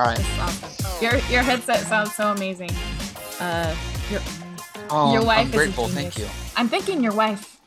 All 0.00 0.06
right. 0.06 0.38
Awesome. 0.40 1.04
Your 1.04 1.16
your 1.28 1.42
headset 1.42 1.80
sounds 1.80 2.14
so 2.14 2.32
amazing. 2.32 2.70
Uh, 3.38 3.76
your 4.10 4.22
Oh, 4.88 5.12
your 5.12 5.22
wife 5.22 5.40
I'm 5.46 5.50
grateful. 5.50 5.88
genius. 5.88 6.14
Thank 6.14 6.18
you. 6.18 6.52
I'm 6.56 6.68
thinking 6.68 7.02
your 7.02 7.12
wife. 7.12 7.60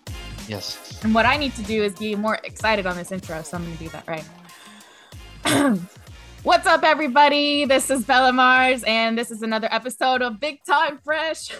Yes. 0.47 0.99
And 1.03 1.13
what 1.13 1.27
I 1.27 1.37
need 1.37 1.53
to 1.57 1.61
do 1.61 1.83
is 1.83 1.93
be 1.93 2.15
more 2.15 2.39
excited 2.43 2.87
on 2.87 2.97
this 2.97 3.11
intro, 3.11 3.43
so 3.43 3.55
I'm 3.55 3.63
gonna 3.63 3.75
do 3.75 3.89
that 3.89 4.07
right. 4.07 5.79
What's 6.43 6.65
up, 6.65 6.83
everybody? 6.83 7.65
This 7.65 7.91
is 7.91 8.03
Bella 8.03 8.33
Mars, 8.33 8.83
and 8.83 9.15
this 9.15 9.29
is 9.29 9.43
another 9.43 9.67
episode 9.69 10.23
of 10.23 10.39
Big 10.39 10.57
Time 10.65 10.99
Fresh. 11.03 11.51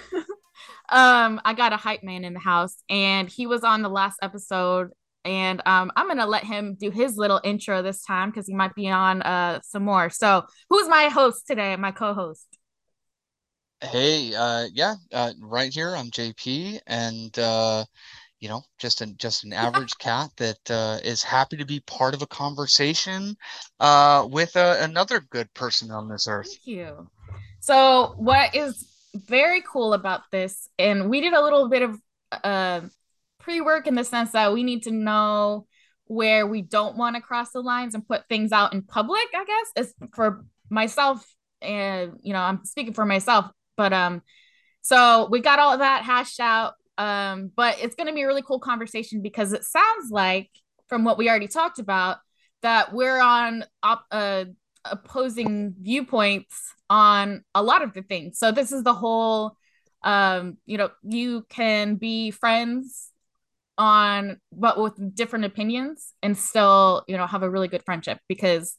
um, 0.90 1.40
I 1.46 1.54
got 1.54 1.72
a 1.72 1.78
hype 1.78 2.02
man 2.02 2.26
in 2.26 2.34
the 2.34 2.40
house, 2.40 2.82
and 2.90 3.30
he 3.30 3.46
was 3.46 3.64
on 3.64 3.84
the 3.84 3.90
last 3.90 4.18
episode, 4.24 4.90
and 5.26 5.62
um, 5.66 5.92
I'm 5.96 6.08
gonna 6.08 6.26
let 6.28 6.44
him 6.44 6.76
do 6.80 6.92
his 6.92 7.18
little 7.18 7.42
intro 7.44 7.82
this 7.82 8.04
time 8.04 8.30
because 8.30 8.48
he 8.48 8.54
might 8.54 8.76
be 8.76 8.90
on 8.90 9.22
uh 9.22 9.60
some 9.64 9.84
more. 9.84 10.10
So, 10.10 10.44
who's 10.70 10.88
my 10.88 11.06
host 11.06 11.48
today? 11.48 11.76
My 11.76 11.92
co-host. 11.92 12.48
Hey, 13.82 14.34
uh, 14.34 14.68
yeah, 14.74 14.96
uh, 15.12 15.34
right 15.42 15.74
here. 15.74 15.96
I'm 15.96 16.10
JP, 16.10 16.80
and 16.88 17.38
uh, 17.38 17.84
you 18.40 18.50
know, 18.50 18.64
just 18.78 19.02
an 19.02 19.16
just 19.18 19.44
an 19.44 19.54
average 19.54 19.98
cat 19.98 20.30
that 20.38 20.72
uh, 20.72 21.00
is 21.04 21.24
happy 21.24 21.58
to 21.58 21.66
be 21.66 21.80
part 21.82 22.14
of 22.14 22.22
a 22.22 22.28
conversation 22.28 23.36
uh, 23.80 24.28
with 24.30 24.56
uh, 24.56 24.78
another 24.80 25.20
good 25.20 25.54
person 25.54 25.92
on 25.92 26.10
this 26.10 26.28
earth. 26.28 26.48
Thank 26.48 26.68
you. 26.68 27.08
So, 27.60 28.16
what 28.18 28.56
is 28.56 28.86
very 29.16 29.62
cool 29.62 29.94
about 29.94 30.22
this, 30.32 30.70
and 30.80 31.10
we 31.10 31.22
did 31.22 31.34
a 31.34 31.42
little 31.42 31.70
bit 31.70 31.82
of 31.84 32.00
uh, 32.44 32.82
pre 33.44 33.62
work 33.62 33.86
in 33.86 33.96
the 33.96 34.04
sense 34.04 34.32
that 34.32 34.54
we 34.54 34.64
need 34.64 34.84
to 34.84 34.92
know 34.92 35.68
where 36.06 36.48
we 36.48 36.62
don't 36.62 36.98
want 36.98 37.16
to 37.16 37.22
cross 37.22 37.52
the 37.52 37.62
lines 37.62 37.94
and 37.94 38.08
put 38.08 38.28
things 38.28 38.52
out 38.52 38.74
in 38.74 38.82
public, 38.82 39.28
I 39.36 39.46
guess, 39.46 39.86
is 39.86 39.94
for 40.16 40.46
myself. 40.70 41.26
And, 41.62 42.14
you 42.22 42.34
know, 42.34 42.40
I'm 42.40 42.66
speaking 42.66 42.94
for 42.94 43.06
myself, 43.06 43.46
but, 43.78 43.94
um, 43.94 44.22
so 44.82 45.28
we 45.30 45.40
got 45.40 45.60
all 45.60 45.78
that 45.78 46.04
hashed 46.04 46.40
out. 46.40 46.74
Um, 46.98 47.52
but 47.56 47.78
it's 47.82 47.96
going 47.96 48.08
to 48.08 48.14
be 48.14 48.22
a 48.22 48.28
really 48.28 48.42
cool 48.42 48.60
conversation 48.60 49.22
because 49.22 49.54
it 49.54 49.64
sounds 49.64 50.12
like, 50.12 50.50
from 50.90 51.04
what 51.06 51.18
we 51.18 51.30
already 51.30 51.48
talked 51.48 51.80
about, 51.80 52.18
that 52.62 52.94
we're 52.94 53.20
on 53.20 53.64
op- 53.82 54.06
uh, 54.12 54.46
opposing 54.86 55.74
viewpoints 55.80 56.74
on 56.90 57.44
a 57.56 57.64
lot 57.64 57.82
of 57.82 57.94
the 57.94 58.04
things. 58.04 58.38
So 58.38 58.52
this 58.52 58.72
is 58.72 58.84
the 58.84 58.94
whole 58.94 59.58
um 60.04 60.58
you 60.66 60.78
know, 60.78 60.90
you 61.02 61.46
can 61.50 61.96
be 61.96 62.30
friends 62.30 63.10
on 63.78 64.40
but 64.52 64.80
with 64.80 65.16
different 65.16 65.46
opinions 65.46 66.14
and 66.22 66.38
still, 66.38 67.04
you 67.08 67.18
know, 67.18 67.28
have 67.28 67.44
a 67.44 67.50
really 67.50 67.68
good 67.68 67.84
friendship 67.86 68.20
because 68.28 68.78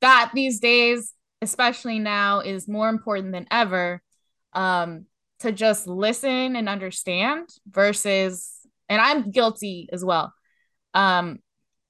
that 0.00 0.30
these 0.34 0.60
days, 0.60 1.14
especially 1.42 1.98
now 1.98 2.40
is 2.40 2.68
more 2.68 2.88
important 2.88 3.32
than 3.32 3.46
ever 3.50 4.02
um 4.54 5.06
to 5.40 5.52
just 5.52 5.86
listen 5.86 6.56
and 6.56 6.68
understand 6.68 7.48
versus 7.70 8.52
and 8.88 9.00
I'm 9.00 9.30
guilty 9.30 9.88
as 9.92 10.04
well. 10.04 10.32
Um 10.94 11.40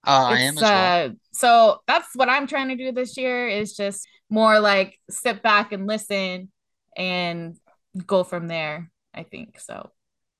Uh, 0.06 0.24
I 0.28 0.40
am 0.40 0.58
as 0.58 0.72
well. 0.72 0.82
uh 0.82 1.08
so 1.32 1.78
that's 1.86 2.08
what 2.14 2.28
I'm 2.28 2.46
trying 2.46 2.68
to 2.68 2.76
do 2.76 2.92
this 2.92 3.16
year 3.16 3.48
is 3.48 3.76
just 3.76 4.06
more 4.30 4.60
like 4.60 4.98
sit 5.10 5.42
back 5.42 5.72
and 5.72 5.86
listen 5.86 6.50
and 6.96 7.56
go 8.06 8.24
from 8.24 8.48
there, 8.48 8.90
I 9.14 9.24
think. 9.24 9.60
So 9.60 9.90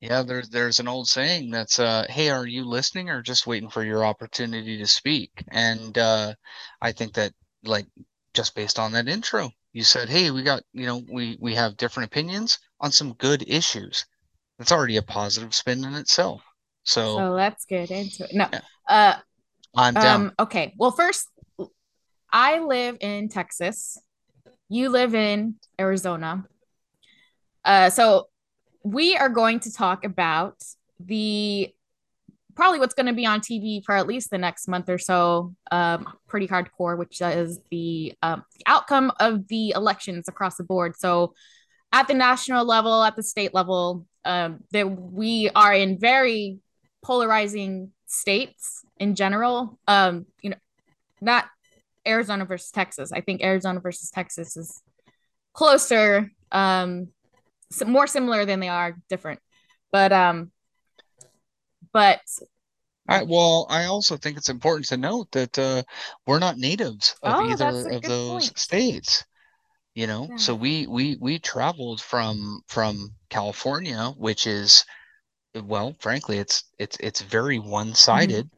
Yeah, 0.05 0.23
there's 0.23 0.51
there's 0.51 0.81
an 0.81 0.89
old 0.89 1.09
saying 1.09 1.51
that's 1.51 1.79
uh, 1.79 2.05
hey, 2.11 2.29
are 2.29 2.47
you 2.47 2.67
listening 2.67 3.09
or 3.09 3.23
just 3.23 3.47
waiting 3.47 3.71
for 3.71 3.83
your 3.83 4.05
opportunity 4.05 4.77
to 4.77 4.87
speak? 4.87 5.31
And 5.51 5.97
uh, 5.97 6.35
I 6.83 6.93
think 6.93 7.15
that 7.15 7.33
like 7.65 7.87
just 8.35 8.55
based 8.55 8.79
on 8.79 8.93
that 8.93 9.09
intro, 9.09 9.51
you 9.73 9.83
said, 9.83 10.11
hey, 10.11 10.31
we 10.31 10.43
got, 10.43 10.63
you 10.75 10.85
know, 10.85 11.03
we 11.11 11.39
we 11.41 11.55
have 11.55 11.79
different 11.79 12.09
opinions 12.09 12.59
on 12.81 12.93
some 12.93 13.15
good 13.15 13.49
issues. 13.49 14.05
That's 14.59 14.73
already 14.73 14.99
a 14.99 15.03
positive 15.03 15.55
spin 15.55 15.83
in 15.85 15.95
itself. 15.95 16.43
So 16.83 17.17
so 17.17 17.31
let's 17.31 17.65
get 17.65 17.91
into 17.91 18.25
it. 18.25 18.35
No. 18.35 18.49
yeah, 18.53 18.61
Uh 18.87 19.15
I'm 19.75 19.95
down. 19.95 20.21
um 20.21 20.33
okay. 20.39 20.75
Well, 20.77 20.91
first 20.91 21.31
I 22.31 22.59
live 22.59 22.99
in 23.01 23.31
Texas. 23.31 23.97
You 24.69 24.91
live 24.91 25.15
in 25.15 25.55
Arizona. 25.81 26.45
Uh 27.65 27.89
so 27.89 28.29
we 28.85 29.17
are 29.17 29.31
going 29.31 29.61
to 29.61 29.73
talk 29.73 30.05
about 30.05 30.63
the 31.01 31.75
probably 32.55 32.79
what's 32.79 32.95
going 32.95 33.07
to 33.07 33.13
be 33.13 33.27
on 33.27 33.41
TV 33.41 33.85
for 33.85 33.97
at 33.97 34.07
least 34.07 34.31
the 34.31 34.39
next 34.39 34.69
month 34.69 34.89
or 34.89 34.99
so. 34.99 35.55
Um, 35.73 36.07
pretty 36.29 36.47
hardcore, 36.47 36.97
which 36.97 37.21
is 37.21 37.59
the 37.71 38.15
um, 38.23 38.45
outcome 38.67 39.11
of 39.19 39.49
the 39.49 39.71
elections 39.71 40.29
across 40.29 40.57
the 40.57 40.65
board. 40.65 40.97
So, 40.97 41.35
at 41.93 42.09
the 42.09 42.15
national 42.15 42.65
level, 42.65 43.03
at 43.03 43.17
the 43.17 43.23
state 43.23 43.55
level, 43.55 44.05
um, 44.25 44.65
that 44.73 44.87
we 44.89 45.51
are 45.55 45.73
in 45.75 45.99
very 45.99 46.59
polarizing 47.03 47.93
states 48.07 48.85
in 48.99 49.15
general. 49.15 49.79
Um, 49.87 50.27
you 50.43 50.51
know, 50.51 50.57
not 51.21 51.47
Arizona 52.07 52.45
versus 52.45 52.71
Texas. 52.71 53.13
I 53.13 53.21
think 53.21 53.43
Arizona 53.43 53.81
versus 53.81 54.11
Texas 54.11 54.57
is 54.57 54.83
closer, 55.53 56.31
um, 56.53 57.09
more 57.87 58.07
similar 58.07 58.45
than 58.45 58.61
they 58.61 58.69
are 58.69 58.97
different. 59.09 59.41
But 59.93 60.13
um, 60.13 60.53
but 61.93 62.21
I, 63.09 63.23
well, 63.23 63.67
I 63.71 63.85
also 63.85 64.17
think 64.17 64.37
it's 64.37 64.49
important 64.49 64.87
to 64.89 64.97
note 64.97 65.31
that 65.33 65.59
uh, 65.59 65.83
we're 66.27 66.39
not 66.39 66.59
natives 66.59 67.15
of 67.23 67.39
oh, 67.39 67.41
either 67.41 67.89
of 67.89 68.03
those 68.03 68.45
point. 68.45 68.59
states. 68.59 69.25
You 69.95 70.07
know, 70.09 70.29
Yeah. 70.31 70.37
so 70.37 70.55
we 70.55 70.87
we 70.89 71.17
we 71.21 71.39
traveled 71.41 72.01
from 72.01 72.63
from 72.69 73.15
California, 73.31 74.13
which 74.19 74.47
is 74.47 74.85
well, 75.55 75.95
frankly, 76.01 76.39
it's 76.39 76.65
it's 76.79 76.97
it's 77.01 77.23
very 77.23 77.59
Mhm. 77.59 77.71
one-sided, 77.71 78.51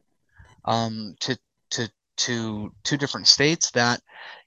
um, 0.65 1.15
to 1.21 1.37
to 1.71 1.89
to 2.17 2.73
two 2.83 2.97
different 2.97 3.27
states 3.27 3.71
that, 3.71 4.01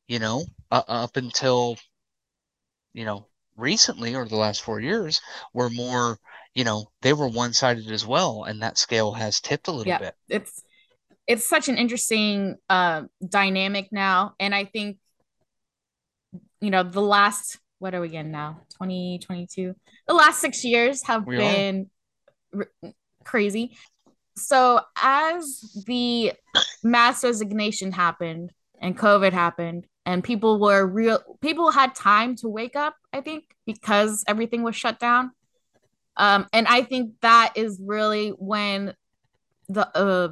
you 0.09 0.19
know, 0.21 0.45
uh, 0.71 0.83
up 0.89 1.17
until, 1.17 1.77
you 2.93 3.05
know, 3.05 3.27
recently 3.61 4.15
or 4.15 4.27
the 4.27 4.37
last 4.37 4.63
four 4.63 4.81
years 4.81 5.21
were 5.55 5.71
more, 5.71 6.19
you 6.55 6.65
know, 6.65 6.91
they 7.03 7.13
were 7.13 7.29
one-sided 7.29 7.91
as 7.91 8.07
well, 8.07 8.45
and 8.45 8.63
that 8.63 8.79
scale 8.79 9.13
has 9.13 9.41
tipped 9.41 9.69
a 9.69 9.73
little 9.73 9.93
Yeah, 9.93 9.99
bit. 9.99 10.15
it's 10.29 10.63
it's 11.27 11.49
such 11.49 11.69
an 11.69 11.77
interesting 11.77 12.57
uh, 12.69 13.05
dynamic 13.29 13.89
now, 13.93 14.35
and 14.41 14.55
I 14.55 14.65
think 14.65 14.99
you 16.61 16.71
know 16.71 16.83
the 16.83 17.01
last 17.01 17.59
what 17.79 17.95
are 17.95 18.01
we 18.01 18.15
in 18.15 18.31
now? 18.31 18.61
2022 18.71 19.75
the 20.07 20.15
last 20.15 20.41
six 20.41 20.65
years 20.65 21.03
have 21.07 21.27
We 21.27 21.37
been 21.37 21.91
r- 22.57 22.69
crazy. 23.25 23.77
So 24.37 24.81
as 24.97 25.85
the 25.87 26.33
mass 26.83 27.25
resignation 27.25 27.93
happened 27.93 28.53
and 28.81 28.99
covid 28.99 29.33
happened 29.33 29.87
and 30.07 30.25
people 30.25 30.59
were 30.59 30.87
real 30.87 31.21
people 31.41 31.71
had 31.71 31.95
time 31.95 32.35
to 32.37 32.49
wake 32.49 32.77
up 32.77 32.95
i 33.13 33.21
think 33.21 33.45
because 33.67 34.25
everything 34.27 34.63
was 34.63 34.75
shut 34.75 34.99
down. 34.99 35.31
Um 36.17 36.47
and 36.53 36.67
i 36.67 36.83
think 36.83 37.15
that 37.23 37.53
is 37.55 37.81
really 37.85 38.31
when 38.31 38.95
the 39.69 39.87
uh 39.97 40.31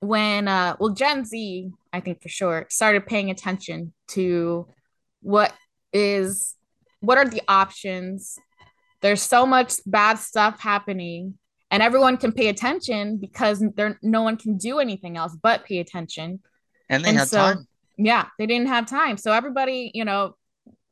when 0.00 0.48
uh 0.48 0.76
well 0.78 0.90
gen 0.90 1.24
z 1.24 1.70
i 1.92 2.00
think 2.00 2.22
for 2.22 2.28
sure 2.28 2.66
started 2.68 3.06
paying 3.06 3.30
attention 3.30 3.92
to 4.08 4.66
what 5.20 5.52
is 5.92 6.56
what 7.00 7.18
are 7.18 7.28
the 7.28 7.42
options? 7.48 8.38
There's 9.00 9.22
so 9.22 9.46
much 9.46 9.74
bad 9.86 10.18
stuff 10.18 10.60
happening 10.60 11.38
and 11.70 11.82
everyone 11.82 12.16
can 12.16 12.32
pay 12.32 12.48
attention 12.48 13.18
because 13.18 13.64
there 13.76 13.98
no 14.02 14.22
one 14.22 14.36
can 14.36 14.56
do 14.56 14.78
anything 14.78 15.16
else 15.16 15.36
but 15.40 15.64
pay 15.64 15.78
attention. 15.78 16.40
And 16.88 17.04
they 17.04 17.10
and 17.10 17.18
had 17.18 17.28
so 17.28 17.38
time. 17.38 17.68
Yeah 17.96 18.26
they 18.38 18.46
didn't 18.46 18.68
have 18.68 18.86
time. 18.86 19.16
So 19.16 19.32
everybody 19.32 19.90
you 19.94 20.04
know 20.04 20.34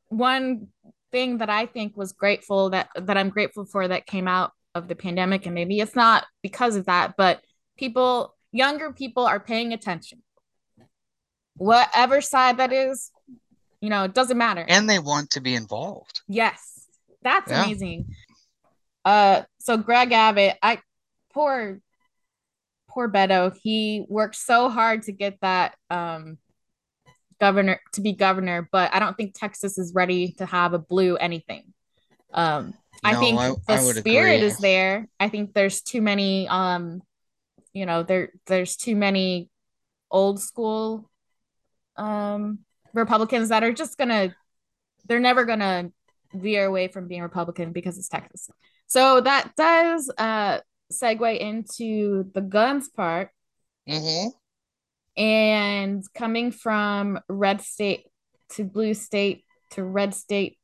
one 0.09 0.69
thing 1.13 1.39
that 1.39 1.49
i 1.51 1.65
think 1.67 1.97
was 1.97 2.13
grateful 2.13 2.71
that 2.71 2.89
that 2.97 3.17
i'm 3.17 3.31
grateful 3.31 3.65
for 3.65 3.87
that 3.87 4.05
came 4.07 4.27
out 4.27 4.51
of 4.75 4.89
the 4.89 4.95
pandemic 4.97 5.47
and 5.47 5.55
maybe 5.55 5.79
it's 5.79 5.95
not 5.95 6.25
because 6.43 6.75
of 6.75 6.87
that 6.87 7.15
but 7.17 7.41
people 7.79 8.35
younger 8.53 8.93
people 8.93 9.25
are 9.25 9.39
paying 9.41 9.73
attention. 9.73 10.23
Whatever 11.57 12.21
side 12.21 12.57
that 12.59 12.73
is 12.73 13.11
you 13.81 13.91
know 13.91 14.05
it 14.05 14.15
doesn't 14.15 14.39
matter. 14.39 14.65
And 14.67 14.89
they 14.89 14.99
want 14.99 15.31
to 15.31 15.41
be 15.41 15.55
involved. 15.55 16.23
yes. 16.29 16.87
That's 17.23 17.51
Yeah. 17.51 17.65
amazing. 17.65 18.07
Uh 19.05 19.43
so 19.59 19.77
greg 19.77 20.13
abbott 20.13 20.57
i 20.63 20.81
poor 21.33 21.81
poor 22.89 23.09
beto 23.11 23.53
he 23.63 24.05
worked 24.09 24.37
so 24.37 24.69
hard 24.69 25.03
to 25.05 25.13
get 25.13 25.39
that 25.43 25.75
um 25.91 26.39
governor 27.41 27.81
to 27.93 28.01
be 28.01 28.13
governor 28.13 28.69
but 28.73 28.95
i 28.95 28.99
don't 28.99 29.17
think 29.17 29.35
texas 29.35 29.79
is 29.79 29.93
ready 29.95 30.33
to 30.33 30.47
have 30.47 30.73
a 30.73 30.79
blue 30.79 31.17
anything 31.17 31.73
um 32.33 32.75
i 33.03 33.15
think 33.15 33.39
I 33.39 33.49
the 33.49 33.57
I 33.69 33.77
spirit 33.77 34.37
agree. 34.37 34.47
is 34.47 34.59
there 34.59 35.09
i 35.21 35.29
think 35.29 35.55
there's 35.55 35.83
too 35.83 36.01
many 36.01 36.49
um 36.49 37.03
you 37.73 37.87
know 37.87 38.03
there 38.03 38.31
there's 38.47 38.77
too 38.77 38.97
many 38.97 39.51
old 40.11 40.41
school 40.41 41.11
um 41.97 42.61
Republicans 42.95 43.49
that 43.49 43.63
are 43.63 43.73
just 43.73 43.99
gonna 43.99 44.35
they're 45.07 45.21
never 45.21 45.45
gonna 45.45 45.91
veer 46.33 46.65
away 46.65 46.89
from 46.89 47.09
being 47.09 47.23
Republican 47.23 47.73
because 47.73 47.99
it's 47.99 48.09
Texas. 48.09 48.49
So 48.87 49.21
that 49.21 49.55
does 49.57 50.11
uh 50.17 50.61
segue 50.93 51.39
into 51.39 52.31
the 52.35 52.41
guns 52.41 52.89
part. 52.89 53.31
Mm-hmm. 53.89 54.29
And 55.17 56.03
coming 56.15 56.51
from 56.51 57.21
red 57.29 57.61
state 57.61 58.07
to 58.51 58.65
blue 58.65 58.95
state 58.95 59.45
to 59.73 59.85
red 59.85 60.15
state 60.15 60.59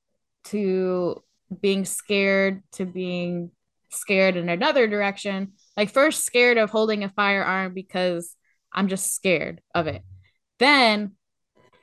to 0.45 1.23
being 1.61 1.85
scared 1.85 2.63
to 2.73 2.85
being 2.87 3.51
scared 3.91 4.37
in 4.37 4.49
another 4.49 4.87
direction. 4.87 5.53
Like 5.77 5.91
first 5.91 6.25
scared 6.25 6.59
of 6.59 6.71
holding 6.71 7.05
a 7.05 7.09
firearm 7.11 7.75
because 7.75 8.35
I'm 8.73 8.89
just 8.89 9.15
scared 9.15 9.61
of 9.75 9.87
it. 9.87 10.03
Then 10.59 11.13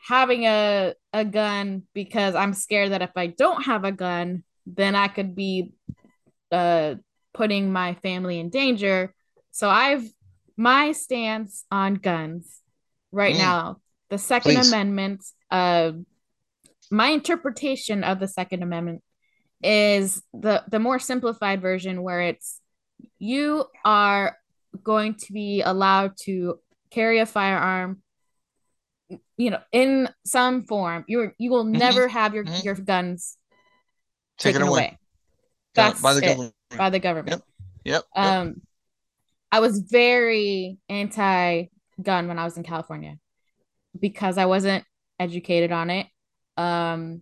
having 0.07 0.45
a 0.45 0.93
a 1.11 1.25
gun 1.25 1.83
because 1.93 2.35
I'm 2.35 2.53
scared 2.53 2.91
that 2.91 3.01
if 3.01 3.11
I 3.15 3.27
don't 3.27 3.63
have 3.63 3.83
a 3.83 3.91
gun, 3.91 4.43
then 4.65 4.95
I 4.95 5.07
could 5.07 5.35
be 5.35 5.73
uh 6.51 6.95
putting 7.33 7.71
my 7.71 7.95
family 7.95 8.39
in 8.39 8.49
danger. 8.49 9.13
So 9.51 9.69
I've 9.69 10.07
my 10.57 10.91
stance 10.91 11.65
on 11.71 11.95
guns 11.95 12.61
right 13.11 13.35
mm. 13.35 13.39
now, 13.39 13.77
the 14.09 14.17
Second 14.17 14.55
Please. 14.55 14.67
Amendment, 14.67 15.23
uh 15.51 15.91
my 16.89 17.09
interpretation 17.09 18.03
of 18.03 18.19
the 18.19 18.27
Second 18.27 18.63
Amendment 18.63 19.03
is 19.63 20.21
the 20.33 20.63
the 20.67 20.79
more 20.79 20.99
simplified 20.99 21.61
version 21.61 22.03
where 22.03 22.21
it's 22.21 22.61
you 23.19 23.65
are 23.85 24.37
going 24.83 25.15
to 25.15 25.33
be 25.33 25.61
allowed 25.61 26.13
to 26.17 26.59
carry 26.91 27.19
a 27.19 27.25
firearm 27.25 28.01
you 29.35 29.49
know 29.49 29.59
in 29.71 30.07
some 30.25 30.63
form 30.63 31.03
you 31.07 31.31
you 31.37 31.49
will 31.49 31.65
mm-hmm. 31.65 31.79
never 31.79 32.07
have 32.07 32.35
your 32.35 32.43
mm-hmm. 32.43 32.65
your 32.65 32.75
guns 32.75 33.37
taken, 34.37 34.61
taken 34.61 34.67
away. 34.67 34.79
away. 34.79 34.97
That's 35.75 36.01
by 36.01 36.13
the 36.13 36.23
it, 36.23 36.27
government. 36.27 36.55
By 36.75 36.89
the 36.89 36.99
government. 36.99 37.43
Yep. 37.85 38.03
Yep. 38.15 38.25
Um, 38.25 38.61
I 39.51 39.59
was 39.59 39.79
very 39.79 40.77
anti 40.89 41.65
gun 42.01 42.27
when 42.27 42.39
I 42.39 42.43
was 42.43 42.57
in 42.57 42.63
California 42.63 43.17
because 43.99 44.37
I 44.37 44.45
wasn't 44.45 44.83
educated 45.19 45.71
on 45.71 45.89
it. 45.89 46.07
Um, 46.57 47.21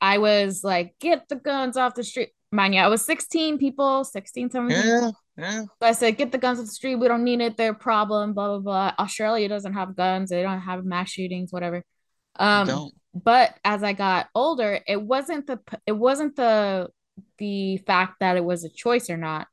I 0.00 0.18
was 0.18 0.62
like, 0.64 0.94
get 1.00 1.28
the 1.28 1.36
guns 1.36 1.76
off 1.76 1.94
the 1.94 2.04
street. 2.04 2.30
Mind 2.52 2.74
you, 2.74 2.80
I 2.80 2.88
was 2.88 3.04
16 3.04 3.58
people, 3.58 4.04
16, 4.04 4.50
17. 4.50 4.82
Yeah, 4.84 5.10
yeah. 5.36 5.62
So 5.62 5.70
I 5.82 5.92
said, 5.92 6.16
get 6.16 6.32
the 6.32 6.38
guns 6.38 6.58
off 6.58 6.66
the 6.66 6.72
street. 6.72 6.94
We 6.96 7.08
don't 7.08 7.24
need 7.24 7.40
it. 7.40 7.56
They're 7.56 7.72
a 7.72 7.74
problem, 7.74 8.32
blah, 8.32 8.48
blah, 8.48 8.58
blah. 8.58 8.92
Australia 8.98 9.48
doesn't 9.48 9.74
have 9.74 9.96
guns. 9.96 10.30
They 10.30 10.42
don't 10.42 10.60
have 10.60 10.84
mass 10.84 11.10
shootings, 11.10 11.52
whatever. 11.52 11.82
Um, 12.38 12.90
but 13.14 13.54
as 13.64 13.82
I 13.82 13.94
got 13.94 14.28
older, 14.34 14.80
it 14.86 15.00
wasn't 15.00 15.46
the 15.46 15.58
it 15.86 15.92
wasn't 15.92 16.36
the 16.36 16.88
the 17.38 17.78
fact 17.78 18.16
that 18.20 18.36
it 18.36 18.44
was 18.44 18.64
a 18.64 18.68
choice 18.68 19.08
or 19.08 19.16
not. 19.16 19.46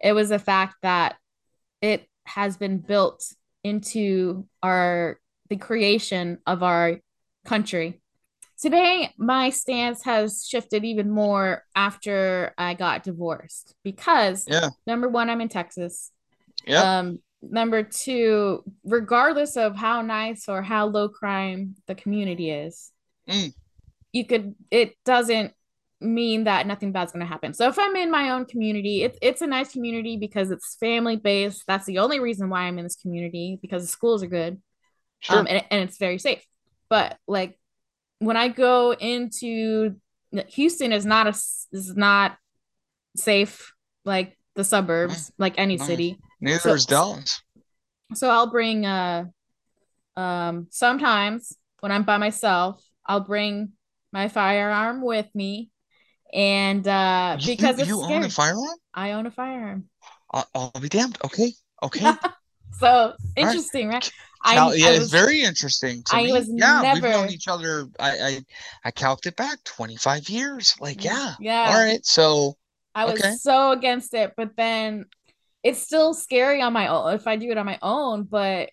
It 0.00 0.12
was 0.12 0.30
the 0.30 0.38
fact 0.38 0.76
that 0.82 1.16
it 1.82 2.06
has 2.24 2.56
been 2.56 2.78
built 2.78 3.24
into 3.64 4.46
our 4.62 5.18
the 5.48 5.56
creation 5.56 6.38
of 6.46 6.62
our 6.62 7.00
country 7.44 8.00
Today, 8.60 9.10
my 9.16 9.48
stance 9.48 10.04
has 10.04 10.46
shifted 10.46 10.84
even 10.84 11.10
more 11.10 11.64
after 11.74 12.52
I 12.58 12.74
got 12.74 13.02
divorced 13.02 13.74
because 13.82 14.44
yeah. 14.46 14.68
number 14.86 15.08
one, 15.08 15.30
I'm 15.30 15.40
in 15.40 15.48
Texas. 15.48 16.10
Yeah. 16.66 16.98
Um, 16.98 17.20
number 17.40 17.82
two, 17.82 18.62
regardless 18.84 19.56
of 19.56 19.76
how 19.76 20.02
nice 20.02 20.46
or 20.46 20.60
how 20.60 20.86
low 20.86 21.08
crime 21.08 21.74
the 21.86 21.94
community 21.94 22.50
is, 22.50 22.92
mm. 23.26 23.54
you 24.12 24.26
could 24.26 24.54
it 24.70 24.94
doesn't 25.06 25.54
mean 26.00 26.44
that 26.44 26.66
nothing 26.66 26.92
bad's 26.92 27.12
going 27.12 27.20
to 27.20 27.26
happen. 27.26 27.52
So 27.52 27.68
if 27.68 27.78
I'm 27.78 27.94
in 27.96 28.10
my 28.10 28.30
own 28.30 28.46
community, 28.46 29.02
it's 29.02 29.18
it's 29.20 29.42
a 29.42 29.46
nice 29.46 29.72
community 29.72 30.16
because 30.16 30.50
it's 30.50 30.76
family 30.76 31.16
based. 31.16 31.64
That's 31.66 31.86
the 31.86 31.98
only 31.98 32.20
reason 32.20 32.48
why 32.48 32.62
I'm 32.62 32.78
in 32.78 32.84
this 32.84 32.96
community 32.96 33.58
because 33.60 33.82
the 33.82 33.88
schools 33.88 34.22
are 34.22 34.28
good, 34.28 34.60
sure. 35.20 35.38
um, 35.38 35.46
and, 35.48 35.64
and 35.70 35.82
it's 35.82 35.98
very 35.98 36.18
safe. 36.18 36.44
But 36.88 37.18
like 37.26 37.58
when 38.18 38.36
I 38.36 38.48
go 38.48 38.92
into 38.92 39.96
Houston 40.48 40.92
is 40.92 41.04
not 41.04 41.26
a 41.26 41.30
is 41.30 41.96
not 41.96 42.36
safe 43.16 43.72
like 44.04 44.38
the 44.54 44.64
suburbs, 44.64 45.32
like 45.38 45.54
any 45.58 45.78
city. 45.78 46.18
Neither 46.40 46.58
so, 46.60 46.74
is 46.74 46.86
Dallas. 46.86 47.42
So 48.14 48.30
I'll 48.30 48.50
bring 48.50 48.86
uh 48.86 49.24
um 50.16 50.66
sometimes 50.70 51.56
when 51.80 51.92
I'm 51.92 52.04
by 52.04 52.18
myself, 52.18 52.82
I'll 53.06 53.20
bring 53.20 53.72
my 54.12 54.28
firearm 54.28 55.02
with 55.02 55.28
me. 55.34 55.70
And 56.32 56.86
uh 56.86 57.36
because 57.44 57.78
you, 57.80 57.86
you 57.86 58.02
own 58.02 58.24
a 58.24 58.30
firearm? 58.30 58.78
I 58.94 59.12
own 59.12 59.26
a 59.26 59.30
firearm. 59.30 59.88
I'll, 60.32 60.48
I'll 60.54 60.80
be 60.80 60.88
damned. 60.88 61.18
Okay. 61.24 61.52
Okay. 61.82 62.12
so 62.78 63.14
interesting, 63.36 63.88
right? 63.88 63.94
right? 64.46 64.58
I, 64.58 64.74
yeah, 64.74 64.88
I 64.88 64.90
was, 64.92 65.02
it's 65.02 65.10
very 65.10 65.42
interesting. 65.42 66.02
I 66.10 66.24
me. 66.24 66.32
was 66.32 66.48
yeah, 66.48 66.82
never... 66.82 67.00
we've 67.00 67.10
known 67.10 67.30
each 67.30 67.48
other. 67.48 67.86
I, 67.98 68.10
I 68.10 68.40
I 68.84 68.90
calced 68.90 69.26
it 69.26 69.36
back 69.36 69.62
twenty 69.64 69.96
five 69.96 70.28
years. 70.28 70.74
Like, 70.80 70.98
mm, 70.98 71.04
yeah, 71.04 71.34
yeah. 71.40 71.70
All 71.70 71.84
right, 71.84 72.04
so 72.04 72.56
I 72.94 73.04
was 73.04 73.20
okay. 73.20 73.34
so 73.34 73.72
against 73.72 74.14
it, 74.14 74.34
but 74.36 74.56
then 74.56 75.06
it's 75.62 75.80
still 75.80 76.14
scary 76.14 76.62
on 76.62 76.72
my 76.72 76.88
own 76.88 77.14
if 77.14 77.26
I 77.26 77.36
do 77.36 77.50
it 77.50 77.58
on 77.58 77.66
my 77.66 77.78
own. 77.82 78.24
But 78.24 78.70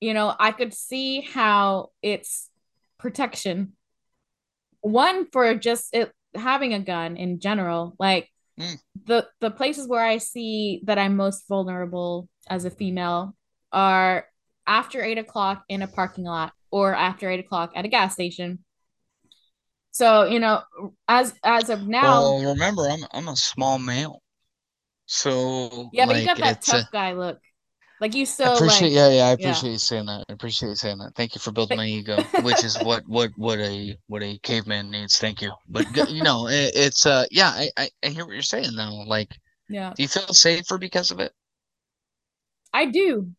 you 0.00 0.14
know, 0.14 0.34
I 0.38 0.52
could 0.52 0.74
see 0.74 1.20
how 1.20 1.90
it's 2.02 2.50
protection. 2.98 3.74
One 4.80 5.26
for 5.30 5.54
just 5.54 5.94
it 5.94 6.12
having 6.34 6.74
a 6.74 6.80
gun 6.80 7.16
in 7.16 7.40
general, 7.40 7.94
like 7.98 8.30
mm. 8.58 8.76
the 9.06 9.26
the 9.40 9.50
places 9.50 9.88
where 9.88 10.04
I 10.04 10.18
see 10.18 10.82
that 10.84 10.98
I'm 10.98 11.16
most 11.16 11.48
vulnerable 11.48 12.28
as 12.48 12.64
a 12.64 12.70
female 12.70 13.34
are 13.72 14.26
after 14.66 15.02
eight 15.02 15.18
o'clock 15.18 15.64
in 15.68 15.82
a 15.82 15.88
parking 15.88 16.24
lot 16.24 16.52
or 16.70 16.94
after 16.94 17.30
eight 17.30 17.40
o'clock 17.40 17.72
at 17.74 17.84
a 17.84 17.88
gas 17.88 18.14
station. 18.14 18.64
So 19.90 20.24
you 20.24 20.40
know, 20.40 20.62
as 21.08 21.34
as 21.42 21.70
of 21.70 21.86
now, 21.86 22.20
well, 22.20 22.52
remember 22.52 22.82
I'm 22.82 23.00
I'm 23.12 23.28
a 23.28 23.36
small 23.36 23.78
male, 23.78 24.22
so 25.06 25.90
yeah, 25.92 26.06
but 26.06 26.14
like, 26.14 26.20
you 26.20 26.26
got 26.26 26.38
that 26.38 26.62
tough 26.62 26.88
a, 26.88 26.92
guy 26.92 27.12
look. 27.14 27.38
Like 28.00 28.14
you 28.14 28.26
still 28.26 28.52
I 28.52 28.54
appreciate, 28.54 28.88
like, 28.88 28.96
yeah, 28.96 29.08
yeah, 29.08 29.24
I 29.24 29.30
appreciate 29.30 29.70
yeah. 29.70 29.72
you 29.72 29.78
saying 29.78 30.06
that. 30.06 30.24
I 30.28 30.32
appreciate 30.32 30.68
you 30.68 30.74
saying 30.76 30.98
that. 30.98 31.14
Thank 31.16 31.34
you 31.34 31.40
for 31.40 31.50
building 31.50 31.76
my 31.76 31.86
ego, 31.86 32.22
which 32.42 32.62
is 32.62 32.80
what 32.82 33.02
what 33.08 33.30
what 33.36 33.58
a 33.58 33.96
what 34.06 34.22
a 34.22 34.38
caveman 34.42 34.90
needs. 34.90 35.18
Thank 35.18 35.42
you. 35.42 35.52
But 35.68 35.86
you 36.10 36.22
know, 36.22 36.46
it, 36.48 36.72
it's 36.74 37.06
uh, 37.06 37.24
yeah, 37.30 37.48
I, 37.48 37.70
I 37.76 37.90
I 38.04 38.08
hear 38.08 38.24
what 38.24 38.34
you're 38.34 38.42
saying 38.42 38.76
though. 38.76 39.04
Like, 39.06 39.36
yeah, 39.68 39.92
do 39.96 40.02
you 40.02 40.08
feel 40.08 40.32
safer 40.32 40.78
because 40.78 41.10
of 41.10 41.18
it? 41.18 41.32
I 42.72 42.84
do 42.84 43.32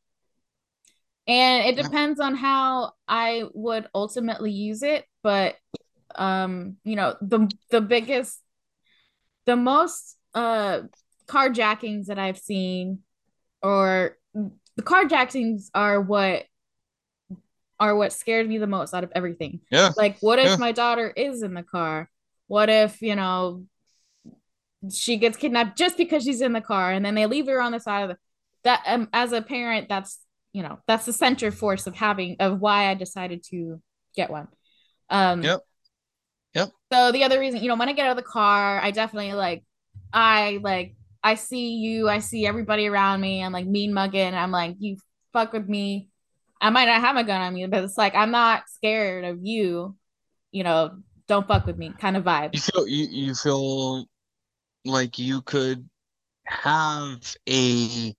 and 1.29 1.67
it 1.67 1.81
depends 1.81 2.19
on 2.19 2.33
how 2.33 2.93
I 3.07 3.43
would 3.53 3.87
ultimately 3.93 4.51
use 4.51 4.81
it. 4.81 5.05
But 5.21 5.55
um, 6.15 6.77
you 6.83 6.95
know, 6.95 7.15
the 7.21 7.47
the 7.69 7.81
biggest, 7.81 8.41
the 9.45 9.55
most 9.55 10.17
uh 10.33 10.81
carjackings 11.27 12.07
that 12.07 12.17
I've 12.17 12.39
seen, 12.39 13.01
or 13.61 14.17
the 14.33 14.83
carjackings 14.83 15.69
are 15.73 15.99
what 16.01 16.45
are 17.79 17.95
what 17.95 18.13
scared 18.13 18.47
me 18.47 18.57
the 18.57 18.67
most 18.67 18.93
out 18.93 19.03
of 19.03 19.11
everything. 19.15 19.61
Yeah. 19.71 19.91
Like, 19.95 20.17
what 20.19 20.39
if 20.39 20.45
yeah. 20.45 20.55
my 20.57 20.71
daughter 20.71 21.09
is 21.09 21.43
in 21.43 21.53
the 21.53 21.63
car? 21.63 22.09
What 22.47 22.69
if 22.69 23.01
you 23.01 23.15
know 23.15 23.65
she 24.91 25.17
gets 25.17 25.37
kidnapped 25.37 25.77
just 25.77 25.97
because 25.97 26.23
she's 26.23 26.41
in 26.41 26.53
the 26.53 26.61
car, 26.61 26.91
and 26.91 27.05
then 27.05 27.15
they 27.15 27.25
leave 27.25 27.47
her 27.47 27.61
on 27.61 27.71
the 27.71 27.79
side 27.79 28.03
of 28.03 28.09
the 28.09 28.17
that 28.63 28.83
um, 28.87 29.07
as 29.13 29.31
a 29.31 29.41
parent 29.41 29.87
that's 29.87 30.19
you 30.51 30.63
know 30.63 30.79
that's 30.87 31.05
the 31.05 31.13
center 31.13 31.51
force 31.51 31.87
of 31.87 31.95
having 31.95 32.35
of 32.39 32.59
why 32.59 32.89
I 32.89 32.93
decided 32.93 33.43
to 33.51 33.81
get 34.15 34.29
one. 34.29 34.47
Um, 35.09 35.43
yep. 35.43 35.61
Yep. 36.53 36.71
So 36.91 37.11
the 37.11 37.23
other 37.23 37.39
reason, 37.39 37.61
you 37.61 37.67
know, 37.67 37.75
when 37.75 37.89
I 37.89 37.93
get 37.93 38.05
out 38.05 38.11
of 38.11 38.17
the 38.17 38.23
car, 38.23 38.79
I 38.81 38.91
definitely 38.91 39.33
like, 39.33 39.63
I 40.11 40.59
like, 40.61 40.95
I 41.23 41.35
see 41.35 41.75
you, 41.75 42.07
I 42.07 42.19
see 42.19 42.45
everybody 42.45 42.87
around 42.87 43.21
me. 43.21 43.43
I'm 43.43 43.51
like 43.51 43.65
mean 43.65 43.93
mugging. 43.93 44.33
I'm 44.33 44.51
like, 44.51 44.75
you 44.79 44.97
fuck 45.33 45.53
with 45.53 45.67
me. 45.67 46.09
I 46.61 46.69
might 46.69 46.85
not 46.85 47.01
have 47.01 47.15
a 47.15 47.23
gun 47.23 47.41
on 47.41 47.53
me, 47.53 47.65
but 47.67 47.83
it's 47.83 47.97
like 47.97 48.15
I'm 48.15 48.31
not 48.31 48.63
scared 48.69 49.25
of 49.25 49.39
you. 49.41 49.95
You 50.51 50.63
know, 50.63 50.97
don't 51.27 51.47
fuck 51.47 51.65
with 51.65 51.77
me, 51.77 51.93
kind 51.99 52.17
of 52.17 52.23
vibe. 52.23 52.53
You 52.53 52.59
feel 52.59 52.87
you, 52.87 53.07
you 53.09 53.35
feel 53.35 54.05
like 54.85 55.19
you 55.19 55.41
could 55.41 55.87
have 56.45 57.35
a 57.47 58.13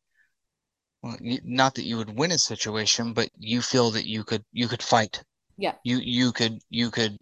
well, 1.02 1.16
not 1.21 1.75
that 1.75 1.85
you 1.85 1.97
would 1.97 2.16
win 2.16 2.33
a 2.33 2.38
situation, 2.38 3.12
but 3.12 3.30
you 3.38 3.62
feel 3.62 3.90
that 3.92 4.07
you 4.07 4.25
could 4.25 4.45
you 4.52 4.69
could 4.69 4.83
fight. 4.83 5.23
Yeah. 5.57 5.75
You 5.85 5.99
you 5.99 6.33
could 6.33 6.61
you 6.69 6.90
could. 6.90 7.16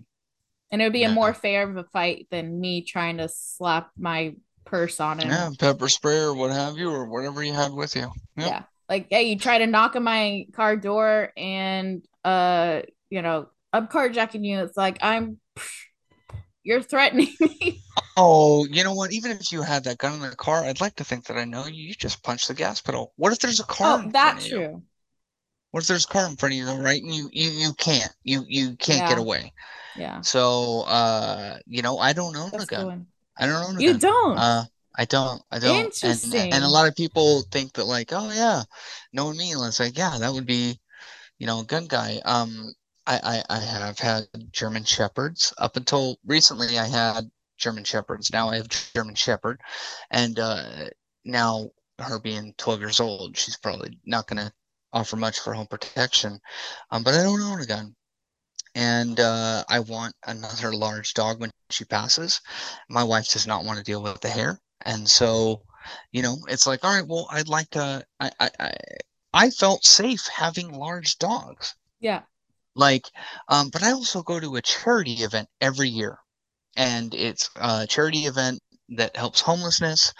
And 0.70 0.82
it 0.82 0.84
would 0.84 0.92
be 0.92 1.04
a 1.04 1.08
more 1.08 1.32
fair 1.32 1.68
of 1.68 1.76
a 1.76 1.84
fight 1.84 2.26
than 2.30 2.60
me 2.60 2.82
trying 2.82 3.18
to 3.18 3.28
slap 3.28 3.90
my 3.96 4.34
purse 4.68 5.00
on 5.00 5.18
him. 5.20 5.30
Yeah, 5.30 5.50
pepper 5.58 5.88
spray 5.88 6.18
or 6.18 6.34
what 6.34 6.50
have 6.50 6.76
you, 6.76 6.90
or 6.90 7.06
whatever 7.06 7.42
you 7.42 7.52
had 7.52 7.72
with 7.72 7.96
you. 7.96 8.10
Yep. 8.36 8.46
Yeah. 8.46 8.62
Like, 8.88 9.08
hey, 9.10 9.24
you 9.24 9.38
try 9.38 9.58
to 9.58 9.66
knock 9.66 9.96
on 9.96 10.02
my 10.02 10.46
car 10.52 10.76
door 10.76 11.32
and 11.36 12.02
uh, 12.24 12.82
you 13.10 13.22
know, 13.22 13.48
I'm 13.72 13.88
carjacking 13.88 14.44
you. 14.44 14.60
It's 14.60 14.76
like 14.76 14.98
I'm 15.02 15.38
you're 16.62 16.82
threatening 16.82 17.34
me. 17.40 17.82
Oh, 18.16 18.66
you 18.66 18.84
know 18.84 18.94
what? 18.94 19.12
Even 19.12 19.32
if 19.32 19.52
you 19.52 19.62
had 19.62 19.84
that 19.84 19.98
gun 19.98 20.14
in 20.14 20.20
the 20.28 20.36
car, 20.36 20.64
I'd 20.64 20.80
like 20.80 20.96
to 20.96 21.04
think 21.04 21.26
that 21.26 21.36
I 21.36 21.44
know 21.44 21.66
you. 21.66 21.88
You 21.88 21.94
just 21.94 22.22
punch 22.22 22.48
the 22.48 22.54
gas 22.54 22.80
pedal. 22.80 23.12
What 23.16 23.32
if 23.32 23.38
there's 23.38 23.60
a 23.60 23.64
car 23.64 24.02
oh, 24.04 24.10
that's 24.10 24.46
of 24.46 24.50
you? 24.50 24.56
true. 24.58 24.82
What 25.70 25.82
if 25.82 25.88
there's 25.88 26.04
a 26.04 26.08
car 26.08 26.26
in 26.26 26.36
front 26.36 26.54
of 26.54 26.58
you 26.58 26.64
though, 26.64 26.80
right? 26.80 27.02
And 27.02 27.14
you 27.14 27.28
you 27.32 27.50
you 27.50 27.72
can't. 27.74 28.12
You 28.24 28.44
you 28.48 28.76
can't 28.76 29.08
get 29.08 29.18
away. 29.18 29.52
Yeah. 29.96 30.20
So 30.22 30.82
uh, 30.82 31.58
you 31.66 31.82
know, 31.82 31.98
I 31.98 32.12
don't 32.12 32.36
own 32.36 32.48
a 32.48 32.52
That's 32.52 32.66
gun. 32.66 33.06
I 33.38 33.46
don't 33.46 33.64
own 33.64 33.76
a 33.76 33.80
You 33.80 33.92
gun. 33.92 33.98
don't. 34.00 34.38
Uh, 34.38 34.64
I 34.96 35.04
don't. 35.04 35.42
I 35.50 35.58
don't. 35.58 36.02
And 36.02 36.52
and 36.52 36.64
a 36.64 36.68
lot 36.68 36.88
of 36.88 36.96
people 36.96 37.42
think 37.50 37.74
that 37.74 37.84
like, 37.84 38.12
oh 38.12 38.30
yeah, 38.32 38.62
knowing 39.12 39.36
me, 39.36 39.52
it's 39.54 39.80
like, 39.80 39.96
yeah, 39.96 40.16
that 40.18 40.32
would 40.32 40.46
be, 40.46 40.78
you 41.38 41.46
know, 41.46 41.60
a 41.60 41.64
gun 41.64 41.86
guy. 41.86 42.20
Um, 42.24 42.72
I 43.06 43.42
I, 43.50 43.56
I 43.56 43.60
have 43.60 43.98
had 43.98 44.24
German 44.52 44.84
Shepherds 44.84 45.52
up 45.58 45.76
until 45.76 46.18
recently. 46.26 46.78
I 46.78 46.86
had 46.86 47.30
German 47.58 47.84
Shepherds. 47.84 48.32
Now 48.32 48.48
I 48.50 48.56
have 48.56 48.68
German 48.68 49.14
Shepherd, 49.14 49.60
and 50.10 50.38
uh, 50.38 50.86
now 51.24 51.70
her 52.00 52.18
being 52.20 52.54
12 52.58 52.80
years 52.80 53.00
old, 53.00 53.36
she's 53.36 53.56
probably 53.56 53.98
not 54.06 54.26
gonna 54.26 54.52
offer 54.92 55.16
much 55.16 55.40
for 55.40 55.52
home 55.54 55.66
protection. 55.66 56.40
Um, 56.90 57.02
but 57.02 57.14
I 57.14 57.22
don't 57.22 57.40
own 57.40 57.60
a 57.60 57.66
gun 57.66 57.94
and 58.78 59.20
uh, 59.20 59.64
I 59.68 59.80
want 59.80 60.14
another 60.26 60.72
large 60.74 61.14
dog 61.14 61.40
when 61.40 61.50
she 61.70 61.84
passes. 61.84 62.40
My 62.88 63.04
wife 63.04 63.28
does 63.30 63.46
not 63.46 63.64
want 63.64 63.78
to 63.78 63.84
deal 63.84 64.02
with 64.02 64.20
the 64.20 64.30
hair, 64.30 64.60
and 64.84 65.08
so, 65.08 65.62
you 66.12 66.22
know, 66.22 66.38
it's 66.48 66.66
like, 66.66 66.84
all 66.84 66.94
right, 66.94 67.06
well, 67.06 67.28
I'd 67.30 67.48
like 67.48 67.70
to. 67.70 68.04
I 68.20 68.30
I 68.40 68.50
I, 68.60 68.72
I 69.34 69.50
felt 69.50 69.84
safe 69.84 70.28
having 70.28 70.72
large 70.72 71.18
dogs, 71.18 71.74
Yeah. 72.00 72.22
like, 72.74 73.10
um, 73.48 73.70
but 73.70 73.82
I 73.82 73.92
also 73.92 74.22
go 74.22 74.40
to 74.40 74.56
a 74.56 74.62
charity 74.62 75.22
event 75.24 75.48
every 75.60 75.88
year, 75.88 76.18
and 76.76 77.14
it's 77.14 77.50
a 77.56 77.86
charity 77.86 78.26
event 78.26 78.60
that 78.90 79.16
helps 79.16 79.40
homelessness, 79.40 80.12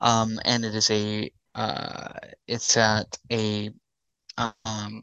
um, 0.00 0.40
and 0.44 0.64
it 0.64 0.74
is 0.74 0.90
a 0.90 1.30
uh, 1.54 2.12
it's 2.46 2.76
at 2.76 3.18
a 3.32 3.70
um 4.64 5.02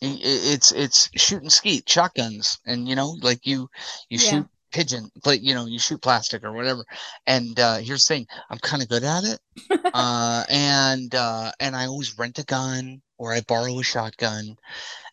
it's 0.00 0.72
it's 0.72 1.10
shooting 1.16 1.50
skeet 1.50 1.88
shotguns 1.88 2.58
and 2.66 2.88
you 2.88 2.94
know 2.94 3.16
like 3.22 3.46
you 3.46 3.68
you 4.08 4.18
Yeah. 4.18 4.18
shoot 4.18 4.46
pigeon 4.72 5.10
like 5.24 5.42
you 5.42 5.54
know 5.54 5.66
you 5.66 5.78
shoot 5.78 6.00
plastic 6.02 6.44
or 6.44 6.52
whatever 6.52 6.84
and 7.26 7.58
uh 7.58 7.78
here's 7.78 8.06
the 8.06 8.14
thing 8.14 8.26
i'm 8.50 8.58
kind 8.58 8.82
of 8.82 8.88
good 8.88 9.04
at 9.04 9.24
it 9.24 9.40
uh 9.94 10.44
and 10.48 11.14
uh 11.14 11.50
and 11.60 11.74
i 11.76 11.86
always 11.86 12.18
rent 12.18 12.38
a 12.38 12.44
gun 12.44 13.00
or 13.18 13.32
i 13.32 13.40
borrow 13.40 13.78
a 13.78 13.82
shotgun 13.82 14.56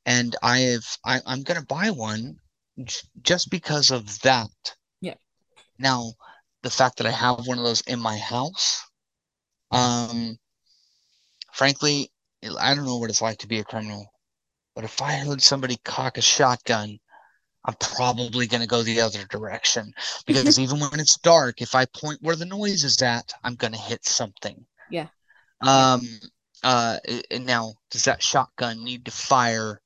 and 0.06 0.36
i 0.44 0.60
have 0.60 0.86
I, 1.06 1.22
i'm 1.25 1.44
gonna 1.44 1.63
buy 1.63 1.92
one 1.92 2.38
j- 2.84 3.01
just 3.22 3.50
because 3.51 3.92
of 3.92 4.22
that 4.22 4.50
Yeah. 5.01 5.15
now 5.80 6.13
the 6.63 6.70
fact 6.70 6.98
that 6.98 7.08
i 7.08 7.12
have 7.12 7.42
one 7.48 7.58
of 7.58 7.63
those 7.63 7.82
in 7.82 8.00
my 8.00 8.18
house 8.18 8.84
um 9.72 10.38
frankly 11.54 12.12
i 12.60 12.74
don't 12.75 12.86
know 12.86 12.98
what 12.98 13.10
it's 13.10 13.22
like 13.22 13.38
to 13.39 13.48
be 13.48 13.60
a 13.60 13.63
criminal 13.63 14.12
but 14.75 14.84
if 14.84 15.01
I 15.01 15.13
heard 15.13 15.41
somebody 15.41 15.77
cock 15.84 16.17
a 16.17 16.22
shotgun, 16.22 17.00
I'm 17.63 17.75
probably 17.79 18.46
going 18.46 18.62
to 18.62 18.67
go 18.67 18.84
the 18.84 19.01
other 19.01 19.25
direction 19.25 19.94
because 20.27 20.60
even 20.60 20.79
when 20.79 21.00
it's 21.00 21.17
dark, 21.17 21.62
if 21.62 21.74
I 21.74 21.86
point 21.86 22.22
where 22.22 22.36
the 22.36 22.46
noise 22.46 22.84
is 22.84 23.01
at, 23.01 23.34
I'm 23.44 23.55
going 23.55 23.74
to 23.74 23.79
hit 23.79 24.05
something. 24.05 24.65
Yeah. 24.91 25.08
Um, 25.62 26.01
uh, 26.63 26.98
and 27.32 27.46
now, 27.46 27.74
does 27.89 28.03
that 28.03 28.22
shotgun 28.22 28.84
need 28.84 29.05
to 29.05 29.12
fire 29.12 29.82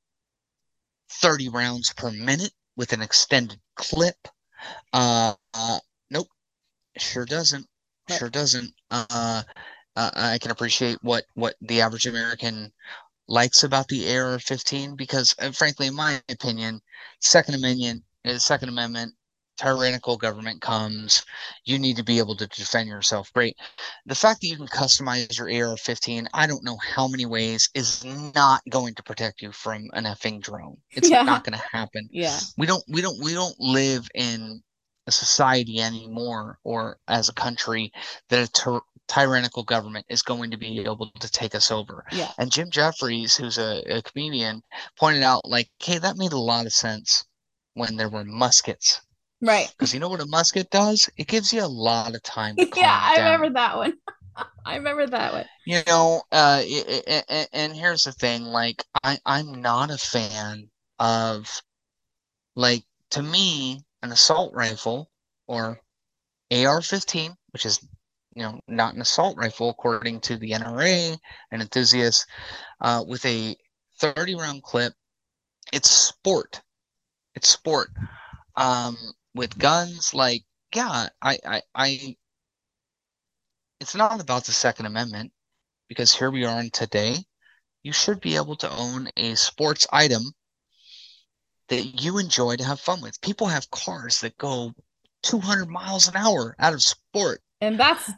30 1.10 1.48
rounds 1.48 1.92
per 1.92 2.10
minute 2.10 2.52
with 2.76 2.92
an 2.92 3.02
extended 3.02 3.60
clip? 3.76 4.16
Uh, 4.92 5.34
uh 5.54 5.78
nope, 6.10 6.28
sure 6.98 7.24
doesn't. 7.24 7.66
Sure 8.10 8.28
doesn't. 8.28 8.72
Uh, 8.90 9.42
uh, 9.96 10.10
I 10.14 10.38
can 10.38 10.50
appreciate 10.50 10.98
what 11.02 11.24
what 11.34 11.54
the 11.60 11.80
average 11.80 12.06
American 12.06 12.72
likes 13.30 13.62
about 13.62 13.88
the 13.88 14.04
AR-15 14.14 14.96
because, 14.96 15.34
uh, 15.38 15.52
frankly, 15.52 15.86
in 15.86 15.94
my 15.94 16.20
opinion, 16.28 16.80
Second 17.20 17.54
Amendment, 17.54 18.02
Second 18.36 18.68
Amendment, 18.68 19.14
tyrannical 19.56 20.16
government 20.16 20.60
comes. 20.60 21.24
You 21.64 21.78
need 21.78 21.96
to 21.96 22.02
be 22.02 22.18
able 22.18 22.34
to 22.36 22.46
defend 22.48 22.88
yourself. 22.88 23.32
Great. 23.32 23.56
The 24.06 24.14
fact 24.14 24.40
that 24.40 24.48
you 24.48 24.56
can 24.56 24.66
customize 24.66 25.38
your 25.38 25.48
AR-15, 25.48 26.26
I 26.34 26.46
don't 26.46 26.64
know 26.64 26.78
how 26.78 27.06
many 27.06 27.24
ways, 27.24 27.68
is 27.74 28.04
not 28.04 28.62
going 28.68 28.94
to 28.94 29.02
protect 29.02 29.42
you 29.42 29.52
from 29.52 29.88
an 29.92 30.04
effing 30.04 30.40
drone. 30.42 30.78
It's 30.90 31.08
Yeah. 31.08 31.22
not 31.22 31.44
going 31.44 31.58
to 31.58 31.64
happen. 31.72 32.08
Yeah. 32.10 32.38
We 32.58 32.66
don't. 32.66 32.82
We 32.88 33.00
don't. 33.00 33.22
We 33.22 33.32
don't 33.32 33.58
live 33.60 34.08
in 34.14 34.62
a 35.06 35.12
society 35.12 35.80
anymore, 35.80 36.58
or 36.64 36.98
as 37.08 37.28
a 37.28 37.34
country, 37.34 37.92
that 38.28 38.48
a 38.48 38.52
ty- 38.52 38.80
tyrannical 39.10 39.64
government 39.64 40.06
is 40.08 40.22
going 40.22 40.52
to 40.52 40.56
be 40.56 40.78
able 40.80 41.10
to 41.18 41.28
take 41.30 41.56
us 41.56 41.72
over. 41.72 42.04
Yeah. 42.12 42.30
And 42.38 42.50
Jim 42.52 42.70
Jeffries, 42.70 43.34
who's 43.36 43.58
a, 43.58 43.82
a 43.98 44.02
comedian, 44.02 44.62
pointed 44.96 45.24
out, 45.24 45.44
like, 45.44 45.68
hey, 45.82 45.98
that 45.98 46.16
made 46.16 46.32
a 46.32 46.38
lot 46.38 46.64
of 46.66 46.72
sense 46.72 47.24
when 47.74 47.96
there 47.96 48.08
were 48.08 48.24
muskets. 48.24 49.00
Right. 49.42 49.68
Because 49.78 49.92
you 49.92 49.98
know 49.98 50.08
what 50.08 50.20
a 50.20 50.26
musket 50.26 50.70
does? 50.70 51.10
It 51.16 51.26
gives 51.26 51.52
you 51.52 51.64
a 51.64 51.66
lot 51.66 52.14
of 52.14 52.22
time 52.22 52.54
Yeah, 52.76 53.00
I 53.02 53.16
down. 53.16 53.24
remember 53.32 53.54
that 53.58 53.76
one. 53.76 53.94
I 54.64 54.76
remember 54.76 55.06
that 55.08 55.32
one. 55.32 55.44
You 55.66 55.80
know, 55.88 56.22
uh, 56.30 56.62
i- 56.64 57.02
i- 57.08 57.24
i- 57.28 57.46
and 57.52 57.74
here's 57.74 58.04
the 58.04 58.12
thing, 58.12 58.44
like, 58.44 58.84
I, 59.02 59.18
I'm 59.26 59.60
not 59.60 59.90
a 59.90 59.98
fan 59.98 60.70
of, 61.00 61.48
like, 62.54 62.84
to 63.10 63.22
me, 63.22 63.82
an 64.02 64.12
assault 64.12 64.54
rifle 64.54 65.10
or 65.48 65.80
AR-15, 66.52 67.34
which 67.50 67.66
is, 67.66 67.80
you 68.34 68.42
know, 68.42 68.60
not 68.68 68.94
an 68.94 69.00
assault 69.00 69.36
rifle 69.36 69.70
according 69.70 70.20
to 70.20 70.36
the 70.36 70.50
NRA 70.50 71.18
and 71.50 71.62
enthusiasts, 71.62 72.26
uh, 72.80 73.04
with 73.06 73.24
a 73.26 73.56
30 73.98 74.34
round 74.36 74.62
clip. 74.62 74.92
It's 75.72 75.90
sport. 75.90 76.60
It's 77.34 77.48
sport. 77.48 77.90
Um, 78.56 78.96
with 79.34 79.58
guns, 79.58 80.12
like, 80.14 80.42
yeah, 80.74 81.08
I, 81.22 81.38
I, 81.44 81.62
I, 81.74 82.16
it's 83.80 83.94
not 83.94 84.20
about 84.20 84.44
the 84.44 84.52
Second 84.52 84.86
Amendment 84.86 85.32
because 85.88 86.14
here 86.14 86.30
we 86.30 86.44
are 86.44 86.60
in 86.60 86.70
today. 86.70 87.16
You 87.82 87.92
should 87.92 88.20
be 88.20 88.36
able 88.36 88.56
to 88.56 88.70
own 88.70 89.08
a 89.16 89.34
sports 89.34 89.86
item 89.92 90.22
that 91.68 92.02
you 92.02 92.18
enjoy 92.18 92.56
to 92.56 92.64
have 92.64 92.80
fun 92.80 93.00
with. 93.00 93.20
People 93.20 93.46
have 93.46 93.70
cars 93.70 94.20
that 94.20 94.36
go 94.36 94.72
200 95.22 95.68
miles 95.68 96.08
an 96.08 96.16
hour 96.16 96.54
out 96.58 96.74
of 96.74 96.82
sport. 96.82 97.40
And 97.60 97.78
that's 97.78 98.10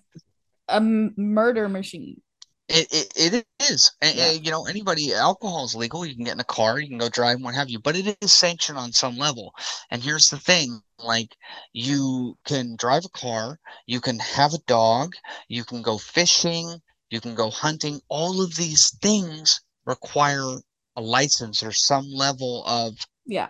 a 0.69 0.81
murder 0.81 1.69
machine. 1.69 2.21
It, 2.69 2.89
it, 2.91 3.35
it 3.35 3.47
is. 3.71 3.93
Yeah. 4.03 4.31
you 4.31 4.51
know, 4.51 4.65
anybody, 4.67 5.13
alcohol 5.13 5.65
is 5.65 5.75
legal. 5.75 6.07
You 6.07 6.15
can 6.15 6.25
get 6.25 6.35
in 6.35 6.41
a 6.41 6.45
car, 6.45 6.79
you 6.79 6.89
can 6.89 6.99
go 6.99 7.09
drive, 7.09 7.37
and 7.37 7.45
what 7.45 7.55
have 7.55 7.69
you, 7.69 7.79
but 7.79 7.97
it 7.97 8.17
is 8.23 8.33
sanctioned 8.33 8.79
on 8.79 8.93
some 8.93 9.19
level. 9.19 9.53
And 9.91 10.03
here's 10.03 10.31
the 10.31 10.39
thing 10.39 10.81
like, 10.99 11.37
you 11.73 12.39
can 12.47 12.77
drive 12.77 13.05
a 13.05 13.11
car, 13.11 13.59
you 13.87 14.01
can 14.01 14.19
have 14.21 14.55
a 14.55 14.59
dog, 14.67 15.15
you 15.49 15.65
can 15.65 15.83
go 15.83 15.99
fishing, 15.99 16.81
you 17.11 17.21
can 17.21 17.35
go 17.35 17.51
hunting. 17.51 18.01
All 18.09 18.41
of 18.43 18.57
these 18.57 18.97
things 19.03 19.61
require 19.85 20.61
a 20.97 21.01
license 21.01 21.63
or 21.63 21.73
some 21.73 22.07
level 22.11 22.65
of, 22.65 22.95
Yeah. 23.27 23.49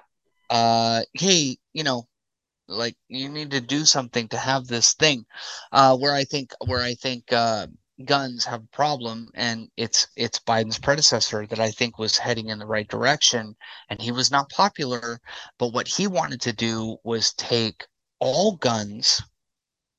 uh, 0.50 1.02
hey, 1.12 1.58
you 1.74 1.84
know, 1.84 2.08
like 2.68 2.96
you 3.08 3.28
need 3.28 3.50
to 3.52 3.60
do 3.60 3.84
something 3.84 4.28
to 4.28 4.36
have 4.38 4.66
this 4.66 4.94
thing. 4.94 5.24
Uh, 5.72 5.96
where 5.96 6.14
I 6.14 6.24
think, 6.24 6.52
where 6.66 6.80
I 6.82 6.94
think, 6.94 7.32
uh, 7.32 7.66
guns 8.04 8.44
have 8.44 8.62
a 8.62 8.76
problem 8.76 9.28
and 9.34 9.68
it's 9.76 10.08
it's 10.16 10.38
Biden's 10.40 10.78
predecessor 10.78 11.46
that 11.46 11.60
I 11.60 11.70
think 11.70 11.98
was 11.98 12.18
heading 12.18 12.48
in 12.48 12.58
the 12.58 12.66
right 12.66 12.88
direction 12.88 13.54
and 13.88 14.00
he 14.00 14.10
was 14.12 14.30
not 14.30 14.48
popular 14.50 15.20
but 15.58 15.72
what 15.72 15.86
he 15.86 16.06
wanted 16.06 16.40
to 16.42 16.52
do 16.52 16.96
was 17.04 17.34
take 17.34 17.86
all 18.18 18.56
guns 18.56 19.22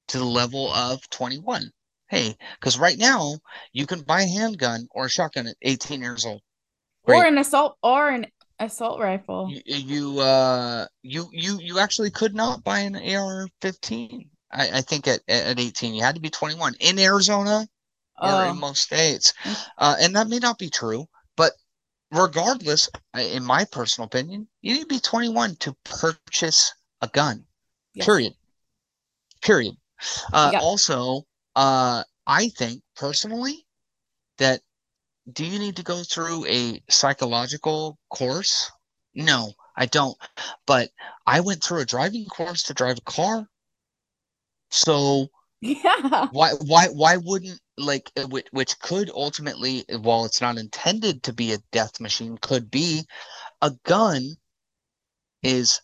to 0.09 0.17
the 0.17 0.25
level 0.25 0.71
of 0.73 1.07
21 1.11 1.71
hey 2.09 2.35
because 2.59 2.77
right 2.77 2.97
now 2.97 3.37
you 3.71 3.85
can 3.85 4.01
buy 4.01 4.21
a 4.21 4.27
handgun 4.27 4.87
or 4.91 5.05
a 5.05 5.09
shotgun 5.09 5.47
at 5.47 5.55
18 5.61 6.01
years 6.01 6.25
old 6.25 6.41
Or 7.05 7.25
an 7.25 7.37
assault 7.37 7.77
or 7.83 8.09
an 8.09 8.25
assault 8.59 8.99
rifle. 8.99 9.49
you 9.51 9.61
you 9.65 10.19
uh 10.19 10.85
you 11.01 11.29
you 11.31 11.59
you 11.59 11.79
actually 11.79 12.11
could 12.11 12.33
not 12.35 12.63
buy 12.63 12.79
an 12.79 12.95
AR-15 12.95 14.27
I, 14.51 14.77
I 14.77 14.81
think 14.81 15.07
at 15.07 15.21
at 15.27 15.59
18 15.59 15.93
you 15.95 16.03
had 16.03 16.15
to 16.15 16.21
be 16.21 16.29
21 16.29 16.75
in 16.79 16.99
Arizona 16.99 17.67
or 18.21 18.43
in 18.45 18.51
Oh, 18.51 18.53
most 18.53 18.83
states. 18.83 19.33
Mm. 19.43 19.67
Uh, 19.79 19.95
and 19.99 20.15
that 20.15 20.27
may 20.29 20.37
not 20.37 20.59
be 20.59 20.69
true, 20.69 21.07
but 21.35 21.53
regardless, 22.11 22.87
in 23.17 23.43
my 23.43 23.65
personal 23.65 24.05
opinion, 24.05 24.47
you 24.61 24.75
need 24.75 24.81
to 24.81 24.85
be 24.87 24.99
21 24.99 25.55
to 25.57 25.75
purchase 25.83 26.71
a 27.01 27.07
gun. 27.07 27.43
yes. 27.95 28.05
Period. 28.05 28.33
Period. 29.41 29.75
Uh, 30.31 30.51
Yeah. 30.53 30.59
Also, 30.59 31.23
uh, 31.55 32.03
I 32.27 32.49
think 32.49 32.83
personally 32.95 33.65
that 34.37 34.61
do 35.31 35.45
you 35.45 35.59
need 35.59 35.77
to 35.77 35.83
go 35.83 36.03
through 36.03 36.45
a 36.47 36.81
psychological 36.89 37.97
course? 38.09 38.71
No. 39.13 39.53
I 39.75 39.85
don't. 39.87 40.17
But 40.67 40.89
I 41.25 41.39
went 41.39 41.63
through 41.63 41.79
a 41.79 41.85
driving 41.85 42.25
course 42.25 42.63
to 42.63 42.73
drive 42.73 42.99
a 42.99 43.11
car. 43.11 43.47
So 44.69 45.27
yeah. 45.61 46.27
Why 46.31 46.51
why 46.65 46.87
why 46.87 47.17
wouldn't 47.17 47.59
like 47.77 48.11
which, 48.29 48.47
which 48.51 48.79
could 48.79 49.09
ultimately 49.09 49.85
while 50.01 50.25
it's 50.25 50.41
not 50.41 50.57
intended 50.57 51.23
to 51.23 51.33
be 51.33 51.53
a 51.53 51.59
death 51.71 51.99
machine 51.99 52.37
could 52.37 52.69
be 52.69 53.05
a 53.61 53.71
gun 53.85 54.35
is 55.41 55.79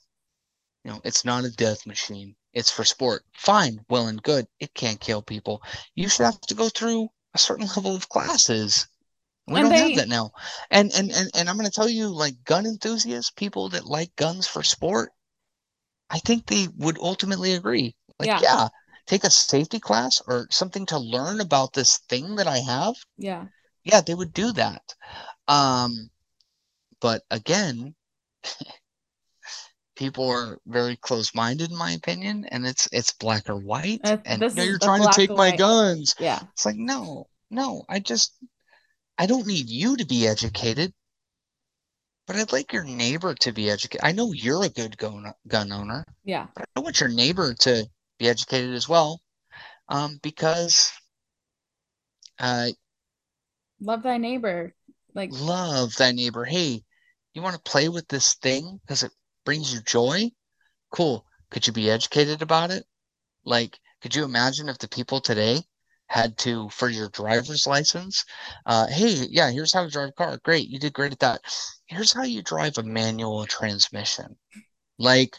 you 0.84 0.92
know 0.92 1.02
it's 1.04 1.26
not 1.26 1.46
a 1.46 1.52
death 1.52 1.88
machine 1.88 2.36
it's 2.54 2.70
for 2.70 2.84
sport 2.84 3.24
fine 3.34 3.80
well 3.90 4.08
and 4.08 4.22
good 4.22 4.46
it 4.60 4.74
can't 4.74 5.00
kill 5.00 5.22
people 5.22 5.64
you 5.96 6.08
should 6.10 6.26
have 6.26 6.40
to 6.42 6.54
go 6.54 6.70
through 6.70 7.08
a 7.34 7.38
certain 7.40 7.68
level 7.68 7.96
of 7.96 8.10
classes 8.10 8.88
we 9.50 9.60
and 9.60 9.70
don't 9.70 9.78
they, 9.78 9.90
have 9.90 9.96
that 9.96 10.08
now 10.08 10.32
and 10.72 10.92
and 10.96 11.12
and, 11.12 11.30
and 11.36 11.50
i'm 11.50 11.56
going 11.56 11.66
to 11.66 11.72
tell 11.72 11.90
you 11.90 12.08
like 12.08 12.44
gun 12.44 12.66
enthusiasts 12.66 13.32
people 13.32 13.70
that 13.70 13.86
like 13.86 14.16
guns 14.16 14.48
for 14.48 14.64
sport 14.64 15.12
i 16.10 16.20
think 16.20 16.46
they 16.46 16.68
would 16.78 16.98
ultimately 17.00 17.54
agree 17.54 17.96
like 18.20 18.28
yeah, 18.28 18.40
yeah 18.42 18.68
take 19.10 19.24
a 19.24 19.30
safety 19.32 19.80
class 19.80 20.22
or 20.28 20.48
something 20.52 20.86
to 20.86 21.00
learn 21.00 21.42
about 21.42 21.74
this 21.74 21.98
thing 22.10 22.36
that 22.36 22.48
I 22.48 22.60
have, 22.60 22.96
yeah, 23.18 23.46
yeah, 23.84 24.02
they 24.02 24.14
would 24.14 24.34
do 24.34 24.54
that. 24.54 24.84
Um, 25.48 26.12
but 27.02 27.24
again, 27.32 27.96
people 29.96 30.30
are 30.30 30.60
very 30.68 30.96
close-minded 30.96 31.72
in 31.72 31.78
my 31.78 31.92
opinion, 31.92 32.46
and 32.52 32.68
it's 32.68 32.88
it's 32.92 33.12
black 33.14 33.50
or 33.50 33.58
white. 33.58 34.02
Uh, 34.04 34.18
and 34.26 34.42
you 34.42 34.50
know, 34.50 34.64
you're 34.64 34.80
trying 34.80 35.02
to 35.02 35.12
take 35.14 35.32
my 35.32 35.50
white. 35.50 35.58
guns. 35.58 36.16
Yeah, 36.20 36.40
it's 36.54 36.66
like 36.66 36.78
no, 36.78 37.28
no, 37.50 37.84
I 37.90 38.00
just 38.00 38.34
I 39.20 39.26
don't 39.26 39.46
need 39.46 39.70
you 39.70 39.98
to 39.98 40.06
be 40.06 40.26
educated. 40.26 40.94
But 42.26 42.38
I'd 42.38 42.54
like 42.54 42.72
your 42.72 42.86
neighbor 42.86 43.36
to 43.36 43.52
be 43.52 43.70
educated. 43.70 44.06
I 44.06 44.14
know 44.14 44.32
you're 44.32 44.64
a 44.64 44.70
good 44.70 44.98
gun, 44.98 45.34
gun 45.46 45.74
owner. 45.74 46.06
Yeah. 46.24 46.48
But 46.56 46.70
I 46.76 46.80
want 46.80 47.02
your 47.02 47.10
neighbor 47.10 47.54
to 47.54 47.86
be 48.18 48.30
educated 48.30 48.74
as 48.74 48.88
well, 48.88 49.20
um, 49.90 50.20
because 50.24 50.92
uh, 52.40 52.70
love 53.82 54.04
thy 54.04 54.18
neighbor. 54.18 54.74
Like 55.14 55.32
love 55.34 55.96
thy 55.96 56.14
neighbor. 56.14 56.46
Hey, 56.46 56.84
you 57.34 57.42
want 57.42 57.56
to 57.56 57.72
play 57.72 57.90
with 57.90 58.08
this 58.08 58.36
thing 58.36 58.80
because 58.84 59.04
it 59.04 59.12
brings 59.44 59.74
you 59.74 59.82
joy? 59.82 60.32
Cool. 60.92 61.26
Could 61.50 61.68
you 61.68 61.74
be 61.74 61.92
educated 61.92 62.42
about 62.42 62.72
it? 62.72 62.86
Like, 63.44 63.80
could 64.02 64.16
you 64.16 64.24
imagine 64.24 64.70
if 64.70 64.78
the 64.78 64.88
people 64.88 65.20
today 65.20 65.64
had 66.10 66.38
to 66.40 66.68
for 66.70 66.90
your 66.90 67.10
driver's 67.10 67.66
license? 67.66 68.26
Uh, 68.66 68.88
hey, 68.88 69.28
yeah, 69.30 69.50
here's 69.52 69.74
how 69.74 69.84
to 69.84 69.90
drive 69.90 70.10
a 70.10 70.12
car. 70.12 70.40
Great, 70.44 70.68
you 70.68 70.80
did 70.80 70.94
great 70.94 71.14
at 71.14 71.20
that. 71.20 71.42
Here's 71.86 72.12
how 72.12 72.24
you 72.24 72.42
drive 72.42 72.78
a 72.78 72.84
manual 72.84 73.46
transmission. 73.46 74.38
Like, 74.98 75.38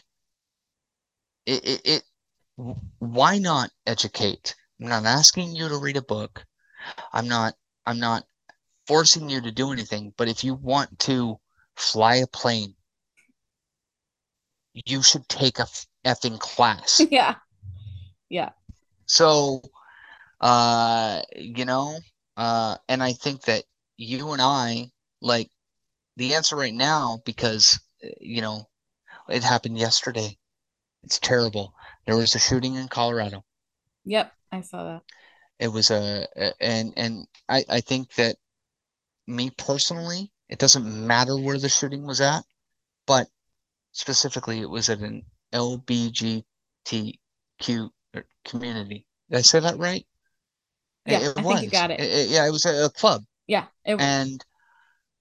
it, 1.45 1.67
it, 1.67 1.81
it 1.85 2.03
why 2.99 3.37
not 3.37 3.69
educate? 3.85 4.55
I'm 4.81 4.87
not 4.87 5.05
asking 5.05 5.55
you 5.55 5.67
to 5.69 5.77
read 5.77 5.97
a 5.97 6.01
book. 6.01 6.45
I'm 7.13 7.27
not 7.27 7.53
I'm 7.85 7.99
not 7.99 8.23
forcing 8.87 9.29
you 9.29 9.41
to 9.41 9.51
do 9.51 9.71
anything, 9.71 10.13
but 10.17 10.27
if 10.27 10.43
you 10.43 10.55
want 10.55 10.99
to 10.99 11.39
fly 11.75 12.15
a 12.15 12.27
plane, 12.27 12.75
you 14.73 15.03
should 15.03 15.27
take 15.27 15.59
a 15.59 15.67
effing 16.05 16.39
class. 16.39 17.01
Yeah. 17.11 17.35
Yeah. 18.29 18.51
So 19.05 19.61
uh 20.41 21.21
you 21.37 21.65
know, 21.65 21.99
uh 22.37 22.77
and 22.89 23.03
I 23.03 23.13
think 23.13 23.43
that 23.43 23.65
you 23.97 24.31
and 24.33 24.41
I 24.41 24.91
like 25.21 25.49
the 26.17 26.35
answer 26.35 26.55
right 26.55 26.73
now 26.73 27.21
because 27.25 27.79
you 28.19 28.41
know, 28.41 28.69
it 29.29 29.43
happened 29.43 29.77
yesterday. 29.79 30.37
It's 31.03 31.19
terrible. 31.19 31.73
There 32.05 32.17
was 32.17 32.35
a 32.35 32.39
shooting 32.39 32.75
in 32.75 32.87
Colorado. 32.87 33.45
Yep, 34.05 34.33
I 34.51 34.61
saw 34.61 34.83
that. 34.83 35.03
It 35.59 35.69
was 35.69 35.91
a, 35.91 36.27
and 36.59 36.93
and 36.97 37.27
I 37.47 37.63
I 37.69 37.81
think 37.81 38.13
that 38.15 38.37
me 39.27 39.49
personally, 39.51 40.31
it 40.49 40.59
doesn't 40.59 41.07
matter 41.07 41.37
where 41.37 41.59
the 41.59 41.69
shooting 41.69 42.05
was 42.05 42.21
at, 42.21 42.45
but 43.07 43.29
specifically 43.93 44.61
it 44.61 44.69
was 44.69 44.89
at 44.89 44.99
an 44.99 45.25
LBGTQ 45.53 46.45
community. 48.45 49.05
Did 49.29 49.37
I 49.37 49.41
say 49.41 49.59
that 49.61 49.77
right? 49.77 50.05
Yeah, 51.05 51.19
it, 51.19 51.23
it 51.23 51.37
I 51.37 51.41
was. 51.41 51.59
think 51.59 51.73
you 51.73 51.79
got 51.79 51.91
it. 51.91 51.99
It. 51.99 52.29
Yeah, 52.29 52.47
it 52.47 52.51
was 52.51 52.65
a, 52.65 52.85
a 52.85 52.89
club. 52.89 53.23
Yeah, 53.47 53.65
and 53.85 54.43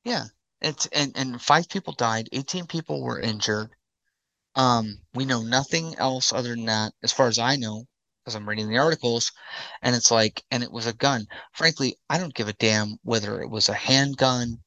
yeah, 0.04 0.24
it's 0.60 0.86
and 0.86 1.12
and 1.16 1.40
five 1.40 1.68
people 1.68 1.94
died, 1.94 2.28
eighteen 2.32 2.66
people 2.66 3.02
were 3.02 3.20
injured. 3.20 3.70
Um, 4.54 4.98
we 5.14 5.24
know 5.24 5.42
nothing 5.42 5.94
else 5.96 6.32
other 6.32 6.50
than 6.50 6.66
that, 6.66 6.92
as 7.02 7.12
far 7.12 7.28
as 7.28 7.38
I 7.38 7.56
know, 7.56 7.84
because 8.20 8.34
I'm 8.34 8.48
reading 8.48 8.68
the 8.68 8.78
articles, 8.78 9.32
and 9.82 9.94
it's 9.94 10.10
like, 10.10 10.42
and 10.50 10.62
it 10.62 10.72
was 10.72 10.86
a 10.86 10.92
gun. 10.92 11.26
Frankly, 11.52 11.96
I 12.08 12.18
don't 12.18 12.34
give 12.34 12.48
a 12.48 12.52
damn 12.54 12.98
whether 13.02 13.40
it 13.40 13.48
was 13.48 13.68
a 13.68 13.74
handgun 13.74 14.58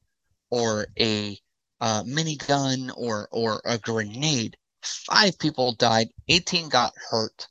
or 0.50 0.86
a 0.98 1.38
uh, 1.80 2.02
minigun 2.04 2.90
or 2.96 3.28
or 3.30 3.60
a 3.64 3.78
grenade. 3.78 4.56
Five 4.82 5.38
people 5.38 5.74
died, 5.74 6.08
18 6.28 6.68
got 6.68 6.92
hurt 7.10 7.48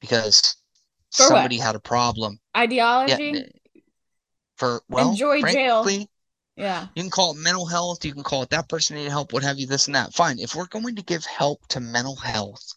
because 0.00 0.56
for 1.14 1.22
somebody 1.22 1.58
what? 1.58 1.66
had 1.66 1.74
a 1.76 1.80
problem. 1.80 2.38
Ideology. 2.56 3.32
Yeah, 3.34 3.80
for 4.56 4.82
well, 4.88 5.10
enjoy 5.10 5.40
frankly, 5.40 5.98
jail. 5.98 6.08
Yeah. 6.56 6.86
You 6.94 7.02
can 7.02 7.10
call 7.10 7.32
it 7.32 7.38
mental 7.38 7.66
health. 7.66 8.04
You 8.04 8.12
can 8.12 8.22
call 8.22 8.42
it 8.42 8.50
that 8.50 8.68
person 8.68 8.96
needed 8.96 9.10
help, 9.10 9.32
what 9.32 9.42
have 9.42 9.58
you, 9.58 9.66
this 9.66 9.86
and 9.86 9.94
that. 9.94 10.12
Fine. 10.12 10.38
If 10.38 10.54
we're 10.54 10.66
going 10.66 10.96
to 10.96 11.02
give 11.02 11.24
help 11.24 11.66
to 11.68 11.80
mental 11.80 12.16
health, 12.16 12.74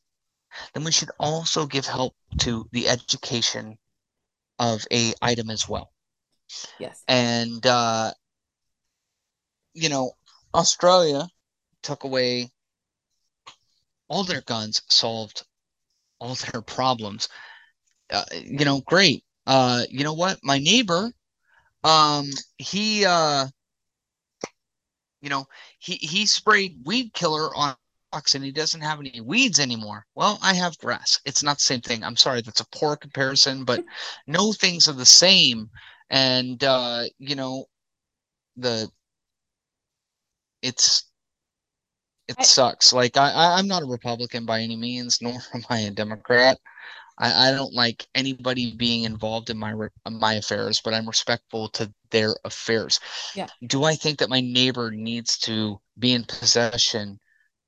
then 0.73 0.84
we 0.84 0.91
should 0.91 1.12
also 1.19 1.65
give 1.65 1.86
help 1.86 2.15
to 2.39 2.67
the 2.71 2.88
education 2.88 3.78
of 4.60 4.86
a 4.91 5.13
item 5.21 5.50
as 5.50 5.67
well. 5.67 5.91
Yes. 6.80 7.04
And 7.08 7.65
uh, 7.65 8.12
you 9.73 9.89
know, 9.89 10.12
Australia 10.54 11.28
took 11.84 12.04
away 12.04 12.52
all 14.08 14.23
their 14.23 14.41
guns, 14.41 14.82
solved 14.89 15.43
all 16.19 16.36
their 16.36 16.62
problems. 16.62 17.30
Uh, 18.12 18.24
you 18.34 18.65
know, 18.65 18.82
great. 18.82 19.24
Uh, 19.46 19.84
you 19.89 20.04
know 20.04 20.13
what? 20.13 20.39
My 20.43 20.60
neighbor, 20.60 21.12
um, 21.84 22.30
he 22.58 23.06
uh 23.06 23.48
you 25.22 25.30
know, 25.30 25.46
he 25.80 25.96
he 25.96 26.26
sprayed 26.26 26.78
weed 26.86 27.13
killer 27.13 27.56
on 27.56 27.76
rocks 28.13 28.36
and 28.36 28.43
he 28.43 28.52
doesn't 28.52 28.82
have 28.82 29.00
any 29.00 29.22
weeds 29.22 29.60
anymore. 29.60 30.06
Well, 30.15 30.39
I 30.41 30.54
have 30.54 30.78
grass. 30.78 31.20
It's 31.26 31.43
not 31.43 31.58
the 31.58 31.63
same 31.63 31.82
thing. 31.82 32.04
I'm 32.04 32.15
sorry, 32.15 32.41
that's 32.41 32.62
a 32.62 32.67
poor 32.72 32.96
comparison, 32.96 33.63
but 33.63 33.84
no 34.28 34.54
things 34.54 34.88
are 34.88 34.93
the 34.93 35.06
same. 35.06 35.70
And 36.10 36.63
uh, 36.63 37.04
you 37.20 37.36
know, 37.36 37.65
the 38.56 38.89
it's 40.62 41.06
it 42.28 42.36
I, 42.39 42.43
sucks. 42.43 42.93
Like 42.93 43.17
I, 43.17 43.58
I'm 43.58 43.67
not 43.67 43.84
a 43.84 43.88
Republican 43.88 44.46
by 44.46 44.62
any 44.62 44.76
means, 44.76 45.22
nor 45.22 45.34
am 45.54 45.63
I 45.70 45.80
a 45.80 45.91
Democrat. 45.91 46.58
I, 47.17 47.49
I 47.49 47.51
don't 47.51 47.73
like 47.73 48.08
anybody 48.15 48.73
being 48.75 49.03
involved 49.03 49.49
in 49.49 49.58
my 49.58 49.73
my 50.10 50.34
affairs, 50.36 50.82
but 50.84 50.93
I'm 50.93 51.08
respectful 51.08 51.69
to 51.69 51.91
their 52.12 52.36
affairs. 52.45 52.99
Yeah. 53.36 53.47
Do 53.65 53.84
I 53.84 53.95
think 53.95 54.19
that 54.19 54.30
my 54.30 54.41
neighbor 54.41 54.91
needs 54.91 55.38
to 55.39 55.80
be 55.97 56.13
in 56.13 56.23
possession 56.25 57.19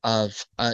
of 0.04 0.46
uh 0.58 0.74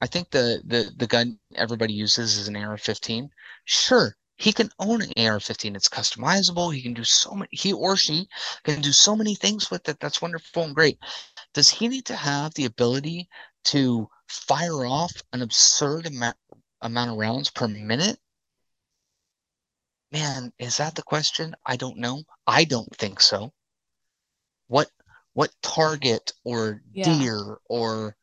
I 0.00 0.06
think 0.06 0.30
the 0.30 0.62
the 0.64 0.92
the 0.96 1.06
gun 1.06 1.38
everybody 1.54 1.94
uses 1.94 2.36
is 2.36 2.48
an 2.48 2.56
AR-15. 2.56 3.30
Sure, 3.64 4.16
he 4.36 4.52
can 4.52 4.70
own 4.78 5.00
an 5.00 5.12
AR-15. 5.16 5.74
It's 5.74 5.88
customizable. 5.88 6.74
He 6.74 6.82
can 6.82 6.92
do 6.92 7.04
so 7.04 7.32
many. 7.32 7.48
He 7.50 7.72
or 7.72 7.96
she 7.96 8.28
can 8.62 8.82
do 8.82 8.92
so 8.92 9.16
many 9.16 9.34
things 9.34 9.70
with 9.70 9.88
it. 9.88 9.98
That's 9.98 10.20
wonderful 10.20 10.64
and 10.64 10.74
great. 10.74 10.98
Does 11.54 11.70
he 11.70 11.88
need 11.88 12.04
to 12.06 12.16
have 12.16 12.52
the 12.54 12.66
ability 12.66 13.28
to 13.64 14.08
fire 14.28 14.84
off 14.84 15.12
an 15.32 15.42
absurd 15.42 16.06
amount 16.06 16.36
amount 16.86 17.10
of 17.10 17.18
rounds 17.18 17.50
per 17.50 17.68
minute? 17.68 18.18
Man, 20.12 20.52
is 20.58 20.76
that 20.78 20.94
the 20.94 21.02
question? 21.02 21.54
I 21.64 21.76
don't 21.76 21.98
know. 21.98 22.22
I 22.46 22.64
don't 22.64 22.94
think 22.96 23.20
so. 23.20 23.52
What 24.68 24.88
what 25.34 25.50
target 25.62 26.32
or 26.44 26.80
yeah. 26.92 27.04
deer 27.04 27.58
or 27.68 28.16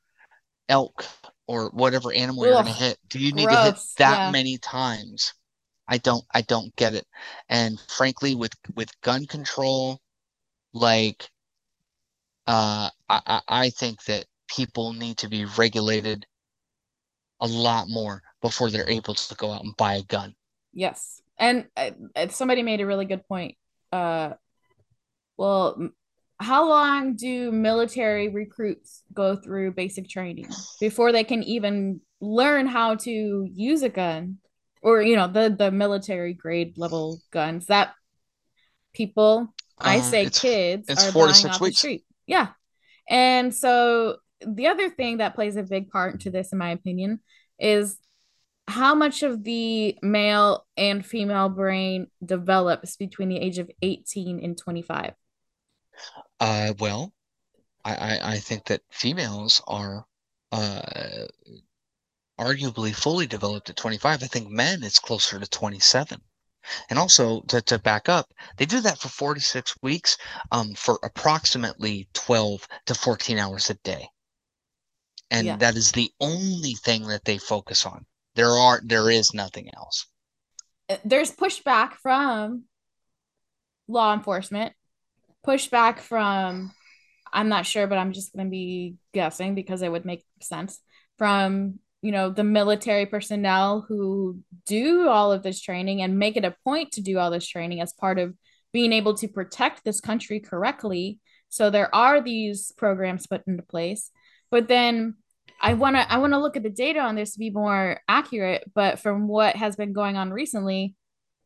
elk 0.69 1.05
or 1.45 1.69
whatever 1.69 2.11
animal 2.13 2.43
Ugh, 2.43 2.47
you're 2.47 2.63
going 2.63 2.73
to 2.73 2.83
hit 2.83 2.97
do 3.09 3.19
you 3.19 3.33
need 3.33 3.45
gross. 3.45 3.57
to 3.57 3.65
hit 3.65 3.79
that 3.97 4.17
yeah. 4.17 4.31
many 4.31 4.57
times? 4.57 5.33
I 5.87 5.97
don't 5.97 6.23
I 6.33 6.41
don't 6.41 6.75
get 6.75 6.95
it. 6.95 7.05
And 7.49 7.79
frankly 7.87 8.33
with 8.33 8.53
with 8.75 8.89
gun 9.01 9.25
control 9.25 9.99
like 10.73 11.29
uh 12.47 12.89
I 13.09 13.41
I 13.47 13.69
think 13.69 14.03
that 14.05 14.25
people 14.47 14.93
need 14.93 15.17
to 15.17 15.29
be 15.29 15.45
regulated 15.45 16.25
a 17.41 17.47
lot 17.47 17.89
more 17.89 18.23
before 18.43 18.69
they're 18.69 18.89
able 18.89 19.15
to 19.15 19.35
go 19.35 19.51
out 19.51 19.63
and 19.63 19.75
buy 19.77 19.95
a 19.95 20.03
gun. 20.03 20.35
Yes. 20.71 21.19
And 21.39 21.65
uh, 21.75 21.91
somebody 22.29 22.61
made 22.61 22.81
a 22.81 22.85
really 22.85 23.05
good 23.05 23.27
point. 23.27 23.55
Uh, 23.91 24.33
well, 25.37 25.89
how 26.39 26.69
long 26.69 27.15
do 27.15 27.51
military 27.51 28.29
recruits 28.29 29.01
go 29.13 29.35
through 29.35 29.71
basic 29.71 30.07
training 30.09 30.47
before 30.79 31.11
they 31.11 31.23
can 31.23 31.41
even 31.43 32.01
learn 32.21 32.67
how 32.67 32.95
to 32.95 33.47
use 33.51 33.81
a 33.81 33.89
gun 33.89 34.37
or 34.81 35.01
you 35.01 35.15
know 35.15 35.27
the 35.27 35.55
the 35.57 35.71
military 35.71 36.33
grade 36.33 36.77
level 36.77 37.19
guns 37.31 37.67
that 37.67 37.93
people 38.93 39.53
i 39.79 39.97
Uh, 39.97 40.01
say 40.01 40.23
it's 40.23 40.39
kids 40.41 40.85
it's 40.89 41.07
are 41.07 41.11
four 41.11 41.27
to 41.27 41.31
buying 41.31 41.41
six 41.41 41.53
off 41.55 41.59
the 41.59 41.63
weeks. 41.65 41.77
street 41.77 42.03
yeah 42.27 42.49
and 43.09 43.53
so 43.53 44.17
the 44.45 44.67
other 44.67 44.89
thing 44.89 45.17
that 45.17 45.35
plays 45.35 45.55
a 45.55 45.63
big 45.63 45.89
part 45.89 46.21
to 46.21 46.29
this 46.31 46.51
in 46.51 46.57
my 46.57 46.71
opinion 46.71 47.19
is 47.59 47.97
how 48.67 48.95
much 48.95 49.23
of 49.23 49.43
the 49.43 49.97
male 50.01 50.65
and 50.77 51.05
female 51.05 51.49
brain 51.49 52.07
develops 52.25 52.95
between 52.97 53.29
the 53.29 53.37
age 53.37 53.59
of 53.59 53.69
18 53.81 54.43
and 54.43 54.57
25 54.57 55.13
Uh, 56.39 56.73
well, 56.79 57.13
I, 57.85 57.95
I, 57.95 58.33
I 58.33 58.39
think 58.39 58.65
that 58.65 58.81
females 58.91 59.61
are 59.67 60.05
uh, 60.51 61.27
arguably 62.39 62.93
fully 62.93 63.25
developed 63.25 63.71
at 63.71 63.75
25. 63.75 64.21
I 64.21 64.27
think 64.27 64.49
men 64.49 64.83
it's 64.83 64.99
closer 64.99 65.39
to 65.39 65.47
27. 65.47 66.21
And 66.89 66.99
also 66.99 67.41
to, 67.41 67.61
to 67.63 67.79
back 67.79 68.07
up, 68.07 68.33
they 68.57 68.65
do 68.65 68.81
that 68.81 68.99
for 68.99 69.09
four 69.09 69.33
to 69.33 69.41
six 69.41 69.75
weeks, 69.81 70.17
um, 70.51 70.75
for 70.75 70.99
approximately 71.03 72.07
12 72.13 72.67
to 72.85 72.95
14 72.95 73.37
hours 73.39 73.69
a 73.69 73.73
day. 73.75 74.09
And 75.29 75.47
yeah 75.47 75.57
that 75.57 75.75
is 75.75 75.91
the 75.91 76.13
only 76.21 76.75
thing 76.75 77.07
that 77.07 77.25
they 77.25 77.37
focus 77.37 77.85
on. 77.85 78.05
There 78.35 78.49
are 78.49 78.81
there 78.83 79.09
is 79.09 79.33
nothing 79.33 79.69
else. 79.75 80.07
Uh, 80.89 80.97
there's 81.05 81.31
pushback 81.31 81.93
from 82.01 82.63
law 83.87 84.13
enforcement, 84.13 84.73
pushback 85.45 85.99
from 85.99 86.71
I'm 87.31 87.49
not 87.49 87.65
sure, 87.65 87.87
but 87.87 87.97
I'm 87.97 88.13
just 88.13 88.33
going 88.33 88.45
to 88.45 88.51
be 88.51 88.95
guessing 89.13 89.55
because 89.55 89.81
it 89.81 89.91
would 89.91 90.05
make 90.05 90.23
sense 90.41 90.79
from 91.17 91.79
you 92.01 92.11
know 92.11 92.29
the 92.29 92.43
military 92.43 93.05
personnel 93.05 93.85
who 93.87 94.39
do 94.65 95.07
all 95.07 95.31
of 95.31 95.43
this 95.43 95.61
training 95.61 96.01
and 96.01 96.19
make 96.19 96.37
it 96.37 96.45
a 96.45 96.55
point 96.63 96.91
to 96.93 97.01
do 97.01 97.17
all 97.17 97.31
this 97.31 97.47
training 97.47 97.81
as 97.81 97.93
part 97.93 98.19
of 98.19 98.35
being 98.71 98.91
able 98.91 99.13
to 99.15 99.27
protect 99.27 99.83
this 99.83 100.01
country 100.01 100.39
correctly. 100.39 101.19
So 101.49 101.69
there 101.69 101.93
are 101.93 102.19
these 102.21 102.71
programs 102.75 103.27
put 103.27 103.45
into 103.45 103.63
place, 103.63 104.09
but 104.49 104.67
then 104.67 105.15
I 105.61 105.73
want 105.73 105.95
to 105.95 106.11
I 106.11 106.17
want 106.17 106.33
to 106.33 106.39
look 106.39 106.57
at 106.57 106.63
the 106.63 106.69
data 106.69 106.99
on 106.99 107.15
this 107.15 107.33
to 107.33 107.39
be 107.39 107.49
more 107.49 107.99
accurate. 108.07 108.69
But 108.73 108.99
from 108.99 109.27
what 109.27 109.55
has 109.55 109.75
been 109.75 109.93
going 109.93 110.17
on 110.17 110.31
recently, 110.31 110.95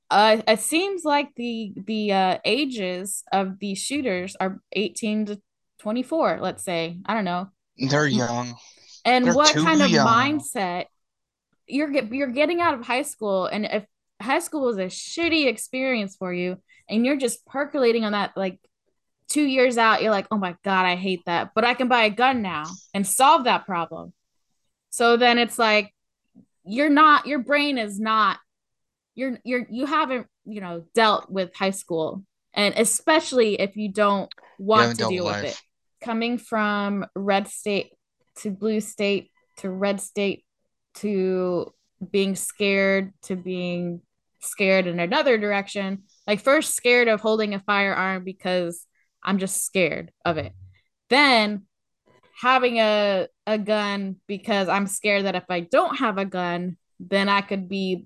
uh, 0.09 0.41
it 0.47 0.59
seems 0.59 1.03
like 1.03 1.29
the 1.35 1.73
the 1.85 2.13
uh, 2.13 2.37
ages 2.45 3.23
of 3.31 3.59
these 3.59 3.79
shooters 3.79 4.35
are 4.39 4.61
18 4.73 5.25
to 5.27 5.41
24, 5.79 6.39
let's 6.41 6.63
say. 6.63 6.99
I 7.05 7.13
don't 7.13 7.25
know. 7.25 7.49
They're 7.77 8.07
young. 8.07 8.55
And 9.05 9.25
They're 9.25 9.33
what 9.33 9.53
kind 9.53 9.81
of 9.81 9.89
young. 9.89 10.07
mindset 10.07 10.85
you're 11.67 11.89
get, 11.89 12.11
you're 12.11 12.27
getting 12.27 12.61
out 12.61 12.73
of 12.73 12.85
high 12.85 13.01
school 13.01 13.45
and 13.45 13.65
if 13.65 13.85
high 14.21 14.39
school 14.39 14.65
was 14.65 14.77
a 14.77 14.85
shitty 14.85 15.47
experience 15.47 16.15
for 16.15 16.33
you 16.33 16.57
and 16.89 17.05
you're 17.05 17.17
just 17.17 17.45
percolating 17.45 18.03
on 18.05 18.13
that 18.13 18.31
like 18.35 18.59
2 19.29 19.41
years 19.41 19.77
out, 19.77 20.01
you're 20.01 20.11
like, 20.11 20.27
"Oh 20.31 20.37
my 20.37 20.55
god, 20.63 20.85
I 20.85 20.95
hate 20.95 21.23
that, 21.25 21.51
but 21.53 21.65
I 21.65 21.73
can 21.73 21.87
buy 21.87 22.03
a 22.03 22.09
gun 22.09 22.41
now 22.41 22.65
and 22.93 23.05
solve 23.05 23.43
that 23.45 23.65
problem." 23.65 24.13
So 24.89 25.17
then 25.17 25.37
it's 25.37 25.59
like 25.59 25.93
you're 26.63 26.89
not 26.89 27.27
your 27.27 27.39
brain 27.39 27.77
is 27.77 27.99
not 27.99 28.39
you're 29.15 29.39
you're 29.43 29.65
you 29.69 29.85
haven't 29.85 30.27
you 30.45 30.61
know 30.61 30.85
dealt 30.93 31.29
with 31.29 31.55
high 31.55 31.71
school. 31.71 32.23
And 32.53 32.73
especially 32.77 33.61
if 33.61 33.75
you 33.77 33.91
don't 33.91 34.31
want 34.57 34.81
haven't 34.81 34.97
to 34.97 35.03
with 35.05 35.11
deal 35.11 35.25
with 35.25 35.43
it. 35.43 35.61
coming 36.01 36.37
from 36.37 37.05
red 37.15 37.47
state 37.47 37.91
to 38.37 38.49
blue 38.49 38.81
state 38.81 39.31
to 39.57 39.69
red 39.69 40.01
state 40.01 40.43
to 40.95 41.71
being 42.11 42.35
scared 42.35 43.13
to 43.23 43.35
being 43.35 44.01
scared 44.39 44.87
in 44.87 44.99
another 44.99 45.37
direction. 45.37 46.03
Like 46.25 46.39
first 46.41 46.75
scared 46.75 47.07
of 47.07 47.21
holding 47.21 47.53
a 47.53 47.59
firearm 47.59 48.23
because 48.23 48.85
i'm 49.23 49.37
just 49.37 49.63
scared 49.63 50.11
of 50.25 50.37
it 50.37 50.53
then 51.09 51.63
having 52.41 52.79
a 52.79 53.27
a 53.45 53.57
gun 53.57 54.17
because 54.27 54.67
i'm 54.67 54.87
scared 54.87 55.25
that 55.25 55.35
if 55.35 55.45
i 55.49 55.59
don't 55.59 55.97
have 55.97 56.17
a 56.17 56.25
gun 56.25 56.77
then 56.99 57.29
i 57.29 57.41
could 57.41 57.67
be 57.69 58.05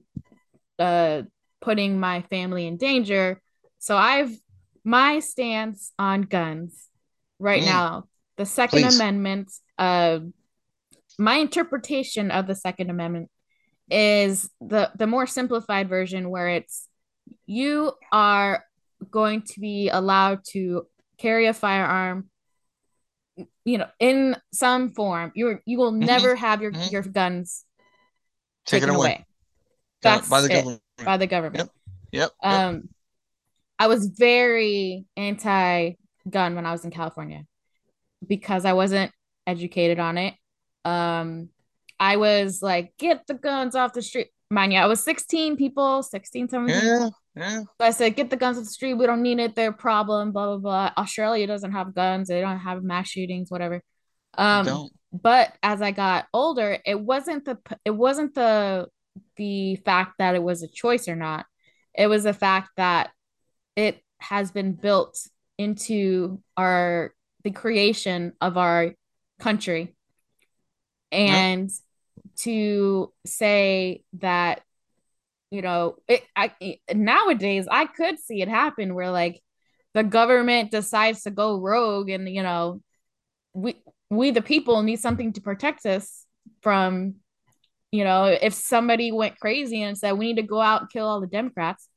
uh, 0.80 1.22
putting 1.62 2.00
my 2.00 2.24
family 2.24 2.66
in 2.68 2.76
danger. 2.78 3.42
So 3.80 3.96
I've 3.96 4.36
my 4.84 5.20
stance 5.20 5.92
on 6.00 6.24
guns 6.24 6.88
right 7.40 7.62
Mm, 7.62 7.66
now. 7.66 8.06
The 8.38 8.46
Second 8.46 8.82
please. 8.82 8.96
Amendment. 8.96 9.52
Uh, 9.78 10.20
my 11.20 11.36
interpretation 11.36 12.32
of 12.32 12.48
the 12.48 12.56
Second 12.56 12.90
Amendment 12.90 13.30
is 13.90 14.50
the 14.60 14.92
the 14.96 15.08
more 15.08 15.28
simplified 15.28 15.88
version, 15.88 16.30
where 16.30 16.50
it's 16.50 16.88
you 17.46 17.94
are 18.12 18.64
going 19.10 19.44
to 19.44 19.60
be 19.60 19.90
allowed 19.90 20.40
to 20.50 20.88
carry 21.22 21.46
a 21.48 21.54
firearm 21.54 22.30
you 23.66 23.78
know 23.78 23.88
in 24.00 24.36
some 24.54 24.90
form 24.92 25.32
you 25.36 25.60
you 25.66 25.78
will 25.78 25.92
hmm 25.92 26.06
never 26.06 26.36
have 26.36 26.62
your 26.62 26.72
hmm 26.72 26.90
your 26.90 27.02
guns 27.02 27.66
Take 28.66 28.82
taken 28.84 28.96
away. 28.96 28.98
away 29.00 29.26
Yeah, 30.04 30.22
by 30.30 30.42
the 30.42 30.50
government. 30.50 30.82
by 31.06 31.18
the 31.18 31.28
government 31.28 31.70
Yep. 32.12 32.32
Yep. 32.32 32.32
Yep. 32.50 32.62
um 32.70 32.90
I 33.80 33.88
was 33.88 34.08
very 34.08 35.06
anti 35.18 35.94
gun 36.30 36.56
when 36.56 36.66
I 36.68 36.72
was 36.72 36.86
in 36.86 36.92
California 36.92 37.46
because 38.28 38.66
I 38.66 38.74
wasn't 38.74 39.12
educated 39.48 40.00
on 40.00 40.18
it. 40.20 40.36
Um, 40.86 41.50
I 42.00 42.18
was 42.18 42.62
like, 42.62 42.94
get 43.00 43.26
the 43.28 43.34
guns 43.34 43.76
off 43.76 43.94
the 43.94 44.02
street. 44.04 44.28
Mind 44.52 44.74
you, 44.74 44.80
I 44.80 44.86
was 44.86 45.04
16 45.04 45.58
people, 45.58 46.04
16, 46.04 46.50
17. 46.50 46.80
Yeah. 46.80 47.10
Yeah. 47.36 47.62
So 47.62 47.68
I 47.80 47.92
said, 47.92 48.16
get 48.16 48.30
the 48.30 48.36
guns 48.36 48.58
off 48.58 48.66
the 48.66 48.70
street. 48.70 48.96
We 48.96 49.06
don't 49.06 49.22
need 49.22 49.40
it. 49.40 49.56
They're 49.56 49.70
a 49.70 49.74
problem, 49.74 50.32
blah, 50.32 50.48
blah, 50.48 50.58
blah. 50.58 50.92
Australia 50.98 51.48
doesn't 51.48 51.72
have 51.72 51.96
guns. 51.96 52.28
They 52.28 52.42
don't 52.42 52.60
have 52.60 52.84
mass 52.84 53.08
shootings, 53.08 53.50
whatever. 53.50 53.82
Um, 54.38 54.90
but 55.14 55.54
as 55.64 55.82
I 55.82 55.92
got 55.92 56.28
older, 56.34 56.78
it 56.86 57.00
wasn't 57.00 57.46
the 57.46 57.58
it 57.86 57.92
wasn't 57.92 58.34
the 58.34 58.88
the 59.36 59.76
fact 59.78 60.16
that 60.20 60.36
it 60.36 60.44
was 60.44 60.64
a 60.64 60.68
choice 60.68 61.08
or 61.08 61.16
not. 61.16 61.46
It 61.94 62.08
was 62.08 62.24
the 62.24 62.34
fact 62.34 62.72
that 62.78 63.12
it 63.76 64.02
has 64.20 64.52
been 64.52 64.74
built 64.74 65.18
into 65.58 66.42
our 66.56 67.14
the 67.44 67.52
creation 67.52 68.34
of 68.40 68.58
our 68.58 68.94
country 69.40 69.96
Yep. 71.12 71.30
and 71.30 71.70
to 72.38 73.12
say 73.26 74.04
that 74.20 74.62
you 75.52 75.62
know 75.62 75.98
it 76.08 76.24
I 76.36 76.80
nowadays 76.94 77.68
I 77.70 77.86
could 77.86 78.20
see 78.20 78.42
it 78.42 78.48
happen 78.48 78.96
where 78.96 79.12
like 79.12 79.40
the 79.94 80.04
government 80.04 80.72
decides 80.72 81.24
to 81.24 81.32
go 81.32 81.60
rogue 81.60 82.10
and 82.10 82.28
you 82.28 82.42
know 82.42 82.82
we 83.54 83.76
we 84.10 84.32
the 84.32 84.42
people 84.42 84.82
need 84.82 85.00
something 85.00 85.34
to 85.34 85.42
protect 85.42 85.86
us 85.86 86.26
from 86.62 87.16
you 87.92 88.06
know 88.06 88.26
if 88.26 88.54
somebody 88.54 89.12
went 89.12 89.40
crazy 89.40 89.82
and 89.82 89.98
said 89.98 90.14
we 90.14 90.28
need 90.28 90.42
to 90.42 90.48
go 90.48 90.62
out 90.62 90.82
and 90.82 90.90
kill 90.90 91.06
all 91.06 91.22
the 91.22 91.28
democrats. 91.28 91.88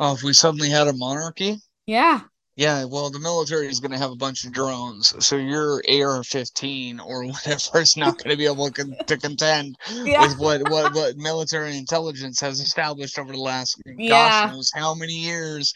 Oh, 0.00 0.14
if 0.14 0.22
we 0.22 0.32
suddenly 0.32 0.70
had 0.70 0.86
a 0.86 0.92
monarchy, 0.92 1.56
yeah 1.86 2.20
yeah, 2.58 2.84
well, 2.84 3.08
the 3.08 3.20
military 3.20 3.68
is 3.68 3.80
going 3.80 3.92
to 3.92 3.98
have 3.98 4.10
a 4.10 4.16
bunch 4.16 4.44
of 4.44 4.52
drones, 4.52 5.14
so 5.24 5.36
your 5.36 5.76
AR-15 5.88 7.00
or 7.00 7.24
whatever 7.26 7.80
is 7.80 7.96
not 7.96 8.18
going 8.18 8.30
to 8.30 8.36
be 8.36 8.46
able 8.46 8.66
to, 8.66 8.72
con- 8.72 8.96
to 9.06 9.16
contend 9.16 9.76
yeah 10.06 10.20
with 10.20 10.38
what, 10.38 10.68
what 10.68 10.92
what 10.92 11.16
military 11.16 11.78
intelligence 11.78 12.40
has 12.40 12.60
established 12.60 13.18
over 13.18 13.32
the 13.32 13.38
last 13.38 13.80
gosh 14.08 14.50
knows 14.50 14.70
how 14.74 14.94
many 14.94 15.14
years. 15.14 15.72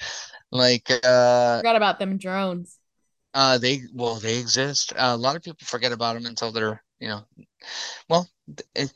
Like, 0.51 0.90
uh, 0.90 1.59
forgot 1.59 1.77
about 1.77 1.99
them 1.99 2.18
drones 2.18 2.79
uh, 3.35 3.59
they 3.59 3.83
well, 3.95 4.16
they 4.16 4.38
exist. 4.38 4.92
Uh, 4.92 5.12
a 5.14 5.16
lot 5.16 5.37
of 5.37 5.42
people 5.42 5.64
forget 5.64 5.92
about 5.92 6.14
them 6.14 6.27
until 6.27 6.53
they're, 6.53 6.83
you 7.01 7.09
know, 7.09 7.23
well, 8.09 8.29
it, 8.75 8.92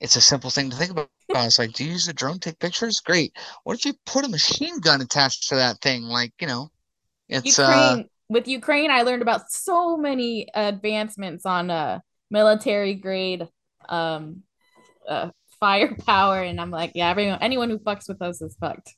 it's 0.00 0.16
a 0.16 0.20
simple 0.20 0.50
thing 0.50 0.70
to 0.70 0.76
think 0.76 0.90
about. 0.90 1.10
It's 1.30 1.58
like, 1.58 1.74
do 1.74 1.84
you 1.84 1.92
use 1.92 2.08
a 2.08 2.14
drone 2.14 2.38
to 2.40 2.50
take 2.50 2.58
pictures? 2.58 3.00
Great. 3.00 3.32
What 3.64 3.76
if 3.76 3.84
you 3.84 3.92
put 4.06 4.24
a 4.24 4.28
machine 4.28 4.80
gun 4.80 5.02
attached 5.02 5.48
to 5.50 5.56
that 5.56 5.80
thing? 5.82 6.04
Like, 6.04 6.32
you 6.40 6.46
know, 6.46 6.70
it's 7.28 7.58
uh 7.58 8.02
with 8.28 8.46
Ukraine, 8.46 8.90
I 8.90 9.02
learned 9.02 9.22
about 9.22 9.50
so 9.50 9.96
many 9.96 10.48
advancements 10.54 11.46
on 11.46 11.70
uh 11.70 12.00
military 12.30 12.94
grade 12.94 13.46
um 13.88 14.42
uh 15.08 15.30
firepower 15.60 16.42
and 16.42 16.60
I'm 16.60 16.70
like, 16.70 16.92
yeah, 16.94 17.10
everyone 17.10 17.38
anyone 17.40 17.70
who 17.70 17.78
fucks 17.78 18.08
with 18.08 18.20
us 18.22 18.42
is 18.42 18.56
fucked. 18.60 18.94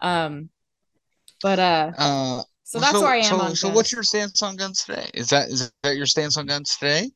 Um 0.00 0.50
but 1.42 1.58
uh 1.58 1.92
uh 1.96 2.42
so 2.64 2.78
that's 2.78 3.00
where 3.00 3.12
I 3.12 3.16
am 3.16 3.24
so 3.24 3.40
on 3.40 3.56
so 3.56 3.68
what's 3.70 3.92
your 3.92 4.02
stance 4.02 4.42
on 4.42 4.56
guns 4.56 4.84
today? 4.84 5.10
Is 5.14 5.28
that 5.30 5.48
is 5.48 5.70
that 5.82 5.96
your 5.96 6.06
stance 6.06 6.36
on 6.36 6.46
guns 6.46 6.76
today? 6.76 7.10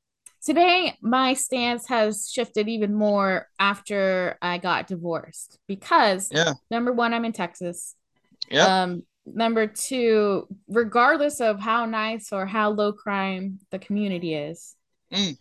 Today 0.44 0.96
my 1.00 1.34
stance 1.34 1.88
has 1.88 2.30
shifted 2.30 2.68
even 2.68 2.94
more 2.94 3.48
after 3.58 4.36
I 4.42 4.58
got 4.58 4.86
divorced 4.86 5.58
because 5.68 6.28
Yeah. 6.32 6.54
number 6.70 6.92
one, 6.92 7.14
I'm 7.14 7.24
in 7.24 7.32
Texas. 7.32 7.94
Yep. 8.50 8.68
Um 8.68 9.02
number 9.26 9.66
two, 9.66 10.46
regardless 10.68 11.40
of 11.40 11.60
how 11.60 11.86
nice 11.86 12.32
or 12.32 12.46
how 12.46 12.70
low 12.70 12.92
crime 12.92 13.58
the 13.70 13.78
community 13.78 14.34
is, 14.34 14.74
Mm. 15.12 15.38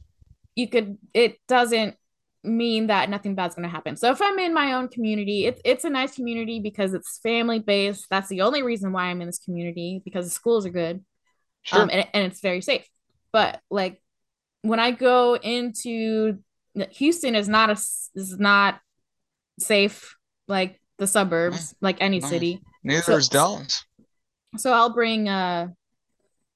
you 0.55 0.67
could 0.67 0.97
it 1.13 1.39
doesn't 1.47 1.95
mean 2.43 2.87
that 2.87 3.09
nothing 3.09 3.35
bad's 3.35 3.55
going 3.55 3.63
to 3.63 3.69
happen. 3.69 3.95
So 3.95 4.11
if 4.11 4.21
I'm 4.21 4.37
in 4.39 4.53
my 4.53 4.73
own 4.73 4.87
community, 4.89 5.45
it's 5.45 5.61
it's 5.63 5.85
a 5.85 5.89
nice 5.89 6.13
community 6.15 6.59
because 6.59 6.93
it's 6.93 7.19
family 7.19 7.59
based. 7.59 8.07
That's 8.09 8.27
the 8.29 8.41
only 8.41 8.61
reason 8.63 8.91
why 8.91 9.05
I'm 9.05 9.21
in 9.21 9.27
this 9.27 9.39
community 9.39 10.01
because 10.03 10.25
the 10.25 10.31
schools 10.31 10.65
are 10.65 10.69
good, 10.69 11.03
Sure. 11.63 11.81
um, 11.83 11.89
and, 11.91 12.05
and 12.13 12.25
it's 12.25 12.41
very 12.41 12.61
safe. 12.61 12.87
But 13.31 13.61
like 13.71 14.01
when 14.61 14.79
I 14.79 14.91
go 14.91 15.35
into 15.35 16.39
Houston 16.91 17.35
is 17.35 17.47
not 17.47 17.69
a 17.69 17.73
is 17.73 18.37
not 18.37 18.79
safe 19.59 20.15
like 20.47 20.81
the 20.97 21.07
suburbs, 21.07 21.73
like 21.81 21.97
any 22.01 22.19
Nice. 22.19 22.29
city. 22.29 22.61
Neither 22.83 23.01
So- 23.03 23.17
is 23.17 23.29
Dallas. 23.29 23.83
So 24.57 24.71
I'll 24.71 24.93
bring 24.93 25.27
uh 25.29 25.67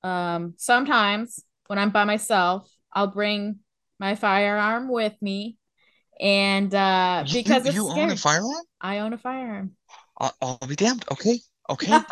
um 0.03 0.53
sometimes 0.57 1.43
when 1.67 1.79
I'm 1.79 1.89
by 1.89 2.03
myself, 2.05 2.69
I'll 2.93 3.07
bring 3.07 3.59
my 3.99 4.15
firearm 4.15 4.87
with 4.89 5.13
me. 5.21 5.57
And 6.19 6.73
uh 6.73 7.23
You- 7.25 7.43
because 7.43 7.63
you, 7.63 7.69
it's 7.69 7.75
you 7.75 7.89
own 7.89 8.11
a 8.11 8.15
firearm? 8.17 8.65
I 8.81 8.99
own 8.99 9.13
a 9.13 9.17
firearm. 9.17 9.75
I'll, 10.19 10.33
I'll 10.41 10.67
be 10.67 10.75
damned. 10.75 11.05
Okay. 11.11 11.39
Okay. 11.69 11.97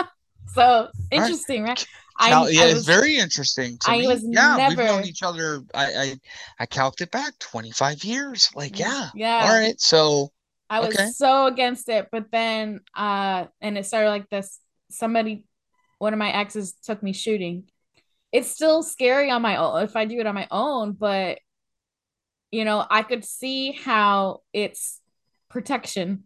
So 0.53 0.87
interesting, 1.11 1.63
right? 1.63 1.85
I, 2.17 2.29
Cal- 2.29 2.49
yeah, 2.49 2.61
I 2.61 2.65
it's 2.67 2.85
very 2.85 3.17
interesting 3.17 3.77
to 3.79 3.89
I 3.91 3.97
me. 3.99 4.07
was 4.07 4.23
yeah, 4.23 4.69
we've 4.69 4.77
never- 4.77 4.83
known 4.89 5.03
each 5.03 5.21
other. 5.23 5.63
I, 5.73 5.85
I 5.85 6.15
I 6.59 6.65
calculated 6.65 7.09
it 7.09 7.11
back 7.11 7.33
25 7.39 8.03
years. 8.05 8.49
Like, 8.55 8.79
yeah. 8.79 9.09
yeah. 9.15 9.41
All 9.49 9.59
right. 9.59 9.77
So, 9.81 10.31
I 10.69 10.79
was 10.79 10.95
Okay. 10.95 11.11
so 11.15 11.47
against 11.47 11.89
it, 11.89 12.09
but 12.11 12.31
then 12.31 12.81
uh 12.95 13.45
and 13.61 13.77
it 13.77 13.85
started 13.85 14.09
like 14.09 14.29
this 14.29 14.59
somebody 14.89 15.45
one 15.99 16.13
of 16.13 16.19
my 16.19 16.31
exes 16.31 16.73
took 16.83 17.01
me 17.03 17.13
shooting. 17.13 17.69
It's 18.31 18.49
still 18.49 18.83
scary 18.83 19.31
on 19.31 19.41
my 19.41 19.57
own 19.57 19.83
if 19.83 19.95
I 19.95 20.05
do 20.05 20.19
it 20.19 20.27
on 20.27 20.35
my 20.35 20.47
own, 20.51 20.93
but 20.93 21.39
you 22.51 22.65
know, 22.65 22.85
I 22.89 23.03
could 23.03 23.25
see 23.25 23.71
how 23.73 24.41
it's 24.53 25.01
protection. 25.49 26.23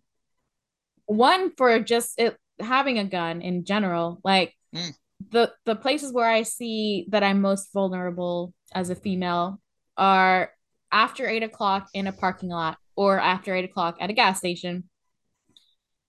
One 1.05 1.51
for 1.55 1.79
just 1.79 2.19
it 2.19 2.37
having 2.59 2.99
a 2.99 3.05
gun 3.05 3.41
in 3.41 3.65
general, 3.65 4.19
like 4.23 4.55
Mm. 4.73 4.93
the 5.31 5.51
the 5.65 5.75
places 5.75 6.13
where 6.13 6.29
I 6.29 6.43
see 6.43 7.07
that 7.09 7.23
I'm 7.23 7.41
most 7.41 7.73
vulnerable 7.73 8.53
as 8.73 8.89
a 8.89 8.95
female 8.95 9.59
are 9.97 10.51
after 10.91 11.27
eight 11.27 11.43
o'clock 11.43 11.89
in 11.93 12.07
a 12.07 12.13
parking 12.13 12.49
lot 12.49 12.77
or 12.99 13.17
after 13.17 13.55
eight 13.55 13.63
o'clock 13.63 13.95
at 14.01 14.09
a 14.09 14.13
gas 14.13 14.39
station. 14.39 14.83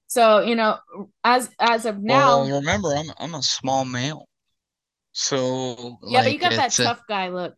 So, 0.09 0.41
you 0.41 0.57
know, 0.57 0.77
as 1.23 1.49
as 1.61 1.87
of 1.87 2.03
now, 2.03 2.43
well, 2.43 2.59
remember, 2.59 2.89
I'm 2.89 3.07
I'm 3.17 3.35
a 3.35 3.43
small 3.45 3.85
male. 3.85 4.27
So, 5.13 5.99
yeah, 6.03 6.25
but 6.25 6.33
you 6.33 6.41
got 6.41 6.51
that 6.51 6.77
a- 6.77 6.83
tough 6.83 7.03
guy 7.09 7.29
look. 7.29 7.55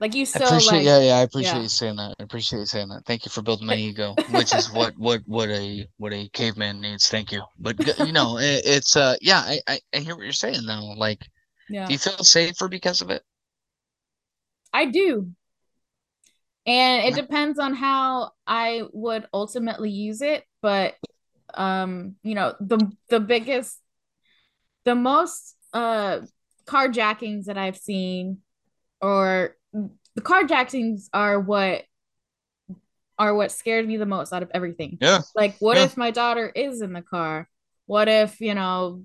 Like 0.00 0.16
you 0.16 0.22
I 0.22 0.24
still 0.24 0.48
appreciate, 0.48 0.78
like 0.78 0.86
yeah, 0.86 0.98
yeah, 0.98 1.14
I 1.18 1.20
appreciate 1.20 1.54
yeah. 1.54 1.62
you 1.62 1.68
saying 1.68 1.96
that. 1.96 2.16
I 2.18 2.22
appreciate 2.24 2.58
you 2.58 2.66
saying 2.66 2.88
that. 2.88 3.04
Thank 3.06 3.24
you 3.24 3.30
for 3.30 3.42
building 3.42 3.68
my 3.68 3.76
ego, 3.76 4.16
which 4.32 4.52
is 4.52 4.72
what 4.72 4.92
what 4.98 5.20
what 5.26 5.48
a 5.50 5.86
what 5.98 6.12
a 6.12 6.28
caveman 6.32 6.80
needs. 6.80 7.08
Thank 7.08 7.30
you. 7.30 7.42
But 7.60 7.78
you 8.00 8.12
know, 8.12 8.38
it, 8.38 8.62
it's 8.64 8.96
uh, 8.96 9.14
yeah, 9.20 9.38
I, 9.38 9.60
I 9.68 9.80
I 9.94 9.98
hear 9.98 10.16
what 10.16 10.24
you're 10.24 10.32
saying 10.32 10.66
though. 10.66 10.94
Like, 10.96 11.22
yeah. 11.70 11.86
do 11.86 11.92
you 11.92 11.98
feel 12.00 12.24
safer 12.24 12.66
because 12.66 13.02
of 13.02 13.10
it? 13.10 13.22
I 14.72 14.86
do. 14.86 15.28
And 16.66 17.04
it 17.04 17.14
depends 17.14 17.58
on 17.58 17.74
how 17.74 18.32
I 18.46 18.84
would 18.92 19.26
ultimately 19.34 19.90
use 19.90 20.22
it, 20.22 20.44
but 20.62 20.94
um, 21.52 22.16
you 22.22 22.34
know, 22.34 22.54
the 22.58 22.90
the 23.10 23.20
biggest 23.20 23.78
the 24.84 24.94
most 24.94 25.56
uh 25.72 26.20
carjackings 26.66 27.44
that 27.44 27.58
I've 27.58 27.76
seen 27.76 28.38
or 29.00 29.56
the 29.72 30.20
carjackings 30.20 31.08
are 31.12 31.38
what 31.38 31.84
are 33.18 33.34
what 33.34 33.52
scared 33.52 33.86
me 33.86 33.96
the 33.96 34.06
most 34.06 34.32
out 34.32 34.42
of 34.42 34.50
everything. 34.54 34.98
Yeah. 35.00 35.20
Like 35.34 35.56
what 35.58 35.76
Yeah. 35.76 35.84
if 35.84 35.96
my 35.96 36.10
daughter 36.10 36.48
is 36.48 36.80
in 36.80 36.92
the 36.92 37.02
car? 37.02 37.48
What 37.86 38.08
if, 38.08 38.40
you 38.40 38.54
know, 38.54 39.04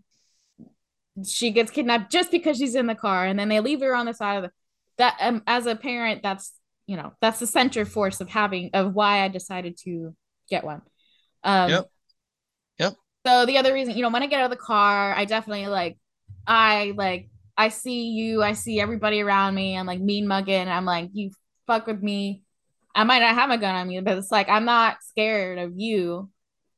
she 1.27 1.51
gets 1.51 1.71
kidnapped 1.71 2.11
just 2.11 2.31
because 2.31 2.57
she's 2.57 2.75
in 2.75 2.87
the 2.87 2.95
car 2.95 3.25
and 3.25 3.37
then 3.37 3.49
they 3.49 3.59
leave 3.59 3.81
her 3.81 3.93
on 3.93 4.05
the 4.05 4.13
side 4.13 4.37
of 4.37 4.43
the 4.43 4.51
that 4.97 5.17
um, 5.19 5.43
as 5.47 5.65
a 5.65 5.75
parent 5.75 6.23
that's 6.23 6.53
you 6.89 6.97
know 6.97 7.13
that's 7.21 7.39
the 7.39 7.45
center 7.47 7.85
force 7.85 8.19
of 8.19 8.27
having 8.29 8.71
of 8.73 8.95
why 8.95 9.23
i 9.23 9.27
decided 9.27 9.77
to 9.77 10.15
get 10.49 10.63
one 10.63 10.81
um 11.43 11.69
Yep. 11.69 11.89
Yep. 12.79 12.93
so 13.27 13.45
the 13.45 13.57
other 13.59 13.73
reason 13.73 13.95
you 13.95 14.01
know 14.01 14.09
when 14.09 14.23
i 14.23 14.27
get 14.27 14.39
out 14.39 14.45
of 14.51 14.57
the 14.57 14.65
car 14.73 15.13
i 15.15 15.23
definitely 15.25 15.67
like 15.67 15.99
i 16.47 16.93
like 16.97 17.29
i 17.55 17.69
see 17.69 18.09
you 18.09 18.41
i 18.41 18.53
see 18.53 18.79
everybody 18.81 19.21
around 19.21 19.53
me 19.53 19.77
i'm 19.77 19.85
like 19.85 19.99
mean 19.99 20.27
mugging 20.27 20.67
i'm 20.67 20.85
like 20.85 21.09
you 21.13 21.29
fuck 21.67 21.85
with 21.85 22.01
me 22.01 22.41
i 22.95 23.03
might 23.03 23.19
not 23.19 23.35
have 23.35 23.51
a 23.51 23.57
gun 23.59 23.75
on 23.75 23.87
me 23.87 23.99
but 24.01 24.17
it's 24.17 24.31
like 24.31 24.49
i'm 24.49 24.65
not 24.65 24.97
scared 25.03 25.59
of 25.59 25.73
you 25.77 26.27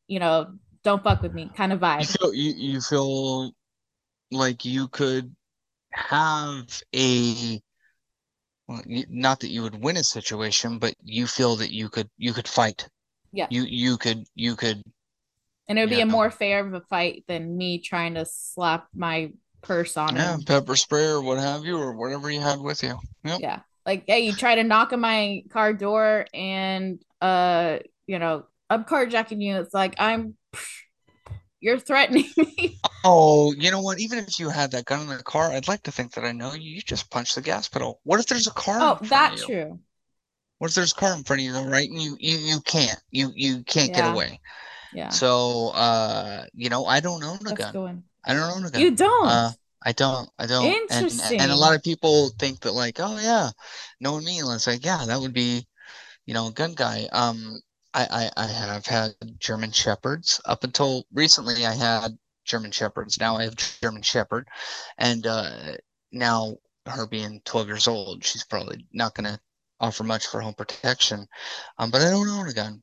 you 0.08 0.20
know 0.20 0.52
don't 0.84 1.04
fuck 1.04 1.22
with 1.22 1.34
me 1.34 1.50
kind 1.56 1.72
of 1.72 1.80
You 1.80 1.88
vibe 1.88 2.18
feel 2.20 2.34
you, 2.34 2.54
you 2.58 2.82
feel 2.82 3.54
like 4.32 4.66
you 4.66 4.90
could 4.90 5.34
have 5.94 6.82
a 6.94 7.62
well, 8.72 9.04
not 9.10 9.40
that 9.42 9.50
you 9.50 9.64
would 9.64 9.82
win 9.82 9.98
a 9.98 10.04
situation, 10.04 10.80
but 10.80 10.96
you 11.04 11.28
feel 11.28 11.56
that 11.58 11.72
you 11.72 11.90
could 11.90 12.10
you 12.18 12.34
could 12.34 12.48
fight. 12.48 12.88
Yeah. 13.32 13.48
You 13.50 13.64
you 13.64 13.98
could 13.98 14.26
you 14.36 14.56
could 14.56 14.82
and 15.68 15.80
it 15.80 15.84
would 15.84 15.90
be 15.90 16.02
a 16.02 16.06
more 16.06 16.32
fair 16.32 16.66
of 16.66 16.74
a 16.74 16.82
fight 16.82 17.24
than 17.28 17.58
me 17.58 17.80
trying 17.80 18.16
to 18.16 18.26
slap 18.26 18.88
my 18.94 19.32
purse 19.62 19.96
on 19.96 20.16
yeah, 20.16 20.34
him 20.34 20.42
pepper 20.42 20.76
spray 20.76 21.06
or 21.06 21.22
what 21.22 21.38
have 21.38 21.64
you 21.64 21.78
or 21.78 21.94
whatever 21.94 22.30
you 22.30 22.42
had 22.42 22.60
with 22.60 22.84
you. 22.84 22.98
Yep. 23.24 23.40
yeah 23.40 23.60
like 23.86 24.04
hey 24.08 24.22
you 24.22 24.34
try 24.34 24.56
to 24.56 24.64
knock 24.64 24.94
on 24.94 25.00
my 25.00 25.44
car 25.50 25.74
door 25.74 26.26
and 26.34 27.04
uh 27.22 27.78
you 28.08 28.20
know 28.20 28.46
i'm 28.70 28.84
carjacking 28.84 29.42
you 29.42 29.58
it's 29.58 29.74
like 29.74 29.96
i'm 30.00 30.36
you're 31.62 31.80
threatening 31.80 32.30
me 32.38 32.82
Oh, 33.04 33.54
you 33.54 33.70
know 33.70 33.80
what? 33.82 34.00
Even 34.00 34.18
if 34.18 34.40
you 34.40 34.50
had 34.50 34.72
that 34.72 34.86
gun 34.86 35.02
in 35.02 35.08
the 35.16 35.22
car, 35.22 35.52
I'd 35.52 35.68
like 35.68 35.84
to 35.84 35.92
think 35.92 36.14
that 36.14 36.26
I 36.26 36.32
know 36.32 36.54
you. 36.54 36.72
You 36.78 36.82
just 36.82 37.12
punched 37.12 37.36
the 37.36 37.42
gas 37.44 37.68
pedal. 37.68 38.00
What 38.04 38.20
if 38.20 38.26
there's 38.26 38.48
a 38.48 38.52
car 38.52 38.82
oh 38.82 39.00
in 39.00 39.00
front 39.04 39.28
that's 39.28 39.30
of 39.30 39.38
you? 39.38 39.52
true 39.52 39.80
What 40.60 40.70
if 40.70 40.76
there's 40.76 40.92
a 40.92 40.96
car 40.96 41.14
in 41.16 41.24
front 41.24 41.42
of 41.42 41.46
you, 41.46 41.54
though, 41.54 41.66
right? 41.66 41.90
And 41.90 42.02
you 42.02 42.16
you 42.20 42.38
you 42.38 42.62
can't. 42.62 43.00
You 43.10 43.32
you 43.36 43.64
can't 43.64 43.92
Yeah. 43.92 43.94
get 43.94 44.06
away. 44.06 44.40
yeah 44.92 45.20
So, 45.20 45.70
uh, 45.70 46.46
you 46.54 46.70
know, 46.70 46.86
I 46.86 47.00
don't 47.02 47.24
own 47.24 47.46
a 47.48 47.52
let's 47.52 47.54
gun. 47.54 47.74
go 47.74 47.86
in 47.86 48.04
I 48.26 48.34
don't 48.34 48.52
own 48.52 48.66
a 48.66 48.72
gun. 48.72 48.84
you 48.84 48.96
don't 48.96 49.44
Uh, 49.44 49.54
I 49.84 49.94
don't. 49.94 50.30
I 50.40 50.48
don't. 50.48 50.80
And 50.90 51.12
and 51.38 51.52
a 51.52 51.58
lot 51.58 51.76
of 51.76 51.84
people 51.84 52.32
think 52.40 52.62
that 52.62 52.74
like, 52.74 52.98
oh 53.00 53.20
yeah, 53.20 53.52
knowing 54.02 54.26
me, 54.26 54.40
it's 54.42 54.68
like, 54.68 54.86
yeah, 54.86 55.06
that 55.08 55.20
would 55.22 55.34
be, 55.34 55.68
you 56.26 56.34
know, 56.36 56.48
a 56.50 56.54
gun 56.54 56.74
guy. 56.76 57.08
Um, 57.14 57.60
I 57.94 58.30
I, 58.38 58.44
I 58.44 58.48
have 58.48 58.86
had 58.86 59.14
German 59.40 59.72
Shepherds 59.72 60.42
up 60.46 60.64
until 60.64 61.06
recently. 61.14 61.66
I 61.66 61.74
had 61.74 62.18
German 62.46 62.72
Shepherds. 62.72 63.20
Now 63.20 63.38
I 63.38 63.44
have 63.44 63.56
German 63.56 64.02
Shepherd, 64.02 64.48
and 64.98 65.26
uh, 65.28 65.74
now 66.12 66.58
her 66.88 67.06
being 67.08 67.42
12 67.46 67.68
years 67.68 67.88
old, 67.88 68.24
she's 68.24 68.44
probably 68.44 68.86
not 68.92 69.16
gonna 69.16 69.40
offer 69.80 70.04
much 70.04 70.28
for 70.28 70.42
home 70.42 70.54
protection. 70.54 71.28
Um, 71.78 71.92
but 71.92 72.02
I 72.02 72.10
don't 72.10 72.30
own 72.30 72.48
a 72.48 72.54
gun. 72.54 72.82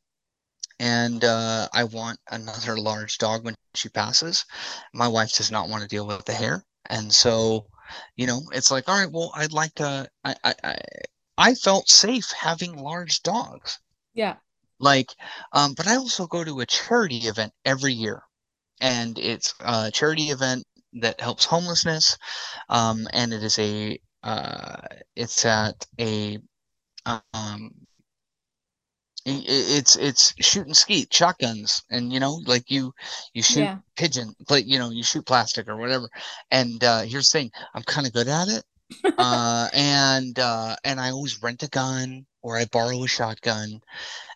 And 0.81 1.25
uh, 1.25 1.69
I 1.73 1.85
want 1.85 2.19
another 2.31 2.77
large 2.77 3.19
dog 3.19 3.45
when 3.45 3.55
she 3.75 3.89
passes. 3.89 4.45
My 4.93 5.09
wife 5.09 5.33
does 5.33 5.51
not 5.51 5.69
want 5.69 5.83
to 5.83 5.89
deal 5.89 6.07
with 6.07 6.25
the 6.25 6.33
hair. 6.33 6.65
And 6.89 7.13
so, 7.13 7.67
you 8.17 8.27
know, 8.27 8.43
it's 8.53 8.71
like, 8.71 8.89
all 8.89 8.99
right, 8.99 9.11
well, 9.11 9.33
I'd 9.35 9.53
like 9.53 9.75
to. 9.77 10.09
I, 10.25 10.37
I, 10.45 10.55
I, 10.63 10.79
I 11.37 11.55
felt 11.55 11.89
safe 11.89 12.31
having 12.31 12.77
large 12.77 13.23
dogs. 13.23 13.79
yeah 14.15 14.37
Like, 14.81 15.15
um, 15.53 15.75
but 15.75 15.87
I 15.87 15.97
also 15.97 16.27
go 16.27 16.45
to 16.45 16.61
a 16.61 16.67
charity 16.67 17.19
event 17.29 17.53
every 17.65 17.93
year, 17.93 18.23
and 18.81 19.19
it's 19.19 19.55
a 19.61 19.91
charity 19.91 20.25
event 20.31 20.65
that 20.95 21.21
helps 21.21 21.45
homelessness. 21.45 22.17
Um, 22.69 23.09
and 23.13 23.33
it 23.33 23.43
is 23.43 23.59
a, 23.59 23.99
uh, 24.23 24.83
it's 25.17 25.45
at 25.45 25.87
a, 26.01 26.39
um, 27.35 27.73
it's 29.25 29.97
it's 29.97 30.35
shooting 30.41 30.75
skeet 30.75 31.13
shotguns 31.13 31.83
and 31.91 32.13
you 32.13 32.21
know 32.21 32.41
like 32.47 32.71
you 32.71 32.93
you 33.35 33.43
shoot 33.43 33.71
yeah 33.71 33.79
pigeon 33.97 34.35
like 34.49 34.65
you 34.67 34.79
know 34.79 34.91
you 34.91 35.03
shoot 35.03 35.27
plastic 35.27 35.69
or 35.69 35.77
whatever 35.77 36.09
and 36.51 36.83
uh 36.85 37.03
here's 37.03 37.31
the 37.31 37.39
thing 37.39 37.51
i'm 37.75 37.83
kind 37.83 38.07
of 38.07 38.13
good 38.13 38.29
at 38.29 38.49
it 38.49 38.65
uh 39.19 39.69
and 39.75 40.39
uh 40.39 40.75
and 40.85 41.01
i 41.01 41.11
always 41.11 41.43
rent 41.43 41.63
a 41.63 41.69
gun 41.69 42.25
or 42.43 42.57
i 42.57 42.65
borrow 42.67 43.03
a 43.05 43.09
shotgun 43.09 43.81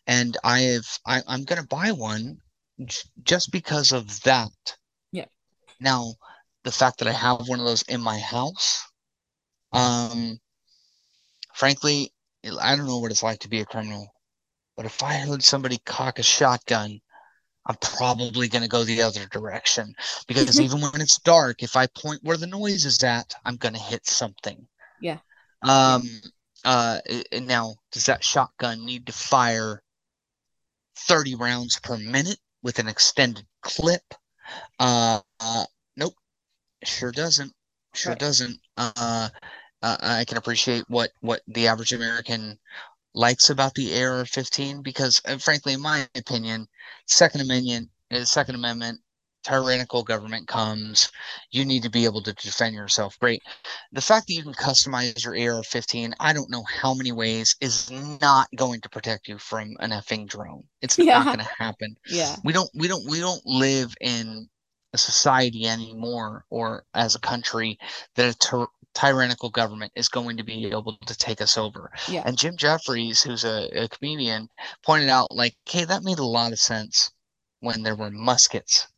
and 0.07 0.37
i 0.45 0.61
have 0.61 0.87
I, 1.07 1.23
i'm 1.27 1.45
gonna 1.45 1.65
buy 1.65 1.93
one 1.93 2.39
j- 2.85 3.03
just 3.23 3.53
because 3.53 3.93
of 3.93 4.21
that 4.23 4.51
Yeah. 5.13 5.27
now 5.81 6.15
the 6.65 6.73
fact 6.73 6.99
that 6.99 7.09
i 7.09 7.13
have 7.13 7.49
one 7.49 7.61
of 7.61 7.67
those 7.67 7.83
in 7.83 8.01
my 8.01 8.19
house 8.19 8.83
um 9.73 10.39
frankly 11.55 12.13
i 12.61 12.77
don't 12.77 12.87
know 12.87 12.99
what 12.99 13.11
it's 13.11 13.23
like 13.23 13.41
to 13.41 13.49
be 13.49 13.61
a 13.61 13.67
criminal 13.67 14.13
but 14.77 14.87
if 14.87 15.03
i 15.03 15.15
heard 15.15 15.43
somebody 15.43 15.79
cock 15.85 16.19
a 16.19 16.23
shotgun 16.23 17.01
I'm 17.65 17.77
probably 17.77 18.49
going 18.49 18.63
to 18.63 18.69
go 18.69 18.85
the 18.85 19.03
other 19.03 19.27
direction 19.27 19.95
because 20.27 20.61
even 20.61 20.81
when 20.81 21.01
it's 21.01 21.19
dark, 21.21 21.63
if 21.63 21.77
I 21.77 21.87
point 21.87 22.21
where 22.23 22.37
the 22.37 22.47
noise 22.47 22.85
is 22.85 23.03
at, 23.05 23.35
I'm 23.45 23.57
going 23.57 23.75
to 23.75 23.81
hit 23.81 24.07
something. 24.07 24.67
Yeah. 25.01 25.19
Um. 25.63 26.03
Uh. 26.65 26.99
Now, 27.33 27.77
does 27.93 28.07
that 28.07 28.25
shotgun 28.25 28.85
need 28.85 29.07
to 29.07 29.13
fire 29.13 29.83
30 30.97 31.35
rounds 31.37 31.79
per 31.81 31.97
minute 31.97 32.39
with 32.63 32.79
an 32.79 32.89
extended 32.89 33.47
clip? 33.63 34.03
Uh. 34.79 35.21
uh 35.41 35.65
nope. 35.97 36.15
Sure 36.85 37.13
doesn't. 37.13 37.53
Sure 37.95 38.13
right. 38.13 38.19
doesn't. 38.19 38.59
Uh, 38.77 39.29
uh. 39.83 39.97
I 40.01 40.25
can 40.25 40.37
appreciate 40.37 40.85
what 40.89 41.11
what 41.21 41.43
the 41.49 41.67
average 41.67 41.93
American 41.93 42.59
likes 43.15 43.51
about 43.51 43.75
the 43.75 44.03
AR-15 44.03 44.83
because, 44.83 45.21
uh, 45.27 45.37
frankly, 45.39 45.75
in 45.75 45.81
my 45.81 46.09
opinion, 46.15 46.67
Second 47.07 47.43
Amendment, 47.43 47.91
uh, 48.11 48.25
Second 48.25 48.55
Amendment, 48.55 49.01
tyrannical 49.43 50.03
government 50.03 50.49
comes, 50.49 51.11
you 51.51 51.65
need 51.65 51.83
to 51.83 51.91
be 51.91 52.05
able 52.05 52.23
to 52.23 52.33
defend 52.33 52.75
yourself. 52.75 53.19
Great. 53.19 53.43
The 53.93 54.01
fact 54.01 54.27
that 54.27 54.35
you 54.35 54.43
can 54.43 54.55
customize 54.55 55.25
your 55.25 55.35
AR-15, 55.35 56.13
I 56.21 56.33
don't 56.33 56.51
know 56.51 56.65
how 56.65 56.95
many 56.95 57.13
ways, 57.13 57.57
is 57.61 57.91
not 58.21 58.49
going 58.57 58.81
to 58.81 58.89
protect 58.89 59.29
you 59.29 59.39
from 59.39 59.77
an 59.81 59.91
effing 59.91 60.29
drone. 60.29 60.65
It's 60.81 60.99
yeah. 60.99 61.19
not 61.19 61.25
going 61.27 61.47
to 61.47 61.53
happen. 61.59 61.97
Yeah. 62.07 62.37
We 62.45 62.53
don't. 62.53 62.71
We 62.75 62.89
don't. 62.89 63.09
We 63.09 63.21
don't 63.21 63.45
live 63.45 63.95
in 64.01 64.49
a 64.93 64.99
society 64.99 65.67
anymore, 65.67 66.45
or 66.51 66.85
as 66.95 67.15
a 67.15 67.21
country, 67.21 67.79
that 68.17 68.35
a 68.35 68.39
ter- 68.39 68.67
tyrannical 68.95 69.51
government 69.51 69.93
is 69.97 70.09
going 70.09 70.37
to 70.37 70.45
be 70.45 70.67
able 70.67 70.97
to 71.07 71.17
take 71.17 71.41
us 71.41 71.57
over. 71.57 71.91
Yeah. 72.09 72.23
And 72.27 72.37
Jim 72.37 72.57
Jeffries, 72.57 73.23
who's 73.23 73.45
a, 73.45 73.69
a 73.75 73.89
comedian, 73.89 74.49
pointed 74.85 75.09
out 75.09 75.35
like, 75.35 75.57
hey, 75.67 75.85
that 75.85 76.05
made 76.05 76.19
a 76.19 76.25
lot 76.25 76.53
of 76.53 76.59
sense 76.59 77.11
when 77.61 77.83
there 77.83 77.97
were 77.97 78.11
muskets. 78.11 78.89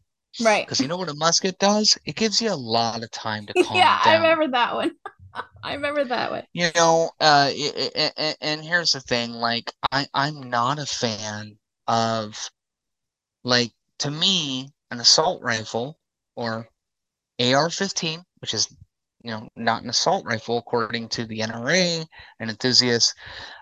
Right. 0.42 0.66
Because 0.66 0.80
you 0.80 0.88
know 0.88 0.96
what 0.96 1.08
a 1.08 1.14
musket 1.14 1.58
does? 1.58 1.98
It 2.04 2.16
gives 2.16 2.40
you 2.40 2.52
a 2.52 2.54
lot 2.54 3.02
of 3.02 3.10
time 3.10 3.46
to 3.46 3.52
calm 3.64 3.76
yeah, 3.76 4.02
down. 4.04 4.14
I 4.14 4.16
remember 4.16 4.48
that 4.48 4.74
one. 4.74 4.92
I 5.62 5.74
remember 5.74 6.04
that 6.04 6.30
one. 6.30 6.44
You 6.52 6.70
know, 6.74 7.10
uh, 7.20 7.50
it, 7.50 8.12
it, 8.16 8.36
and 8.40 8.62
here's 8.62 8.92
the 8.92 9.00
thing: 9.00 9.32
like, 9.32 9.72
I 9.90 10.06
I'm 10.14 10.50
not 10.50 10.78
a 10.78 10.86
fan 10.86 11.56
of, 11.86 12.50
like, 13.42 13.72
to 14.00 14.10
me, 14.10 14.68
an 14.90 15.00
assault 15.00 15.42
rifle 15.42 15.98
or 16.36 16.68
AR-15, 17.40 18.22
which 18.40 18.54
is 18.54 18.68
you 19.24 19.30
know, 19.30 19.48
not 19.56 19.82
an 19.82 19.88
assault 19.88 20.24
rifle, 20.26 20.58
according 20.58 21.08
to 21.08 21.24
the 21.24 21.40
NRA 21.40 22.06
and 22.38 22.50
enthusiasts, 22.50 23.14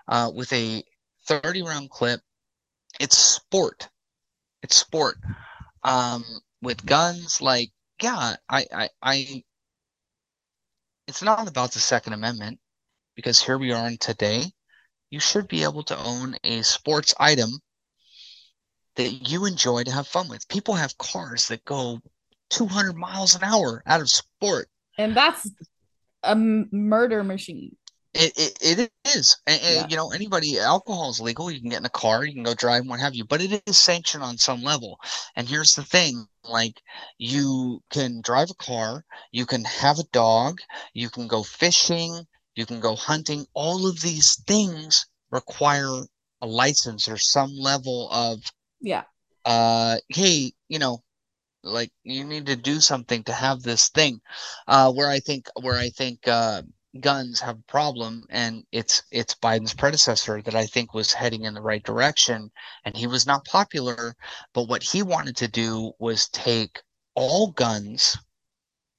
uh, 0.09 0.29
with 0.35 0.51
a 0.51 0.83
30 1.25 1.63
round 1.63 1.89
clip. 1.89 2.19
It's 2.99 3.17
sport. 3.17 3.89
It's 4.61 4.75
sport. 4.75 5.15
Um, 5.83 6.23
with 6.63 6.85
guns, 6.85 7.41
like, 7.41 7.69
yeah, 8.01 8.35
I, 8.49 8.65
I, 8.73 8.89
I, 9.01 9.43
it's 11.07 11.21
not 11.21 11.47
about 11.47 11.71
the 11.73 11.79
Second 11.79 12.13
Amendment 12.13 12.59
because 13.15 13.41
here 13.41 13.57
we 13.57 13.71
are 13.71 13.87
in 13.87 13.97
today. 13.97 14.45
You 15.09 15.19
should 15.19 15.47
be 15.47 15.63
able 15.63 15.83
to 15.83 15.97
own 15.97 16.35
a 16.43 16.63
sports 16.63 17.13
item 17.19 17.49
that 18.95 19.29
you 19.29 19.45
enjoy 19.45 19.83
to 19.83 19.91
have 19.91 20.07
fun 20.07 20.27
with. 20.29 20.47
People 20.47 20.73
have 20.73 20.97
cars 20.97 21.47
that 21.49 21.65
go 21.65 21.99
200 22.49 22.95
miles 22.95 23.35
an 23.35 23.43
hour 23.43 23.83
out 23.85 24.01
of 24.01 24.09
sport 24.09 24.69
and 24.97 25.15
that's 25.15 25.49
a 26.23 26.35
murder 26.35 27.23
machine. 27.23 27.75
It, 28.13 28.33
it, 28.37 28.79
it 28.79 28.91
is. 29.15 29.37
And, 29.47 29.59
yeah. 29.63 29.87
you 29.89 29.95
know, 29.95 30.11
anybody, 30.11 30.59
alcohol 30.59 31.09
is 31.09 31.19
legal. 31.19 31.49
You 31.49 31.59
can 31.59 31.69
get 31.69 31.79
in 31.79 31.85
a 31.85 31.89
car, 31.89 32.25
you 32.25 32.33
can 32.33 32.43
go 32.43 32.53
drive, 32.53 32.85
what 32.85 32.99
have 32.99 33.15
you, 33.15 33.25
but 33.25 33.41
it 33.41 33.63
is 33.65 33.77
sanctioned 33.77 34.23
on 34.23 34.37
some 34.37 34.63
level. 34.63 34.99
And 35.35 35.47
here's 35.47 35.75
the 35.75 35.83
thing 35.83 36.27
like, 36.43 36.81
you 37.17 37.81
can 37.89 38.21
drive 38.21 38.49
a 38.51 38.63
car, 38.63 39.03
you 39.31 39.45
can 39.45 39.63
have 39.63 39.97
a 39.97 40.07
dog, 40.11 40.59
you 40.93 41.09
can 41.09 41.27
go 41.27 41.43
fishing, 41.43 42.25
you 42.55 42.65
can 42.65 42.79
go 42.79 42.95
hunting. 42.95 43.45
All 43.53 43.87
of 43.87 44.01
these 44.01 44.35
things 44.47 45.07
require 45.31 46.05
a 46.41 46.45
license 46.45 47.07
or 47.07 47.17
some 47.17 47.51
level 47.57 48.09
of, 48.11 48.39
yeah. 48.79 49.03
Uh, 49.45 49.97
hey, 50.09 50.53
you 50.69 50.79
know, 50.79 51.03
like 51.63 51.91
you 52.03 52.23
need 52.23 52.45
to 52.45 52.55
do 52.55 52.79
something 52.79 53.23
to 53.23 53.33
have 53.33 53.61
this 53.61 53.89
thing. 53.89 54.21
Uh, 54.67 54.91
where 54.91 55.09
I 55.09 55.19
think 55.19 55.49
where 55.61 55.75
I 55.75 55.89
think 55.89 56.27
uh, 56.27 56.61
guns 56.99 57.39
have 57.39 57.59
a 57.59 57.71
problem, 57.71 58.23
and 58.29 58.63
it's 58.71 59.03
it's 59.11 59.35
Biden's 59.35 59.73
predecessor 59.73 60.41
that 60.41 60.55
I 60.55 60.65
think 60.65 60.93
was 60.93 61.13
heading 61.13 61.43
in 61.43 61.53
the 61.53 61.61
right 61.61 61.83
direction, 61.83 62.51
and 62.85 62.95
he 62.95 63.07
was 63.07 63.25
not 63.25 63.45
popular. 63.45 64.15
But 64.53 64.67
what 64.67 64.83
he 64.83 65.01
wanted 65.01 65.37
to 65.37 65.47
do 65.47 65.93
was 65.99 66.29
take 66.29 66.81
all 67.15 67.51
guns 67.51 68.17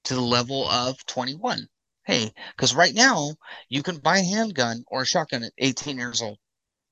to 0.05 0.13
the 0.13 0.21
level 0.21 0.69
of 0.69 1.03
21. 1.05 1.67
Hey, 2.05 2.31
because 2.55 2.75
right 2.75 2.93
now 2.93 3.35
you 3.69 3.81
can 3.81 3.97
buy 3.97 4.19
a 4.19 4.23
handgun 4.23 4.83
or 4.87 5.01
a 5.01 5.05
shotgun 5.05 5.43
at 5.43 5.53
18 5.57 5.97
years 5.97 6.21
old. 6.21 6.37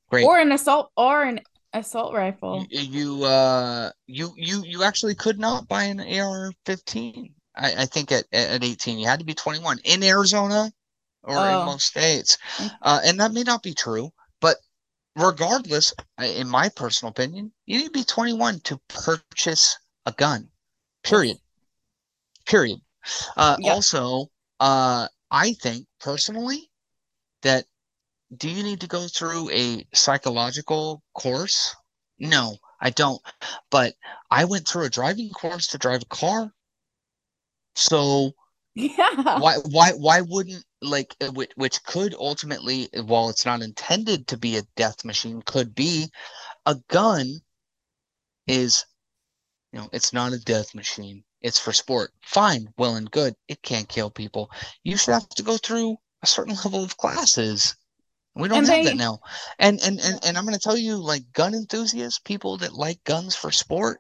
Great. 0.09 0.25
Or 0.25 0.39
an 0.39 0.51
assault 0.51 0.91
or 0.97 1.23
an 1.23 1.41
assault 1.73 2.13
rifle. 2.13 2.65
You, 2.69 3.17
you 3.17 3.23
uh 3.25 3.91
you 4.07 4.33
you 4.37 4.63
you 4.65 4.83
actually 4.83 5.15
could 5.15 5.39
not 5.39 5.67
buy 5.67 5.83
an 5.83 5.99
AR-15. 5.99 7.31
I, 7.55 7.73
I 7.79 7.85
think 7.85 8.11
at 8.11 8.25
at 8.31 8.63
18 8.63 8.97
you 8.97 9.07
had 9.07 9.19
to 9.19 9.25
be 9.25 9.33
21 9.35 9.79
in 9.83 10.03
Arizona 10.03 10.71
or 11.23 11.37
oh. 11.37 11.59
in 11.59 11.65
most 11.65 11.87
states, 11.87 12.37
uh, 12.81 12.99
and 13.03 13.19
that 13.19 13.33
may 13.33 13.43
not 13.43 13.63
be 13.63 13.73
true. 13.73 14.11
But 14.41 14.57
regardless, 15.15 15.93
in 16.21 16.47
my 16.47 16.69
personal 16.69 17.11
opinion, 17.11 17.51
you 17.65 17.79
need 17.79 17.85
to 17.85 17.91
be 17.91 18.03
21 18.03 18.59
to 18.61 18.79
purchase 18.87 19.77
a 20.05 20.11
gun. 20.11 20.49
Period. 21.03 21.37
Period. 22.45 22.79
Uh, 23.35 23.57
yep. 23.59 23.73
Also, 23.73 24.29
uh, 24.59 25.07
I 25.31 25.53
think 25.53 25.87
personally 25.99 26.69
that 27.41 27.65
do 28.35 28.49
you 28.49 28.63
need 28.63 28.81
to 28.81 28.87
go 28.87 29.07
through 29.07 29.49
a 29.51 29.85
psychological 29.93 31.03
course? 31.13 31.75
No, 32.19 32.57
I 32.79 32.89
don't. 32.89 33.21
But 33.69 33.93
I 34.31 34.45
went 34.45 34.67
through 34.67 34.85
a 34.85 34.89
driving 34.89 35.29
course 35.29 35.67
to 35.67 35.77
drive 35.77 36.03
a 36.03 36.05
car. 36.05 36.51
So 37.75 38.31
yeah. 38.75 39.39
Why 39.39 39.57
why 39.69 39.91
why 39.91 40.21
wouldn't 40.21 40.63
like 40.83 41.15
uh, 41.21 41.31
which, 41.31 41.51
which 41.55 41.83
could 41.83 42.13
ultimately 42.15 42.89
while 43.05 43.29
it's 43.29 43.45
not 43.45 43.61
intended 43.61 44.27
to 44.27 44.37
be 44.37 44.57
a 44.57 44.63
death 44.75 45.03
machine 45.05 45.41
could 45.41 45.73
be 45.73 46.07
a 46.65 46.75
gun 46.89 47.39
is 48.47 48.85
you 49.71 49.79
know, 49.79 49.89
it's 49.91 50.13
not 50.13 50.33
a 50.33 50.39
death 50.39 50.75
machine. 50.75 51.23
It's 51.41 51.57
for 51.57 51.73
sport. 51.73 52.11
Fine, 52.21 52.67
well 52.77 52.95
and 52.95 53.09
good. 53.09 53.33
It 53.47 53.61
can't 53.63 53.89
kill 53.89 54.11
people. 54.11 54.51
You 54.83 54.97
should 54.97 55.13
have 55.13 55.27
to 55.29 55.43
go 55.43 55.57
through 55.57 55.97
a 56.21 56.27
certain 56.27 56.55
level 56.63 56.83
of 56.83 56.97
classes 56.97 57.75
we 58.35 58.47
don't 58.47 58.59
and 58.59 58.67
have 58.67 58.83
they, 58.83 58.91
that 58.91 58.97
now. 58.97 59.19
And 59.59 59.79
and 59.81 59.99
and, 59.99 60.19
and 60.25 60.37
I'm 60.37 60.45
going 60.45 60.55
to 60.55 60.59
tell 60.59 60.77
you, 60.77 60.97
like 60.97 61.31
gun 61.33 61.53
enthusiasts, 61.53 62.19
people 62.19 62.57
that 62.57 62.73
like 62.73 63.03
guns 63.03 63.35
for 63.35 63.51
sport, 63.51 63.99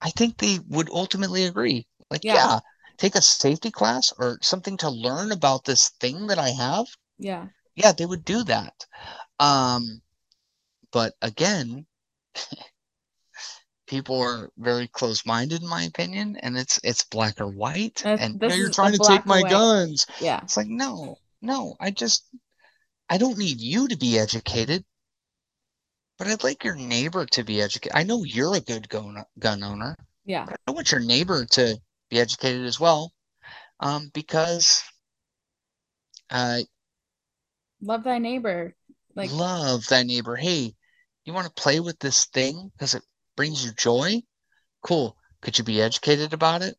I 0.00 0.10
think 0.10 0.38
they 0.38 0.58
would 0.68 0.88
ultimately 0.90 1.44
agree. 1.44 1.86
Like, 2.10 2.24
yeah. 2.24 2.34
yeah, 2.34 2.60
take 2.96 3.14
a 3.14 3.22
safety 3.22 3.70
class 3.70 4.12
or 4.18 4.38
something 4.42 4.76
to 4.78 4.90
learn 4.90 5.32
about 5.32 5.64
this 5.64 5.90
thing 6.00 6.26
that 6.28 6.38
I 6.38 6.50
have. 6.50 6.86
Yeah. 7.18 7.46
Yeah, 7.74 7.92
they 7.92 8.06
would 8.06 8.24
do 8.24 8.44
that. 8.44 8.86
Um, 9.38 10.02
but 10.92 11.14
again, 11.22 11.86
people 13.86 14.20
are 14.20 14.50
very 14.56 14.88
close-minded 14.88 15.62
in 15.62 15.68
my 15.68 15.84
opinion 15.84 16.36
and 16.42 16.58
it's 16.58 16.80
it's 16.82 17.04
black 17.04 17.40
or 17.40 17.46
white 17.46 18.04
and 18.04 18.34
you 18.42 18.48
know, 18.48 18.54
you're 18.56 18.68
trying 18.68 18.92
to 18.92 18.98
take 18.98 19.24
my 19.24 19.42
guns 19.42 20.06
yeah 20.20 20.40
it's 20.42 20.56
like 20.56 20.66
no 20.66 21.16
no 21.40 21.76
i 21.78 21.88
just 21.88 22.24
I 23.08 23.18
don't 23.18 23.38
need 23.38 23.60
you 23.60 23.88
to 23.88 23.96
be 23.96 24.18
educated, 24.18 24.84
but 26.18 26.26
I'd 26.26 26.42
like 26.42 26.64
your 26.64 26.74
neighbor 26.74 27.24
to 27.26 27.44
be 27.44 27.62
educated. 27.62 27.96
I 27.96 28.02
know 28.02 28.24
you're 28.24 28.56
a 28.56 28.60
good 28.60 28.88
gun, 28.88 29.24
gun 29.38 29.62
owner. 29.62 29.94
Yeah. 30.24 30.46
I 30.66 30.70
want 30.72 30.90
your 30.90 31.00
neighbor 31.00 31.44
to 31.44 31.78
be 32.08 32.20
educated 32.20 32.64
as 32.64 32.80
well. 32.80 33.12
Um, 33.80 34.10
because 34.14 34.82
uh 36.30 36.60
love 37.80 38.04
thy 38.04 38.18
neighbor. 38.18 38.74
Like 39.14 39.30
love 39.32 39.86
thy 39.86 40.02
neighbor. 40.02 40.36
Hey, 40.36 40.74
you 41.24 41.32
want 41.32 41.46
to 41.46 41.62
play 41.62 41.80
with 41.80 41.98
this 41.98 42.26
thing 42.26 42.70
because 42.74 42.94
it 42.94 43.02
brings 43.36 43.64
you 43.64 43.72
joy? 43.72 44.22
Cool. 44.82 45.16
Could 45.40 45.58
you 45.58 45.64
be 45.64 45.82
educated 45.82 46.32
about 46.32 46.62
it? 46.62 46.76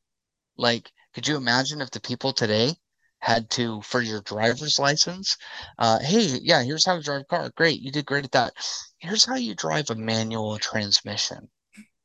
Like, 0.57 0.91
could 1.13 1.27
you 1.27 1.37
imagine 1.37 1.81
if 1.81 1.91
the 1.91 1.99
people 1.99 2.33
today 2.33 2.73
had 3.19 3.49
to 3.51 3.81
for 3.81 4.01
your 4.01 4.21
driver's 4.21 4.79
license. 4.79 5.37
Uh, 5.77 5.99
hey, 5.99 6.39
yeah, 6.43 6.63
here's 6.63 6.85
how 6.85 6.95
to 6.95 7.03
drive 7.03 7.21
a 7.21 7.25
car. 7.25 7.51
Great, 7.55 7.81
you 7.81 7.91
did 7.91 8.05
great 8.05 8.25
at 8.25 8.31
that. 8.31 8.53
Here's 8.99 9.25
how 9.25 9.35
you 9.35 9.55
drive 9.55 9.89
a 9.89 9.95
manual 9.95 10.57
transmission. 10.59 11.49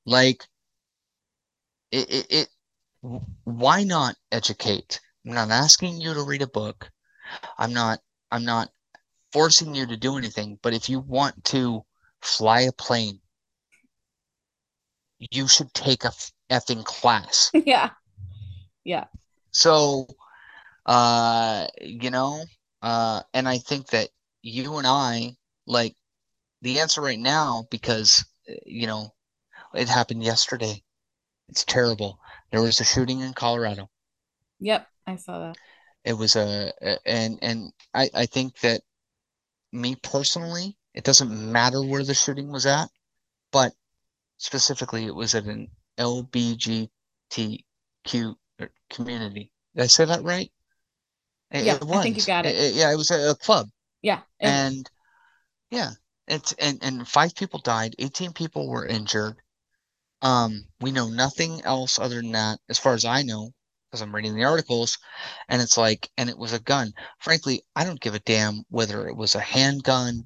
Like, 0.06 0.46
it, 1.90 2.10
it, 2.10 2.26
it 2.30 2.48
why 3.02 3.84
not 3.84 4.16
educate? 4.30 5.00
I'm 5.26 5.34
not 5.34 5.50
asking 5.50 6.00
you 6.00 6.14
to 6.14 6.22
read 6.22 6.42
a 6.42 6.46
book. 6.46 6.90
I'm 7.58 7.72
not. 7.72 8.00
I'm 8.30 8.44
not 8.44 8.70
forcing 9.32 9.74
you 9.74 9.86
to 9.86 9.96
do 9.96 10.16
anything. 10.16 10.58
But 10.62 10.74
if 10.74 10.88
you 10.88 11.00
want 11.00 11.44
to 11.46 11.84
fly 12.20 12.62
a 12.62 12.72
plane, 12.72 13.20
you 15.18 15.48
should 15.48 15.72
take 15.74 16.04
a 16.04 16.12
effing 16.50 16.84
class. 16.84 17.50
yeah. 17.54 17.90
Yeah. 18.84 19.04
So, 19.50 20.06
uh, 20.86 21.66
you 21.80 22.10
know, 22.10 22.44
uh, 22.82 23.22
and 23.34 23.48
I 23.48 23.58
think 23.58 23.88
that 23.88 24.08
you 24.42 24.76
and 24.78 24.86
I, 24.86 25.36
like, 25.66 25.94
the 26.62 26.80
answer 26.80 27.00
right 27.00 27.18
now, 27.18 27.66
because, 27.70 28.24
you 28.66 28.86
know, 28.86 29.14
it 29.74 29.88
happened 29.88 30.24
yesterday. 30.24 30.82
It's 31.48 31.64
terrible. 31.64 32.18
There 32.52 32.62
was 32.62 32.80
a 32.80 32.84
shooting 32.84 33.20
in 33.20 33.32
Colorado. 33.32 33.88
Yep, 34.60 34.86
I 35.06 35.16
saw 35.16 35.40
that. 35.40 35.56
It 36.04 36.12
was 36.12 36.36
a, 36.36 36.72
and 37.06 37.38
and 37.42 37.72
I 37.94 38.10
I 38.14 38.26
think 38.26 38.58
that 38.60 38.82
me 39.72 39.96
personally, 39.96 40.76
it 40.94 41.04
doesn't 41.04 41.52
matter 41.52 41.82
where 41.82 42.04
the 42.04 42.14
shooting 42.14 42.52
was 42.52 42.66
at, 42.66 42.90
but 43.52 43.72
specifically 44.36 45.06
it 45.06 45.14
was 45.14 45.34
at 45.34 45.44
an 45.44 45.68
LBGTQ 45.98 46.88
er, 48.60 48.70
community. 48.90 49.50
Did 49.74 49.84
I 49.84 49.86
say 49.86 50.04
that 50.04 50.22
right? 50.22 50.52
It, 51.50 51.64
yeah, 51.64 51.76
it 51.76 51.84
I 51.84 52.02
think 52.02 52.16
you 52.18 52.24
got 52.24 52.44
it. 52.44 52.54
it. 52.54 52.74
Yeah, 52.74 52.92
it 52.92 52.96
was 52.96 53.10
a, 53.10 53.30
a 53.30 53.34
club. 53.34 53.68
Yeah, 54.02 54.20
and 54.40 54.88
yeah, 55.70 55.92
it's 56.28 56.52
and 56.54 56.78
and 56.82 57.08
five 57.08 57.34
people 57.34 57.60
died, 57.60 57.94
eighteen 57.98 58.32
people 58.32 58.68
were 58.68 58.86
injured. 58.86 59.41
Um, 60.22 60.64
we 60.80 60.92
know 60.92 61.08
nothing 61.08 61.60
else 61.64 61.98
other 61.98 62.16
than 62.16 62.32
that, 62.32 62.60
as 62.68 62.78
far 62.78 62.94
as 62.94 63.04
I 63.04 63.22
know, 63.22 63.50
because 63.90 64.00
I'm 64.00 64.14
reading 64.14 64.34
the 64.34 64.44
articles, 64.44 64.96
and 65.48 65.60
it's 65.60 65.76
like, 65.76 66.08
and 66.16 66.30
it 66.30 66.38
was 66.38 66.52
a 66.52 66.60
gun. 66.60 66.92
Frankly, 67.18 67.62
I 67.76 67.84
don't 67.84 68.00
give 68.00 68.14
a 68.14 68.20
damn 68.20 68.62
whether 68.70 69.08
it 69.08 69.16
was 69.16 69.34
a 69.34 69.40
handgun 69.40 70.24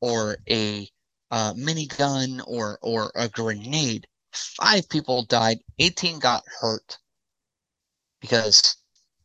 or 0.00 0.36
a 0.48 0.88
uh, 1.30 1.54
minigun 1.54 2.42
or 2.46 2.78
or 2.82 3.10
a 3.14 3.28
grenade. 3.28 4.06
Five 4.32 4.88
people 4.88 5.24
died, 5.24 5.58
18 5.78 6.18
got 6.18 6.44
hurt 6.60 6.98
because 8.20 8.76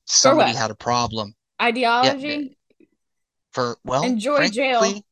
somebody 0.06 0.54
had 0.54 0.72
a 0.72 0.76
problem. 0.76 1.36
Ideology. 1.62 2.58
Yeah, 2.80 2.86
for 3.52 3.78
well, 3.84 4.04
enjoy 4.04 4.38
frankly, 4.38 4.54
jail. 4.54 5.06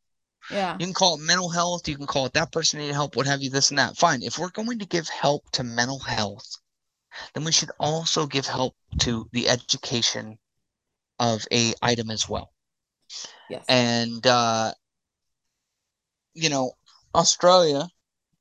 Yeah. 0.52 0.76
You 0.80 0.86
can 0.86 0.94
call 0.94 1.16
it 1.16 1.22
mental 1.22 1.50
health. 1.50 1.88
You 1.88 1.98
can 1.98 2.08
call 2.08 2.26
it 2.26 2.34
that 2.34 2.52
person 2.52 2.80
needed 2.80 2.94
help, 2.94 3.16
what 3.16 3.28
have 3.28 3.41
you, 3.41 3.50
this 3.50 3.70
and 3.70 3.80
that. 3.80 3.98
Fine. 3.98 4.24
If 4.24 4.38
we're 4.38 4.50
going 4.50 4.80
to 4.80 4.86
give 4.86 5.08
help 5.08 5.50
to 5.52 5.64
mental 5.64 6.00
health, 6.00 6.58
then 7.34 7.44
we 7.44 7.52
should 7.52 7.72
also 7.80 8.26
give 8.26 8.46
help 8.46 8.76
to 9.00 9.28
the 9.32 9.50
education 9.50 10.38
of 11.20 11.46
a 11.52 11.74
item 11.82 12.10
as 12.10 12.28
well. 12.28 12.52
Yes. 13.50 13.66
And 13.70 14.26
uh, 14.26 14.74
you 16.34 16.50
know, 16.50 16.72
Australia 17.14 17.88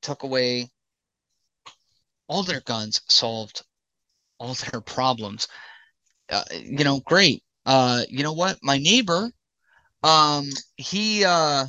took 0.00 0.22
away 0.22 0.70
all 2.26 2.42
their 2.42 2.60
guns, 2.60 3.02
solved 3.08 3.62
all 4.38 4.54
their 4.54 4.80
problems. 4.80 5.48
Uh, 6.30 6.44
you 6.52 6.84
know, 6.84 7.00
great. 7.00 7.42
Uh, 7.66 8.02
you 8.08 8.22
know 8.22 8.32
what? 8.32 8.58
My 8.62 8.78
neighbor, 8.78 9.30
um, 10.02 10.48
he, 10.76 11.24
uh, 11.24 11.66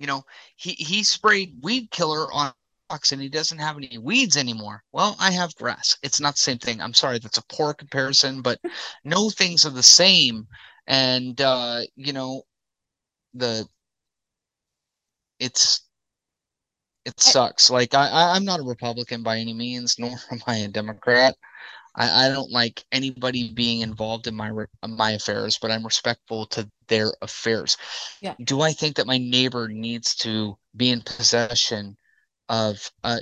you 0.00 0.06
know, 0.06 0.24
he 0.56 0.72
he 0.72 1.04
sprayed 1.04 1.54
weed 1.62 1.90
killer 1.90 2.32
on 2.32 2.52
rocks 2.90 3.12
and 3.12 3.22
he 3.22 3.28
doesn't 3.28 3.58
have 3.58 3.76
any 3.76 3.98
weeds 3.98 4.36
anymore. 4.36 4.82
Well, 4.92 5.14
I 5.20 5.30
have 5.30 5.54
grass. 5.56 5.96
It's 6.02 6.20
not 6.20 6.34
the 6.34 6.40
same 6.40 6.58
thing. 6.58 6.80
I'm 6.80 6.94
sorry, 6.94 7.18
that's 7.18 7.38
a 7.38 7.44
poor 7.46 7.74
comparison, 7.74 8.42
but 8.42 8.58
no 9.04 9.30
things 9.30 9.64
are 9.66 9.70
the 9.70 9.82
same. 9.82 10.48
And 10.86 11.40
uh, 11.40 11.82
you 11.96 12.12
know, 12.14 12.42
the 13.34 13.68
it's 15.38 15.82
it 17.04 17.20
sucks. 17.20 17.70
Like 17.70 17.94
I, 17.94 18.32
I'm 18.34 18.44
not 18.44 18.60
a 18.60 18.64
Republican 18.64 19.22
by 19.22 19.38
any 19.38 19.54
means, 19.54 19.96
nor 19.98 20.12
am 20.30 20.40
I 20.46 20.56
a 20.58 20.68
Democrat. 20.68 21.36
I, 21.96 22.26
I 22.26 22.28
don't 22.30 22.50
like 22.50 22.84
anybody 22.92 23.52
being 23.52 23.82
involved 23.82 24.26
in 24.26 24.34
my 24.34 24.50
my 24.86 25.12
affairs, 25.12 25.58
but 25.60 25.70
I'm 25.70 25.84
respectful 25.84 26.46
to 26.46 26.68
their 26.90 27.14
affairs. 27.22 27.78
Yeah. 28.20 28.34
Do 28.44 28.60
I 28.60 28.72
think 28.72 28.96
that 28.96 29.06
my 29.06 29.16
neighbor 29.16 29.68
needs 29.68 30.14
to 30.16 30.58
be 30.76 30.90
in 30.90 31.00
possession 31.00 31.96
of 32.50 32.90
uh 33.02 33.20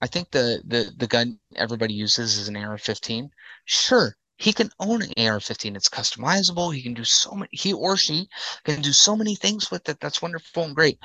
I 0.00 0.06
think 0.06 0.30
the 0.30 0.62
the 0.64 0.92
the 0.96 1.06
gun 1.06 1.38
everybody 1.56 1.94
uses 1.94 2.36
is 2.36 2.48
an 2.48 2.56
AR-15. 2.56 3.30
Sure, 3.64 4.16
he 4.36 4.52
can 4.52 4.70
own 4.80 5.00
an 5.02 5.12
AR-15. 5.16 5.76
It's 5.76 5.88
customizable. 5.88 6.74
He 6.74 6.82
can 6.82 6.94
do 6.94 7.04
so 7.04 7.32
many. 7.32 7.48
He 7.52 7.72
or 7.72 7.96
she 7.96 8.28
can 8.64 8.82
do 8.82 8.92
so 8.92 9.16
many 9.16 9.36
things 9.36 9.70
with 9.70 9.88
it. 9.88 10.00
That's 10.00 10.20
wonderful 10.20 10.64
and 10.64 10.74
great. 10.74 10.98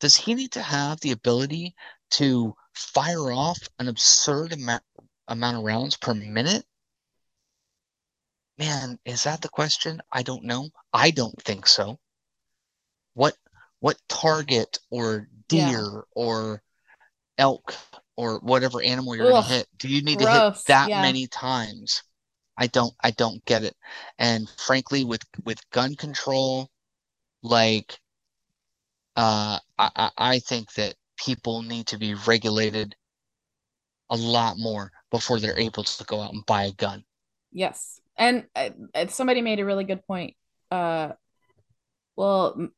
Does 0.00 0.16
he 0.16 0.34
need 0.34 0.52
to 0.52 0.62
have 0.62 1.00
the 1.00 1.10
ability 1.12 1.74
to 2.12 2.54
fire 2.72 3.30
off 3.30 3.58
an 3.78 3.88
absurd 3.88 4.54
amount 4.54 4.82
amount 5.28 5.58
of 5.58 5.64
rounds 5.64 5.96
per 5.98 6.14
minute? 6.14 6.64
Man, 8.58 8.98
is 9.04 9.24
that 9.24 9.40
the 9.40 9.48
question? 9.48 10.00
I 10.12 10.22
don't 10.22 10.44
know. 10.44 10.68
I 10.92 11.10
don't 11.10 11.40
think 11.42 11.66
so. 11.66 11.98
What 13.14 13.34
what 13.80 13.96
target 14.08 14.78
or 14.90 15.28
deer 15.48 15.80
yeah. 15.80 16.00
or 16.14 16.62
elk 17.38 17.74
or 18.16 18.40
whatever 18.40 18.82
animal 18.82 19.14
you're 19.14 19.26
Ugh, 19.26 19.44
gonna 19.44 19.46
hit 19.46 19.68
do 19.78 19.88
you 19.88 20.02
need 20.02 20.18
gross. 20.18 20.28
to 20.28 20.58
hit 20.58 20.66
that 20.66 20.88
yeah. 20.88 21.02
many 21.02 21.26
times? 21.28 22.02
I 22.56 22.66
don't 22.66 22.92
I 23.00 23.12
don't 23.12 23.44
get 23.44 23.62
it. 23.62 23.76
And 24.18 24.48
frankly, 24.56 25.04
with 25.04 25.22
with 25.44 25.58
gun 25.70 25.94
control, 25.94 26.68
like 27.42 27.98
uh, 29.14 29.58
I 29.78 30.10
I 30.18 30.38
think 30.40 30.72
that 30.74 30.94
people 31.16 31.62
need 31.62 31.86
to 31.88 31.98
be 31.98 32.14
regulated 32.14 32.94
a 34.10 34.16
lot 34.16 34.58
more 34.58 34.90
before 35.10 35.38
they're 35.38 35.58
able 35.58 35.84
to 35.84 36.04
go 36.04 36.20
out 36.20 36.32
and 36.32 36.44
buy 36.46 36.64
a 36.64 36.72
gun. 36.72 37.04
Yes. 37.52 38.00
And 38.18 38.46
uh, 38.54 38.70
somebody 39.08 39.40
made 39.42 39.60
a 39.60 39.64
really 39.64 39.84
good 39.84 40.04
point. 40.06 40.34
Uh, 40.70 41.12
well, 42.16 42.68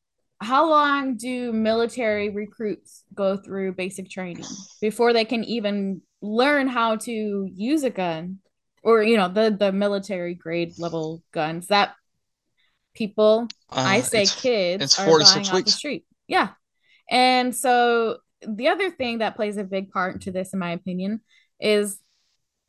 how 0.41 0.71
long 0.71 1.17
do 1.17 1.53
military 1.53 2.31
recruits 2.31 3.05
go 3.15 3.37
through 3.37 3.73
basic 3.73 4.09
training 4.09 4.45
before 4.81 5.13
they 5.13 5.25
can 5.25 5.45
even 5.45 6.03
learn 6.23 6.67
how 6.67 6.97
to 6.97 7.49
use 7.55 7.83
a 7.83 7.91
gun 7.91 8.39
or 8.83 9.03
you 9.03 9.17
know 9.17 9.29
the 9.29 9.55
the 9.59 9.73
military 9.73 10.35
grade 10.35 10.73
level 10.79 11.23
guns 11.33 11.67
that 11.69 11.95
people 12.95 13.47
uh, 13.71 13.81
i 13.87 14.01
say 14.01 14.27
kids 14.27 14.99
are 14.99 15.07
buying 15.07 15.47
off 15.47 15.53
weeks. 15.53 15.73
the 15.73 15.77
street 15.77 16.05
yeah 16.27 16.49
and 17.11 17.55
so 17.55 18.19
the 18.47 18.69
other 18.69 18.91
thing 18.91 19.19
that 19.19 19.37
plays 19.37 19.57
a 19.57 19.65
big 19.65 19.91
part 19.91 20.23
to 20.23 20.31
this 20.31 20.53
in 20.53 20.59
my 20.59 20.73
opinion 20.73 21.21
is 21.61 21.99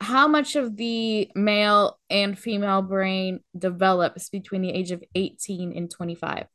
how 0.02 0.26
much 0.28 0.56
of 0.56 0.76
the 0.76 1.30
male 1.34 1.98
and 2.10 2.38
female 2.38 2.82
brain 2.82 3.40
develops 3.56 4.28
between 4.28 4.62
the 4.62 4.70
age 4.70 4.90
of 4.90 5.02
18 5.14 5.76
and 5.76 5.90
25 5.90 6.46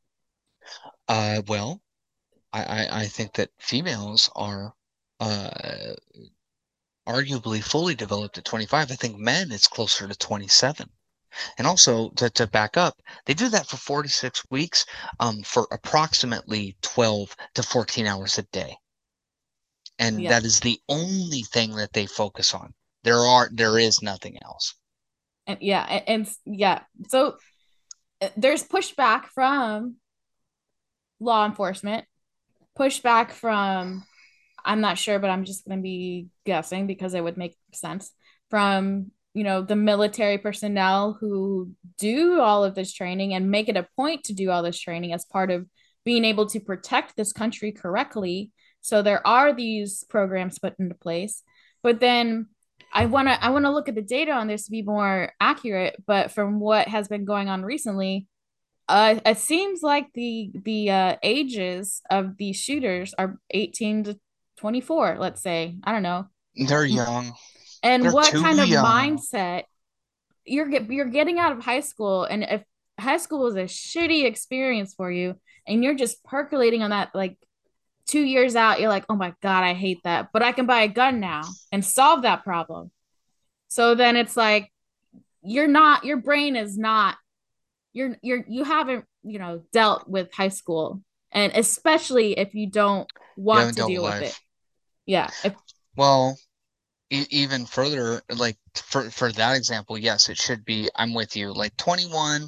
uh 1.08 1.42
well 1.48 1.82
i 2.54 2.64
i, 2.64 2.88
I 3.02 3.06
think 3.06 3.34
that 3.34 3.50
females 3.60 4.30
are 4.36 4.74
uh 5.20 5.94
arguably 7.08 7.64
fully 7.64 7.96
developed 7.96 8.38
at 8.38 8.46
25 8.46 8.92
i 8.92 8.96
think 8.96 9.18
men 9.18 9.52
it's 9.52 9.68
closer 9.68 10.08
to 10.08 10.16
27 10.16 10.90
and 11.58 11.68
also 11.68 12.10
to, 12.12 12.30
to 12.32 12.48
back 12.48 12.78
up 12.78 13.02
they 13.26 13.34
do 13.34 13.50
that 13.50 13.68
for 13.68 13.78
four 13.78 14.04
to 14.04 14.10
six 14.10 14.44
weeks 14.50 14.86
um, 15.20 15.42
for 15.44 15.68
approximately 15.72 16.76
12 16.82 17.36
to 17.56 17.64
14 17.64 18.08
hours 18.08 18.38
a 18.38 18.44
day. 18.44 18.76
And 20.00 20.22
yeah. 20.22 20.30
that 20.30 20.46
is 20.46 20.60
the 20.60 20.80
only 20.88 21.42
thing 21.42 21.76
that 21.76 21.94
they 21.94 22.06
focus 22.06 22.54
on 22.54 22.74
there 23.04 23.20
are 23.20 23.50
there 23.52 23.78
is 23.78 24.02
nothing 24.02 24.38
else. 24.44 24.76
And 25.46 25.60
yeah 25.62 25.84
and, 25.84 26.04
and 26.08 26.36
yeah. 26.46 26.82
So 27.10 27.38
uh, 28.22 28.30
there's 28.36 28.64
pushback 28.64 29.26
from 29.26 29.96
law 31.20 31.46
enforcement 31.46 32.06
pushback 32.78 33.32
from 33.32 34.04
i'm 34.64 34.82
not 34.82 34.98
sure 34.98 35.18
but 35.18 35.30
i'm 35.30 35.46
just 35.46 35.66
going 35.66 35.80
to 35.80 35.82
be 35.82 36.28
guessing 36.46 36.86
because 36.86 37.14
it 37.14 37.24
would 37.24 37.38
make 37.38 37.58
sense 37.74 38.12
from 38.50 39.12
you 39.34 39.44
know 39.44 39.62
the 39.62 39.76
military 39.76 40.38
personnel 40.38 41.18
who 41.20 41.72
do 41.98 42.40
all 42.40 42.64
of 42.64 42.76
this 42.76 42.94
training 42.94 43.34
and 43.34 43.52
make 43.52 43.70
it 43.70 43.78
a 43.78 43.88
point 43.96 44.24
to 44.24 44.34
do 44.34 44.50
all 44.50 44.64
this 44.64 44.80
training 44.80 45.14
as 45.14 45.26
part 45.26 45.52
of 45.52 45.68
being 46.06 46.26
able 46.26 46.48
to 46.48 46.60
protect 46.60 47.18
this 47.18 47.34
country 47.34 47.72
correctly. 47.72 48.50
So 48.80 49.02
there 49.02 49.26
are 49.28 49.54
these 49.54 50.06
programs 50.10 50.58
put 50.58 50.80
into 50.80 50.96
place 50.96 51.44
but 51.84 52.00
then 52.00 52.48
I 52.98 53.06
want 53.06 53.28
to 53.28 53.44
I 53.44 53.50
want 53.50 53.66
to 53.66 53.72
look 53.72 53.88
at 53.88 53.94
the 53.94 54.02
data 54.02 54.32
on 54.32 54.48
this 54.48 54.66
to 54.66 54.72
be 54.72 54.82
more 54.82 55.32
accurate. 55.40 56.04
But 56.08 56.32
from 56.32 56.60
what 56.60 56.88
has 56.88 57.08
been 57.08 57.26
going 57.26 57.48
on 57.48 57.62
recently, 57.62 58.26
uh, 58.90 59.20
it 59.24 59.38
seems 59.38 59.84
like 59.84 60.08
the 60.16 60.52
the 60.66 60.90
uh, 60.90 61.16
ages 61.22 62.02
of 62.10 62.38
these 62.38 62.56
shooters 62.56 63.14
are 63.20 63.40
18 63.52 64.06
to 64.06 64.20
24. 64.58 65.18
Let's 65.20 65.44
say 65.44 65.78
I 65.84 65.92
don't 65.92 66.02
know. 66.02 66.26
They're 66.56 66.86
young. 66.86 67.34
And 67.84 68.04
They're 68.04 68.12
what 68.12 68.34
kind 68.34 68.60
of 68.60 68.68
young. 68.68 68.84
mindset 68.84 69.66
you're 70.44 70.68
get 70.68 70.90
you're 70.90 71.06
getting 71.06 71.38
out 71.38 71.52
of 71.52 71.64
high 71.64 71.82
school, 71.82 72.24
and 72.24 72.44
if 72.44 72.64
high 73.00 73.18
school 73.18 73.44
was 73.44 73.56
a 73.56 73.66
shitty 73.66 74.26
experience 74.26 74.96
for 74.96 75.12
you, 75.12 75.36
and 75.68 75.84
you're 75.84 75.94
just 75.94 76.24
percolating 76.24 76.82
on 76.82 76.90
that 76.90 77.12
like 77.14 77.38
two 78.08 78.22
years 78.22 78.56
out, 78.56 78.80
you're 78.80 78.90
like, 78.90 79.06
oh 79.10 79.16
my 79.16 79.34
God, 79.42 79.64
I 79.64 79.74
hate 79.74 80.02
that. 80.04 80.30
But 80.34 80.42
I 80.42 80.52
can 80.54 80.66
buy 80.66 80.82
a 80.82 80.88
gun 80.88 81.20
now 81.20 81.44
and 81.72 81.84
solve 81.84 82.24
that 82.24 82.44
problem. 82.44 82.92
So 83.68 83.96
then 83.96 84.16
it's 84.16 84.38
like, 84.38 84.72
you're 85.44 85.68
not, 85.68 86.06
your 86.06 86.18
brain 86.18 86.56
is 86.56 86.78
not, 86.78 87.18
you're, 87.94 88.18
you're, 88.22 88.44
you 88.48 88.64
haven't, 88.64 89.06
you 89.24 89.40
know, 89.40 89.62
dealt 89.74 90.08
with 90.08 90.34
high 90.34 90.50
school. 90.50 91.02
And 91.32 91.52
especially 91.54 92.38
if 92.40 92.56
you 92.56 92.70
don't 92.70 93.10
want 93.36 93.76
to 93.76 93.86
deal 93.86 94.04
with 94.04 94.22
it. 94.22 94.40
Yeah. 95.06 95.30
If, 95.44 95.54
well, 95.96 96.38
e- 97.10 97.28
even 97.30 97.66
further, 97.66 98.22
like 98.34 98.58
for, 98.76 99.10
for 99.10 99.32
that 99.34 99.58
example, 99.58 99.98
yes, 99.98 100.30
it 100.30 100.38
should 100.38 100.64
be, 100.64 100.90
I'm 100.96 101.14
with 101.14 101.36
you. 101.36 101.54
Like 101.54 101.76
21, 101.78 102.44
I 102.44 102.48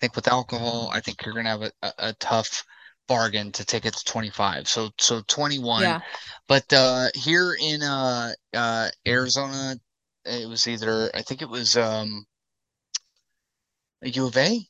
think 0.00 0.14
with 0.14 0.28
alcohol, 0.28 0.90
I 0.92 1.00
think 1.00 1.24
you're 1.24 1.34
going 1.34 1.46
to 1.46 1.50
have 1.50 1.62
a, 1.62 1.72
a, 1.82 1.92
a 1.98 2.12
tough, 2.14 2.64
bargain 3.10 3.50
to 3.50 3.64
take 3.64 3.84
it 3.84 3.94
to 3.94 4.04
25 4.04 4.68
so 4.68 4.90
so 4.98 5.20
21 5.26 5.82
yeah. 5.82 6.00
but 6.46 6.72
uh 6.72 7.08
here 7.14 7.56
in 7.60 7.82
uh 7.82 8.32
uh 8.54 8.88
arizona 9.06 9.74
it 10.24 10.48
was 10.48 10.68
either 10.68 11.10
i 11.12 11.22
think 11.22 11.42
it 11.42 11.48
was 11.48 11.76
um 11.76 12.24
u 14.02 14.26
of 14.26 14.36
a 14.36 14.60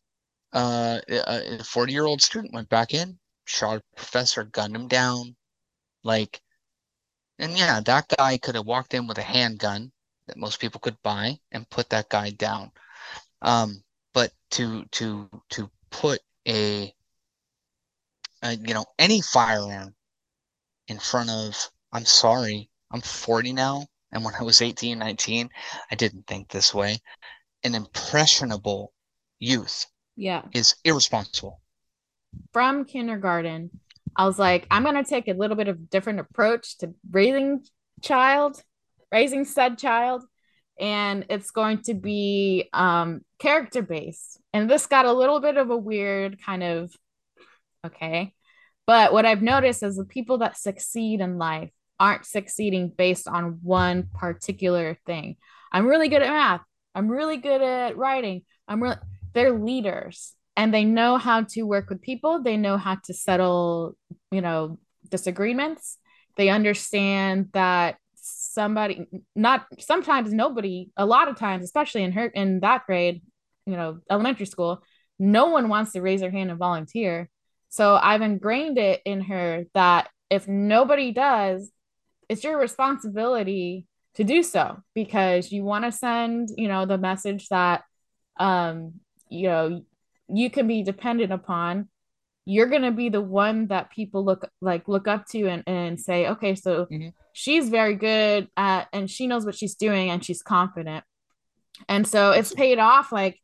uh 0.55 0.99
a 1.09 1.62
40 1.62 1.93
year 1.93 2.07
old 2.07 2.22
student 2.22 2.55
went 2.55 2.68
back 2.70 2.95
in 2.95 3.18
shot 3.45 3.76
a 3.76 3.82
professor 3.97 4.45
gunned 4.45 4.74
him 4.74 4.88
down 4.88 5.36
like 6.03 6.41
and 7.38 7.59
yeah 7.59 7.80
that 7.80 8.07
guy 8.16 8.38
could 8.38 8.55
have 8.55 8.66
walked 8.66 8.95
in 8.95 9.07
with 9.07 9.18
a 9.18 9.22
handgun 9.22 9.93
that 10.30 10.38
most 10.38 10.61
people 10.61 10.80
could 10.80 10.97
buy 11.03 11.36
and 11.51 11.68
put 11.70 11.91
that 11.91 12.09
guy 12.09 12.30
down. 12.30 12.70
Um 13.43 13.82
but 14.14 14.32
to 14.53 14.84
to 14.93 15.28
to 15.51 15.70
put 15.91 16.20
a 16.47 16.95
uh, 18.43 18.57
you 18.61 18.74
know, 18.74 18.84
any 18.99 19.20
firearm 19.20 19.95
in 20.88 20.99
front 20.99 21.30
of, 21.30 21.57
I'm 21.93 22.05
sorry, 22.05 22.70
I'm 22.91 23.01
40 23.01 23.53
now. 23.53 23.86
And 24.12 24.24
when 24.24 24.34
I 24.34 24.43
was 24.43 24.61
18, 24.61 24.99
19, 24.99 25.49
I 25.91 25.95
didn't 25.95 26.26
think 26.26 26.49
this 26.49 26.74
way. 26.74 26.99
An 27.62 27.74
impressionable 27.74 28.93
youth 29.38 29.86
yeah. 30.16 30.43
is 30.53 30.74
irresponsible. 30.84 31.61
From 32.53 32.84
kindergarten, 32.84 33.70
I 34.16 34.26
was 34.26 34.38
like, 34.38 34.66
I'm 34.70 34.82
going 34.82 34.97
to 34.97 35.09
take 35.09 35.28
a 35.28 35.34
little 35.34 35.57
bit 35.57 35.68
of 35.68 35.91
different 35.91 36.20
approach 36.20 36.78
to 36.78 36.95
raising 37.11 37.64
child, 38.03 38.61
raising 39.12 39.45
said 39.45 39.78
child. 39.78 40.24
And 40.78 41.26
it's 41.28 41.51
going 41.51 41.82
to 41.82 41.95
be 41.95 42.68
um, 42.72 43.20
character 43.38 43.82
based. 43.82 44.41
And 44.53 44.68
this 44.68 44.86
got 44.86 45.05
a 45.05 45.12
little 45.12 45.41
bit 45.41 45.57
of 45.57 45.70
a 45.70 45.76
weird 45.76 46.43
kind 46.43 46.62
of 46.62 46.91
Okay. 47.87 48.35
But 48.87 49.12
what 49.12 49.24
I've 49.24 49.43
noticed 49.43 49.83
is 49.83 49.97
the 49.97 50.05
people 50.05 50.39
that 50.39 50.57
succeed 50.57 51.20
in 51.20 51.39
life 51.39 51.70
aren't 51.99 52.26
succeeding 52.26 52.89
based 52.89 53.28
on 53.28 53.61
one 53.62 54.09
particular 54.14 54.99
thing. 55.07 55.37
I'm 55.72 55.87
really 55.87 56.09
good 56.09 56.22
at 56.22 56.28
math. 56.28 56.62
I'm 56.95 57.09
really 57.09 57.37
good 57.37 57.62
at 57.62 57.97
writing. 57.97 58.43
I'm 58.66 58.83
really, 58.83 58.97
they're 59.33 59.57
leaders 59.57 60.35
and 60.57 60.74
they 60.74 60.85
know 60.85 61.18
how 61.18 61.43
to 61.43 61.62
work 61.62 61.89
with 61.89 62.03
people. 62.03 62.43
They 62.43 62.57
know 62.57 62.76
how 62.76 62.97
to 63.05 63.14
settle, 63.14 63.97
you 64.33 64.41
know, 64.41 64.78
disagreements. 65.09 65.99
They 66.37 66.49
understand 66.49 67.51
that 67.53 67.97
somebody, 68.14 69.07
not 69.37 69.66
sometimes 69.78 70.33
nobody, 70.33 70.91
a 70.97 71.07
lot 71.07 71.28
of 71.28 71.37
times, 71.37 71.64
especially 71.64 72.03
in 72.03 72.12
her, 72.12 72.26
in 72.26 72.61
that 72.61 72.87
grade, 72.87 73.22
you 73.66 73.76
know, 73.76 74.01
elementary 74.11 74.47
school, 74.47 74.83
no 75.18 75.47
one 75.47 75.68
wants 75.68 75.93
to 75.93 76.01
raise 76.01 76.20
their 76.20 76.31
hand 76.31 76.51
and 76.51 76.59
volunteer 76.59 77.28
so 77.71 77.95
I've 77.95 78.21
ingrained 78.21 78.79
it 78.79 79.01
in 79.05 79.23
her 79.23 79.64
that 79.75 80.09
if 80.29 80.47
nobody 80.47 81.12
does, 81.12 81.71
it's 82.29 82.45
your 82.45 82.59
responsibility 82.59 83.87
to 84.14 84.25
do 84.25 84.43
so 84.43 84.83
because 84.95 85.51
you 85.51 85.64
want 85.64 85.85
to 85.85 85.93
send, 85.93 86.51
you 86.57 86.68
know, 86.68 86.85
the 86.85 86.99
message 86.99 87.49
that 87.49 87.83
um, 88.39 88.95
you 89.29 89.49
know, 89.49 89.85
you 90.29 90.51
can 90.51 90.66
be 90.66 90.83
dependent 90.83 91.33
upon. 91.33 91.89
You're 92.45 92.66
gonna 92.66 92.91
be 92.91 93.09
the 93.09 93.21
one 93.21 93.68
that 93.68 93.91
people 93.91 94.25
look 94.25 94.49
like 94.61 94.89
look 94.89 95.07
up 95.07 95.27
to 95.29 95.47
and, 95.47 95.62
and 95.66 96.01
say, 96.01 96.27
okay, 96.29 96.57
so 96.57 96.87
mm-hmm. 96.87 97.09
she's 97.33 97.68
very 97.68 97.95
good 97.95 98.49
at 98.57 98.89
and 98.93 99.09
she 99.09 99.29
knows 99.29 99.45
what 99.45 99.55
she's 99.55 99.77
doing 99.77 100.11
and 100.11 100.25
she's 100.25 100.43
confident. 100.43 101.05
And 101.89 102.07
so 102.07 102.33
it's 102.33 102.53
paid 102.53 102.79
off. 102.79 103.12
Like 103.12 103.39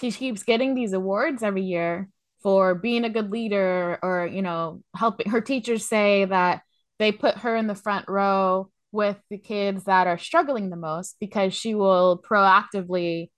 she 0.00 0.10
keeps 0.10 0.44
getting 0.44 0.74
these 0.74 0.94
awards 0.94 1.42
every 1.42 1.62
year 1.62 2.08
for 2.46 2.76
being 2.76 3.02
a 3.02 3.10
good 3.10 3.32
leader 3.32 3.98
or 4.04 4.30
you 4.32 4.40
know 4.40 4.80
helping 4.94 5.28
her 5.28 5.40
teachers 5.40 5.84
say 5.84 6.24
that 6.26 6.62
they 7.00 7.10
put 7.10 7.38
her 7.38 7.56
in 7.56 7.66
the 7.66 7.74
front 7.74 8.08
row 8.08 8.70
with 8.92 9.16
the 9.30 9.36
kids 9.36 9.82
that 9.82 10.06
are 10.06 10.16
struggling 10.16 10.70
the 10.70 10.76
most 10.76 11.16
because 11.18 11.52
she 11.52 11.74
will 11.74 12.22
proactively 12.24 13.30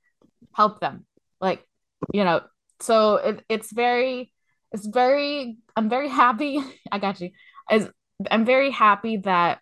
help 0.53 0.81
them. 0.81 1.07
Like 1.41 1.67
you 2.13 2.23
know 2.23 2.43
so 2.81 3.17
it, 3.17 3.43
it's 3.49 3.73
very 3.73 4.31
it's 4.73 4.87
very 4.87 5.57
i'm 5.75 5.89
very 5.89 6.09
happy 6.09 6.61
i 6.93 6.99
got 6.99 7.19
you. 7.19 7.31
I'm 8.31 8.45
very 8.45 8.71
happy 8.71 9.17
that 9.25 9.61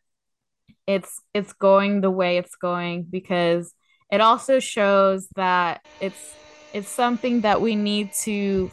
it's 0.89 1.21
it's 1.35 1.53
going 1.53 2.01
the 2.01 2.11
way 2.11 2.39
it's 2.39 2.57
going 2.57 3.05
because 3.09 3.73
it 4.11 4.21
also 4.21 4.59
shows 4.59 5.29
that 5.37 5.87
it's 6.01 6.35
it's 6.75 6.89
something 6.89 7.43
that 7.43 7.61
we 7.61 7.77
need 7.77 8.13
to 8.25 8.73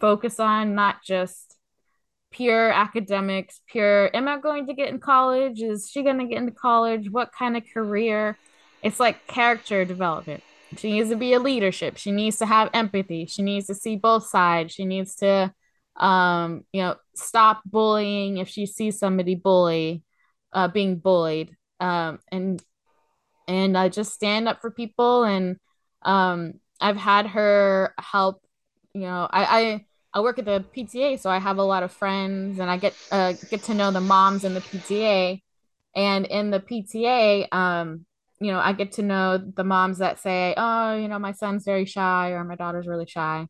focus 0.00 0.40
on, 0.40 0.74
not 0.74 1.02
just 1.04 1.56
pure 2.30 2.70
academics, 2.70 3.60
pure, 3.66 4.14
am 4.14 4.28
I 4.28 4.38
going 4.38 4.66
to 4.66 4.74
get 4.74 4.90
in 4.90 4.98
college? 4.98 5.62
Is 5.62 5.90
she 5.90 6.02
going 6.02 6.18
to 6.18 6.26
get 6.26 6.38
into 6.38 6.52
college? 6.52 7.10
What 7.10 7.32
kind 7.32 7.56
of 7.56 7.64
career? 7.72 8.36
It's 8.82 9.00
like 9.00 9.26
character 9.26 9.84
development. 9.84 10.42
She 10.76 10.92
needs 10.92 11.08
to 11.08 11.16
be 11.16 11.32
a 11.32 11.40
leadership. 11.40 11.96
She 11.96 12.12
needs 12.12 12.36
to 12.38 12.46
have 12.46 12.70
empathy. 12.74 13.26
She 13.26 13.42
needs 13.42 13.66
to 13.68 13.74
see 13.74 13.96
both 13.96 14.26
sides. 14.26 14.72
She 14.72 14.84
needs 14.84 15.16
to, 15.16 15.52
um, 15.96 16.64
you 16.72 16.82
know, 16.82 16.96
stop 17.14 17.62
bullying 17.64 18.36
if 18.36 18.48
she 18.48 18.66
sees 18.66 18.98
somebody 18.98 19.34
bully, 19.34 20.02
uh, 20.52 20.68
being 20.68 20.98
bullied, 20.98 21.56
um, 21.80 22.18
and 22.30 22.62
and 23.46 23.76
uh, 23.76 23.88
just 23.88 24.12
stand 24.12 24.46
up 24.46 24.60
for 24.60 24.70
people. 24.70 25.24
And 25.24 25.56
um, 26.02 26.60
I've 26.80 26.98
had 26.98 27.28
her 27.28 27.94
help 27.98 28.42
you 28.94 29.02
know, 29.02 29.28
I, 29.30 29.44
I 29.60 29.86
I 30.14 30.20
work 30.20 30.38
at 30.38 30.44
the 30.44 30.64
PTA, 30.74 31.18
so 31.18 31.30
I 31.30 31.38
have 31.38 31.58
a 31.58 31.62
lot 31.62 31.82
of 31.82 31.92
friends, 31.92 32.58
and 32.58 32.70
I 32.70 32.76
get 32.78 32.94
uh, 33.10 33.32
get 33.50 33.64
to 33.64 33.74
know 33.74 33.90
the 33.90 34.00
moms 34.00 34.44
in 34.44 34.54
the 34.54 34.60
PTA. 34.60 35.42
And 35.96 36.26
in 36.26 36.50
the 36.50 36.60
PTA, 36.60 37.48
um, 37.52 38.06
you 38.40 38.52
know, 38.52 38.58
I 38.58 38.72
get 38.72 38.92
to 38.92 39.02
know 39.02 39.38
the 39.38 39.64
moms 39.64 39.98
that 39.98 40.20
say, 40.20 40.54
"Oh, 40.56 40.94
you 40.96 41.08
know, 41.08 41.18
my 41.18 41.32
son's 41.32 41.64
very 41.64 41.84
shy," 41.84 42.30
or 42.30 42.44
"My 42.44 42.56
daughter's 42.56 42.86
really 42.86 43.06
shy." 43.06 43.46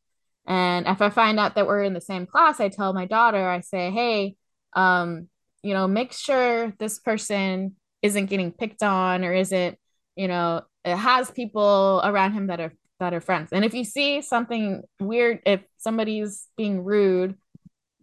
And 0.46 0.86
if 0.86 1.02
I 1.02 1.10
find 1.10 1.38
out 1.38 1.54
that 1.56 1.66
we're 1.66 1.82
in 1.84 1.92
the 1.94 2.00
same 2.00 2.26
class, 2.26 2.60
I 2.60 2.68
tell 2.70 2.92
my 2.94 3.06
daughter, 3.06 3.48
I 3.48 3.60
say, 3.60 3.90
"Hey, 3.90 4.36
um, 4.74 5.28
you 5.62 5.74
know, 5.74 5.88
make 5.88 6.12
sure 6.12 6.72
this 6.78 6.98
person 6.98 7.76
isn't 8.02 8.26
getting 8.26 8.52
picked 8.52 8.82
on 8.82 9.24
or 9.24 9.32
isn't, 9.32 9.78
you 10.16 10.28
know, 10.28 10.62
it 10.84 10.96
has 10.96 11.30
people 11.30 12.00
around 12.04 12.32
him 12.32 12.46
that 12.48 12.60
are 12.60 12.72
that 13.00 13.14
are 13.14 13.20
friends. 13.20 13.50
And 13.52 13.64
if 13.64 13.74
you 13.74 13.84
see 13.84 14.22
something 14.22 14.82
weird, 15.00 15.40
if 15.46 15.60
somebody's 15.76 16.48
being 16.56 16.84
rude, 16.84 17.36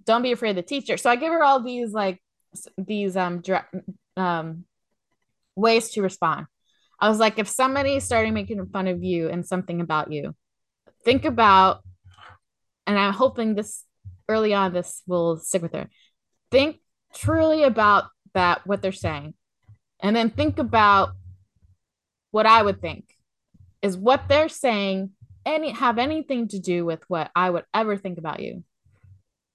don't 0.05 0.21
be 0.21 0.31
afraid 0.31 0.51
of 0.51 0.55
the 0.57 0.61
teacher. 0.63 0.97
So 0.97 1.09
I 1.09 1.15
give 1.15 1.33
her 1.33 1.43
all 1.43 1.61
these 1.61 1.91
like 1.91 2.21
these 2.77 3.17
um 3.17 3.41
direct 3.41 3.73
um 4.15 4.65
ways 5.55 5.89
to 5.91 6.01
respond. 6.01 6.45
I 6.99 7.09
was 7.09 7.19
like, 7.19 7.39
if 7.39 7.47
somebody 7.49 7.99
started 7.99 8.33
making 8.33 8.65
fun 8.67 8.87
of 8.87 9.03
you 9.03 9.29
and 9.29 9.45
something 9.45 9.81
about 9.81 10.13
you, 10.13 10.33
think 11.03 11.25
about, 11.25 11.81
and 12.87 12.97
I'm 12.97 13.13
hoping 13.13 13.53
this 13.53 13.83
early 14.29 14.53
on 14.53 14.71
this 14.71 15.01
will 15.05 15.37
stick 15.37 15.61
with 15.61 15.73
her. 15.73 15.89
Think 16.51 16.77
truly 17.13 17.63
about 17.63 18.05
that 18.33 18.65
what 18.65 18.81
they're 18.81 18.93
saying, 18.93 19.33
and 19.99 20.15
then 20.15 20.29
think 20.29 20.57
about 20.57 21.09
what 22.31 22.45
I 22.45 22.61
would 22.61 22.81
think 22.81 23.14
is 23.86 23.95
what 23.95 24.27
they're 24.27 24.49
saying 24.49 25.11
any 25.45 25.69
have 25.69 25.99
anything 25.99 26.47
to 26.47 26.59
do 26.59 26.83
with 26.86 27.03
what 27.07 27.29
I 27.36 27.49
would 27.49 27.65
ever 27.71 27.97
think 27.97 28.17
about 28.17 28.39
you, 28.39 28.63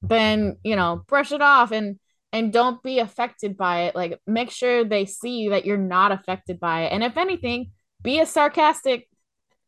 then 0.03 0.57
you 0.63 0.77
know, 0.77 1.03
brush 1.09 1.33
it 1.33 1.43
off 1.43 1.73
and 1.73 1.99
and 2.33 2.53
don't 2.53 2.81
be 2.83 3.01
affected 3.01 3.57
by 3.57 3.83
it. 3.83 3.97
Like 3.97 4.21
make 4.27 4.53
sure 4.53 4.85
they 4.85 5.05
see 5.05 5.49
that 5.49 5.67
you're 5.67 5.77
not 5.77 6.13
affected 6.13 6.61
by 6.61 6.85
it. 6.85 6.93
And 6.93 7.03
if 7.03 7.17
anything, 7.17 7.73
be 8.03 8.21
a 8.21 8.27
sarcastic 8.27 9.09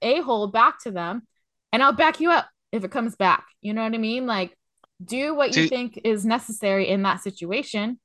a-hole 0.00 0.46
back 0.46 0.80
to 0.84 0.92
them 0.92 1.26
and 1.72 1.82
I'll 1.82 1.92
back 1.92 2.20
you 2.20 2.30
up 2.30 2.48
if 2.70 2.84
it 2.84 2.92
comes 2.92 3.16
back. 3.16 3.44
You 3.60 3.74
know 3.74 3.82
what 3.82 3.94
I 3.94 3.98
mean? 3.98 4.26
Like 4.26 4.56
do 5.04 5.34
what 5.34 5.56
you 5.56 5.66
think 5.66 6.00
is 6.04 6.24
necessary 6.24 6.88
in 6.88 7.02
that 7.02 7.20
situation. 7.20 7.98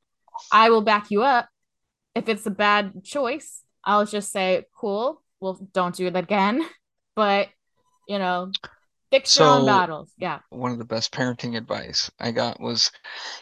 I 0.51 0.71
will 0.71 0.81
back 0.81 1.11
you 1.11 1.21
up. 1.21 1.47
If 2.15 2.27
it's 2.29 2.47
a 2.47 2.51
bad 2.51 3.03
choice, 3.03 3.61
I'll 3.83 4.07
just 4.07 4.31
say, 4.31 4.65
cool, 4.75 5.21
well, 5.39 5.59
don't 5.73 5.95
do 5.95 6.07
it 6.07 6.15
again. 6.15 6.65
But, 7.15 7.47
you 8.07 8.19
know, 8.19 8.51
Fix 9.09 9.37
your 9.37 9.47
own 9.47 9.65
battles. 9.65 10.11
Yeah. 10.19 10.39
one 10.49 10.71
of 10.71 10.77
the 10.77 10.85
best 10.85 11.11
parenting 11.11 11.57
advice 11.57 12.11
I 12.19 12.31
got 12.31 12.59
was, 12.59 12.91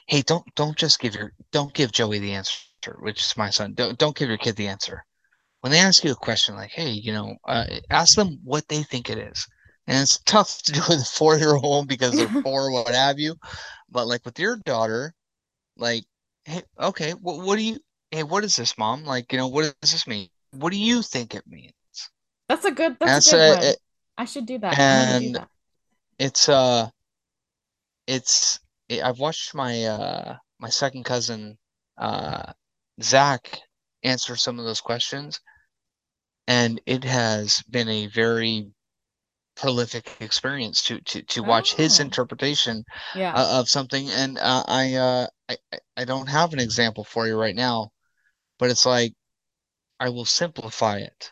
"Hey, 0.08 0.22
don't 0.22 0.46
don't 0.56 0.78
just 0.78 1.00
give 1.00 1.14
your 1.16 1.34
don't 1.52 1.74
give 1.74 1.91
Joey 1.91 2.20
the 2.20 2.34
answer, 2.34 2.96
which 3.00 3.22
is 3.22 3.36
my 3.36 3.50
son. 3.50 3.74
Don't 3.74 3.98
don't 3.98 4.16
give 4.16 4.30
your 4.30 4.38
kid 4.38 4.56
the 4.56 4.68
answer. 4.68 5.04
When 5.60 5.72
they 5.72 5.80
ask 5.80 6.04
you 6.06 6.12
a 6.12 6.16
question 6.16 6.56
like, 6.56 6.72
hey, 6.72 6.91
you 6.91 7.12
know, 7.12 7.36
uh, 7.46 7.66
ask 7.89 8.16
them 8.16 8.39
what 8.43 8.68
they 8.70 8.84
think 8.84 9.10
it 9.10 9.18
is." 9.18 9.48
And 9.88 10.02
it's 10.02 10.20
tough 10.26 10.62
to 10.64 10.72
do 10.72 10.82
with 10.88 11.02
a 11.02 11.06
four-year-old 11.06 11.88
because 11.88 12.16
they're 12.16 12.28
four, 12.43 12.72
what 12.72 12.93
have 12.93 13.20
you. 13.20 13.36
But 13.89 14.08
like 14.08 14.24
with 14.24 14.39
your 14.39 14.56
daughter, 14.58 15.14
like, 15.76 16.06
hey, 16.46 16.62
okay, 16.80 17.12
what 17.12 17.43
what 17.46 17.58
do 17.58 17.64
you? 17.64 17.80
Hey, 18.12 18.24
what 18.24 18.43
is 18.46 18.56
this, 18.56 18.78
mom? 18.78 19.04
Like, 19.04 19.32
you 19.34 19.38
know, 19.39 19.48
what 19.48 19.74
does 19.82 19.91
this 19.91 20.08
mean? 20.08 20.30
What 20.52 20.72
do 20.72 20.78
you 20.78 21.02
think 21.02 21.36
it 21.36 21.46
means? 21.48 21.74
That's 22.50 22.66
a 22.66 22.72
good 22.72 22.98
that's 23.00 23.28
a 23.28 23.32
good 23.32 23.39
so, 23.39 23.56
one. 23.56 23.64
it, 23.64 23.78
I 24.18 24.26
should 24.26 24.46
do 24.46 24.58
that. 24.60 24.78
I'm 24.78 25.20
do 25.20 25.34
and 25.34 25.36
that. 25.36 25.50
it's 26.20 26.50
uh 26.50 26.89
it's 28.08 28.60
it, 28.89 29.04
I've 29.04 29.20
watched 29.20 29.54
my 29.54 29.84
uh 29.84 30.38
my 30.60 30.70
second 30.70 31.04
cousin 31.06 31.58
uh 31.98 32.54
Zach 33.02 33.60
answer 34.04 34.36
some 34.36 34.60
of 34.60 34.66
those 34.66 34.82
questions, 34.82 35.39
and 36.48 36.82
it 36.86 37.04
has 37.04 37.62
been 37.70 37.89
a 37.89 38.08
very 38.08 38.68
prolific 39.56 40.12
experience 40.20 40.84
to 40.84 41.00
to 41.02 41.22
to 41.24 41.41
watch 41.43 41.74
his 41.74 42.00
Oh, 42.00 42.04
interpretation 42.04 42.84
yeah. 43.16 43.34
uh, 43.36 43.60
of 43.60 43.70
something. 43.70 44.10
And 44.12 44.38
uh, 44.38 44.64
I 44.68 44.93
uh 44.96 45.28
I 45.50 45.58
I 45.98 46.06
don't 46.06 46.28
have 46.30 46.54
an 46.54 46.60
example 46.60 47.04
for 47.04 47.28
you 47.28 47.38
right 47.39 47.56
now, 47.56 47.91
but 48.60 48.70
it's 48.72 48.86
like 48.86 49.14
I 50.00 50.10
will 50.10 50.26
simplify 50.26 51.00
it. 51.00 51.32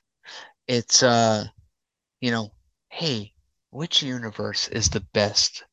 It's 0.67 1.03
uh 1.03 1.45
you 2.19 2.31
know, 2.31 2.53
hey, 2.89 3.33
which 3.71 4.01
universe 4.03 4.67
is 4.69 4.89
the 4.89 5.01
best 5.13 5.63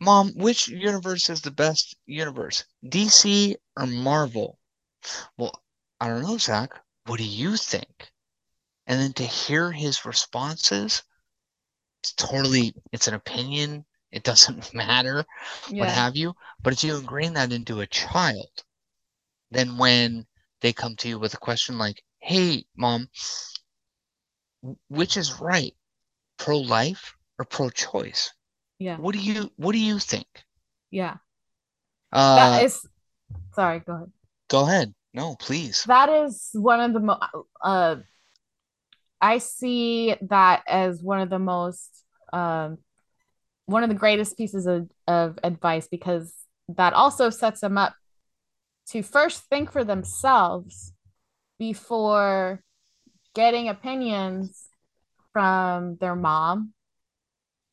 Mom, 0.00 0.32
which 0.36 0.68
universe 0.68 1.28
is 1.28 1.40
the 1.40 1.50
best 1.50 1.96
universe? 2.06 2.64
DC 2.84 3.56
or 3.76 3.86
Marvel? 3.86 4.60
Well, 5.36 5.60
I 6.00 6.06
don't 6.06 6.22
know, 6.22 6.38
Zach. 6.38 6.70
What 7.06 7.18
do 7.18 7.24
you 7.24 7.56
think? 7.56 8.12
And 8.86 9.00
then 9.00 9.12
to 9.14 9.24
hear 9.24 9.72
his 9.72 10.04
responses, 10.04 11.02
it's 12.02 12.12
totally, 12.12 12.72
it's 12.92 13.08
an 13.08 13.14
opinion. 13.14 13.84
It 14.12 14.22
doesn't 14.22 14.72
matter, 14.74 15.24
what 15.70 15.88
have 15.88 16.14
you. 16.14 16.36
But 16.62 16.74
if 16.74 16.84
you 16.84 16.96
ingrain 16.96 17.34
that 17.34 17.52
into 17.52 17.80
a 17.80 17.86
child, 17.88 18.62
then 19.50 19.76
when 19.76 20.26
they 20.60 20.72
come 20.72 20.94
to 20.96 21.08
you 21.08 21.18
with 21.18 21.34
a 21.34 21.38
question 21.38 21.78
like, 21.78 22.00
hey, 22.20 22.64
Mom, 22.76 23.08
which 24.88 25.16
is 25.16 25.40
right, 25.40 25.74
pro-life 26.38 27.14
or 27.38 27.44
pro-choice? 27.44 28.32
Yeah. 28.78 28.96
What 28.96 29.14
do 29.14 29.20
you, 29.20 29.50
what 29.56 29.72
do 29.72 29.78
you 29.78 29.98
think? 29.98 30.26
Yeah. 30.90 31.16
That 32.12 32.62
Uh, 32.62 32.64
is 32.64 32.86
sorry, 33.54 33.80
go 33.80 33.94
ahead. 33.94 34.12
go 34.48 34.62
ahead. 34.62 34.94
No, 35.12 35.36
please. 35.36 35.84
That 35.86 36.08
is 36.08 36.50
one 36.52 36.80
of 36.80 36.92
the 36.92 37.00
mo- 37.00 37.20
uh 37.62 37.96
I 39.20 39.38
see 39.38 40.14
that 40.22 40.62
as 40.68 41.02
one 41.02 41.20
of 41.20 41.30
the 41.30 41.38
most 41.38 41.90
um 42.32 42.78
one 43.66 43.82
of 43.82 43.88
the 43.88 43.94
greatest 43.96 44.36
pieces 44.36 44.66
of, 44.66 44.88
of 45.08 45.38
advice 45.42 45.88
because 45.88 46.32
that 46.68 46.92
also 46.92 47.30
sets 47.30 47.60
them 47.60 47.78
up 47.78 47.94
to 48.88 49.02
first 49.02 49.42
think 49.44 49.72
for 49.72 49.84
themselves 49.84 50.92
before 51.58 52.62
getting 53.36 53.68
opinions 53.68 54.64
from 55.34 55.98
their 56.00 56.16
mom 56.16 56.72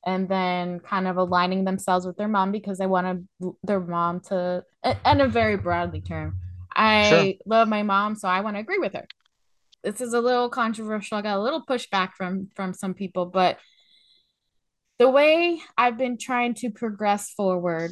and 0.06 0.28
then 0.28 0.82
kind 0.82 1.08
of 1.08 1.16
aligning 1.16 1.64
themselves 1.64 2.06
with 2.06 2.18
their 2.18 2.28
mom 2.28 2.52
because 2.52 2.78
they 2.78 2.86
want 2.86 3.26
to, 3.42 3.56
their 3.64 3.80
mom 3.80 4.20
to 4.20 4.62
and 5.06 5.22
a 5.22 5.28
very 5.28 5.56
broadly 5.56 6.02
term 6.02 6.36
Sure. 6.76 7.20
i 7.20 7.38
love 7.46 7.68
my 7.70 7.84
mom 7.84 8.16
so 8.16 8.28
i 8.28 8.42
want 8.42 8.58
to 8.58 8.60
agree 8.60 8.80
with 8.80 8.94
her 8.94 9.08
this 9.84 10.02
is 10.02 10.14
a 10.14 10.20
little 10.20 10.50
controversial 10.50 11.18
i 11.18 11.22
got 11.22 11.38
a 11.38 11.42
little 11.42 11.64
pushback 11.66 12.10
from 12.18 12.50
from 12.56 12.74
some 12.74 12.94
people 12.94 13.26
but 13.26 13.58
the 15.00 15.10
way 15.10 15.60
I've 15.78 15.98
been 15.98 16.18
trying 16.18 16.54
to 16.56 16.70
progress 16.70 17.32
forward 17.32 17.92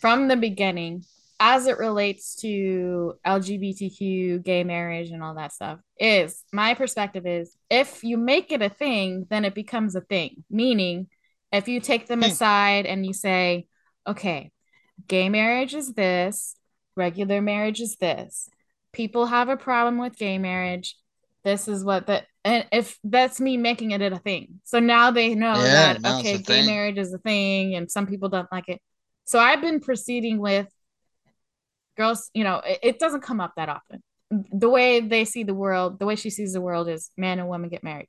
from 0.00 0.28
the 0.28 0.36
beginning 0.36 1.04
as 1.40 1.66
it 1.66 1.78
relates 1.78 2.34
to 2.36 3.14
LGBTQ, 3.24 4.38
gay 4.40 4.64
marriage, 4.64 5.10
and 5.10 5.22
all 5.22 5.34
that 5.34 5.52
stuff 5.52 5.78
is 5.98 6.42
my 6.52 6.74
perspective 6.74 7.26
is 7.26 7.56
if 7.70 8.02
you 8.02 8.16
make 8.16 8.50
it 8.52 8.62
a 8.62 8.68
thing, 8.68 9.26
then 9.30 9.44
it 9.44 9.54
becomes 9.54 9.94
a 9.94 10.00
thing. 10.00 10.44
Meaning, 10.50 11.08
if 11.52 11.68
you 11.68 11.80
take 11.80 12.06
them 12.08 12.22
Hmm. 12.22 12.26
aside 12.26 12.86
and 12.86 13.06
you 13.06 13.12
say, 13.12 13.66
okay, 14.06 14.50
gay 15.06 15.28
marriage 15.28 15.74
is 15.74 15.92
this, 15.94 16.56
regular 16.96 17.40
marriage 17.40 17.80
is 17.80 17.96
this. 17.96 18.48
People 18.92 19.26
have 19.26 19.48
a 19.48 19.56
problem 19.56 19.98
with 19.98 20.16
gay 20.16 20.38
marriage. 20.38 20.96
This 21.44 21.68
is 21.68 21.84
what 21.84 22.06
the 22.06 22.24
and 22.44 22.66
if 22.72 22.98
that's 23.04 23.40
me 23.40 23.56
making 23.56 23.92
it 23.92 24.00
a 24.00 24.18
thing. 24.18 24.60
So 24.64 24.80
now 24.80 25.10
they 25.10 25.34
know 25.34 25.54
Yeah, 25.62 25.94
that 25.94 26.18
okay, 26.18 26.38
gay 26.38 26.62
thing. 26.62 26.66
marriage 26.66 26.98
is 26.98 27.12
a 27.12 27.18
thing 27.18 27.74
and 27.74 27.90
some 27.90 28.06
people 28.06 28.28
don't 28.28 28.50
like 28.50 28.68
it. 28.68 28.80
So 29.24 29.38
I've 29.38 29.60
been 29.60 29.80
proceeding 29.80 30.38
with 30.38 30.66
girls, 31.98 32.30
you 32.32 32.44
know, 32.44 32.62
it, 32.64 32.78
it 32.82 32.98
doesn't 32.98 33.20
come 33.20 33.40
up 33.40 33.52
that 33.56 33.68
often. 33.68 34.02
The 34.30 34.70
way 34.70 35.00
they 35.00 35.24
see 35.24 35.42
the 35.42 35.54
world, 35.54 35.98
the 35.98 36.06
way 36.06 36.16
she 36.16 36.30
sees 36.30 36.52
the 36.52 36.60
world 36.60 36.88
is 36.88 37.10
man 37.16 37.38
and 37.38 37.48
woman 37.48 37.68
get 37.68 37.84
married. 37.84 38.08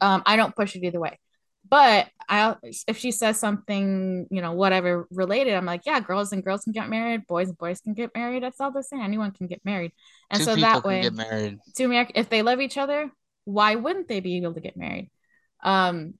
Um, 0.00 0.22
I 0.26 0.36
don't 0.36 0.54
push 0.54 0.76
it 0.76 0.84
either 0.84 1.00
way. 1.00 1.18
But 1.70 2.08
I, 2.28 2.56
if 2.86 2.96
she 2.96 3.10
says 3.10 3.38
something, 3.38 4.26
you 4.30 4.40
know, 4.40 4.52
whatever 4.52 5.06
related, 5.10 5.54
I'm 5.54 5.66
like, 5.66 5.82
yeah, 5.84 6.00
girls 6.00 6.32
and 6.32 6.42
girls 6.42 6.64
can 6.64 6.72
get 6.72 6.88
married, 6.88 7.26
boys 7.26 7.48
and 7.48 7.58
boys 7.58 7.80
can 7.80 7.92
get 7.92 8.10
married. 8.14 8.42
That's 8.42 8.60
all 8.60 8.72
the 8.72 8.82
same. 8.82 9.02
Anyone 9.02 9.32
can 9.32 9.48
get 9.48 9.60
married, 9.64 9.92
and 10.30 10.38
Two 10.38 10.44
so 10.46 10.56
that 10.56 10.82
can 10.82 11.02
get 11.02 11.12
way, 11.12 11.24
married. 11.24 11.58
America, 11.78 12.12
if 12.14 12.30
they 12.30 12.40
love 12.40 12.60
each 12.60 12.78
other, 12.78 13.10
why 13.44 13.74
wouldn't 13.74 14.08
they 14.08 14.20
be 14.20 14.36
able 14.38 14.54
to 14.54 14.60
get 14.60 14.76
married? 14.78 15.10
Um, 15.62 16.14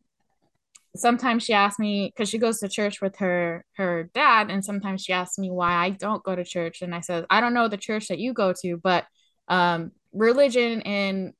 sometimes 0.96 1.44
she 1.44 1.52
asks 1.52 1.78
me 1.78 2.12
because 2.14 2.28
she 2.28 2.38
goes 2.38 2.58
to 2.60 2.68
church 2.68 3.00
with 3.00 3.16
her 3.16 3.64
her 3.76 4.10
dad, 4.14 4.50
and 4.50 4.64
sometimes 4.64 5.02
she 5.02 5.12
asks 5.12 5.38
me 5.38 5.50
why 5.50 5.72
I 5.72 5.90
don't 5.90 6.22
go 6.24 6.34
to 6.34 6.44
church, 6.44 6.82
and 6.82 6.94
I 6.94 7.00
said 7.00 7.26
I 7.30 7.40
don't 7.40 7.54
know 7.54 7.68
the 7.68 7.76
church 7.76 8.08
that 8.08 8.18
you 8.18 8.32
go 8.32 8.52
to, 8.62 8.76
but 8.76 9.06
um, 9.48 9.92
religion 10.12 10.80
in 10.82 11.32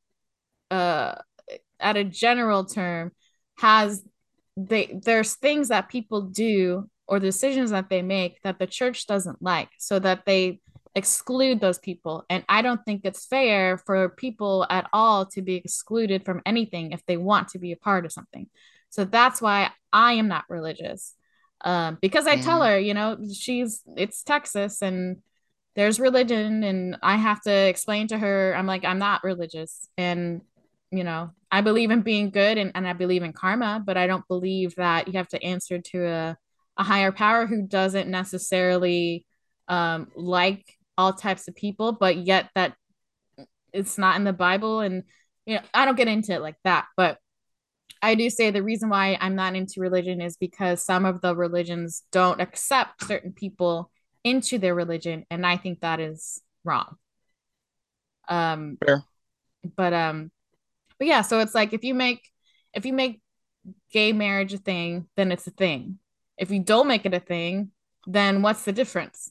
uh 0.71 1.15
at 1.81 1.97
a 1.97 2.05
general 2.05 2.65
term 2.65 3.13
has 3.59 4.05
they 4.57 4.99
there's 5.05 5.37
things 5.37 5.69
that 5.69 5.89
people 5.89 6.23
do 6.23 6.89
or 7.07 7.19
decisions 7.19 7.71
that 7.71 7.89
they 7.89 8.03
make 8.03 8.41
that 8.43 8.59
the 8.59 8.67
church 8.67 9.07
doesn't 9.07 9.41
like 9.41 9.71
so 9.79 9.99
that 9.99 10.27
they 10.27 10.61
exclude 10.95 11.61
those 11.61 11.79
people. 11.79 12.25
And 12.29 12.45
i 12.49 12.61
don't 12.61 12.85
think 12.85 13.03
it's 13.05 13.27
fair 13.27 13.79
for 13.79 14.09
people 14.11 14.67
at 14.69 14.87
all 14.93 15.27
to 15.27 15.43
be 15.43 15.57
excluded 15.57 16.25
from 16.25 16.43
anything 16.45 16.93
if 16.93 17.05
they 17.07 17.17
want 17.17 17.49
to 17.49 17.59
be 17.59 17.73
a 17.73 17.77
part 17.77 18.05
of 18.05 18.13
something 18.13 18.49
so 18.91 19.05
that's 19.05 19.41
why 19.43 19.71
i 19.93 20.15
am 20.15 20.29
not 20.29 20.45
religious 20.49 21.15
um, 21.65 21.99
because 22.01 22.27
i 22.27 22.37
tell 22.37 22.63
hmm 22.63 22.65
her 22.65 22.79
you 22.79 22.95
know 22.95 23.17
she's 23.33 23.83
it's 23.97 24.23
texas 24.23 24.83
and 24.83 25.19
there's 25.77 26.01
religion 26.01 26.65
and 26.65 26.97
I 27.03 27.17
have 27.17 27.41
to 27.43 27.53
explain 27.53 28.09
to 28.09 28.19
her. 28.19 28.55
I'm 28.57 28.67
like 28.67 28.85
I'm 28.85 28.99
not 28.99 29.23
religious. 29.23 29.89
And 29.97 30.43
you 30.91 31.05
know 31.05 31.31
I 31.51 31.61
believe 31.61 31.91
in 31.91 32.03
being 32.03 32.31
good 32.31 32.59
and, 32.59 32.73
and 32.75 32.87
I 32.87 32.95
believe 32.95 33.23
in 33.23 33.33
karma 33.33 33.83
but 33.85 33.97
I 33.97 34.07
don't 34.07 34.27
believe 34.29 34.75
that 34.77 35.07
you 35.07 35.15
have 35.15 35.29
to 35.29 35.43
answer 35.43 35.79
to 35.79 36.05
a, 36.07 36.37
a 36.79 36.83
higher 36.83 37.13
power 37.13 37.47
who 37.47 37.63
doesn't 37.67 38.09
necessarily 38.11 39.25
um, 39.69 40.09
like 40.17 40.65
all 40.97 41.13
types 41.13 41.47
of 41.49 41.55
people 41.55 41.93
but 41.93 42.17
yet 42.17 42.51
that 42.55 42.75
it's 43.73 43.99
not 43.99 44.17
in 44.17 44.25
the 44.25 44.33
Bible. 44.33 44.81
And 44.81 45.05
you 45.47 45.57
know 45.57 45.63
I 45.75 45.85
don't 45.85 45.97
get 45.97 46.09
into 46.09 46.33
it 46.33 46.43
like 46.43 46.57
that 46.65 46.87
but 46.97 47.19
I 48.03 48.15
do 48.15 48.31
say 48.31 48.51
the 48.51 48.63
reason 48.63 48.89
why 48.89 49.19
I'm 49.21 49.35
not 49.35 49.57
into 49.57 49.81
religion 49.81 50.21
is 50.21 50.37
because 50.37 50.85
some 50.85 51.05
of 51.05 51.21
the 51.21 51.35
religions 51.35 52.03
don't 52.13 52.41
accept 52.41 53.05
certain 53.05 53.33
people 53.33 53.91
into 54.25 54.59
their 54.59 54.75
religion, 54.75 55.25
and 55.31 55.47
I 55.47 55.57
think 55.57 55.81
that 55.81 56.01
is 56.01 56.41
wrong. 56.65 56.97
Um, 58.29 58.79
Fair. 58.85 59.03
but 59.77 59.93
um, 59.93 60.31
but 60.99 61.07
yeah, 61.07 61.23
so 61.23 61.41
it's 61.41 61.55
like 61.55 61.73
if 61.73 61.85
you 61.85 61.95
make 61.95 62.29
if 62.75 62.85
you 62.87 62.93
make 62.93 63.21
gay 63.93 64.13
marriage 64.13 64.53
a 64.55 64.59
thing, 64.59 65.07
then 65.17 65.33
it's 65.33 65.47
a 65.47 65.53
thing. 65.53 65.99
If 66.37 66.51
you 66.51 66.61
don't 66.61 66.89
make 66.89 67.07
it 67.07 67.15
a 67.15 67.21
thing, 67.21 67.71
then 68.07 68.43
what's 68.43 68.65
the 68.65 68.73
difference? 68.73 69.31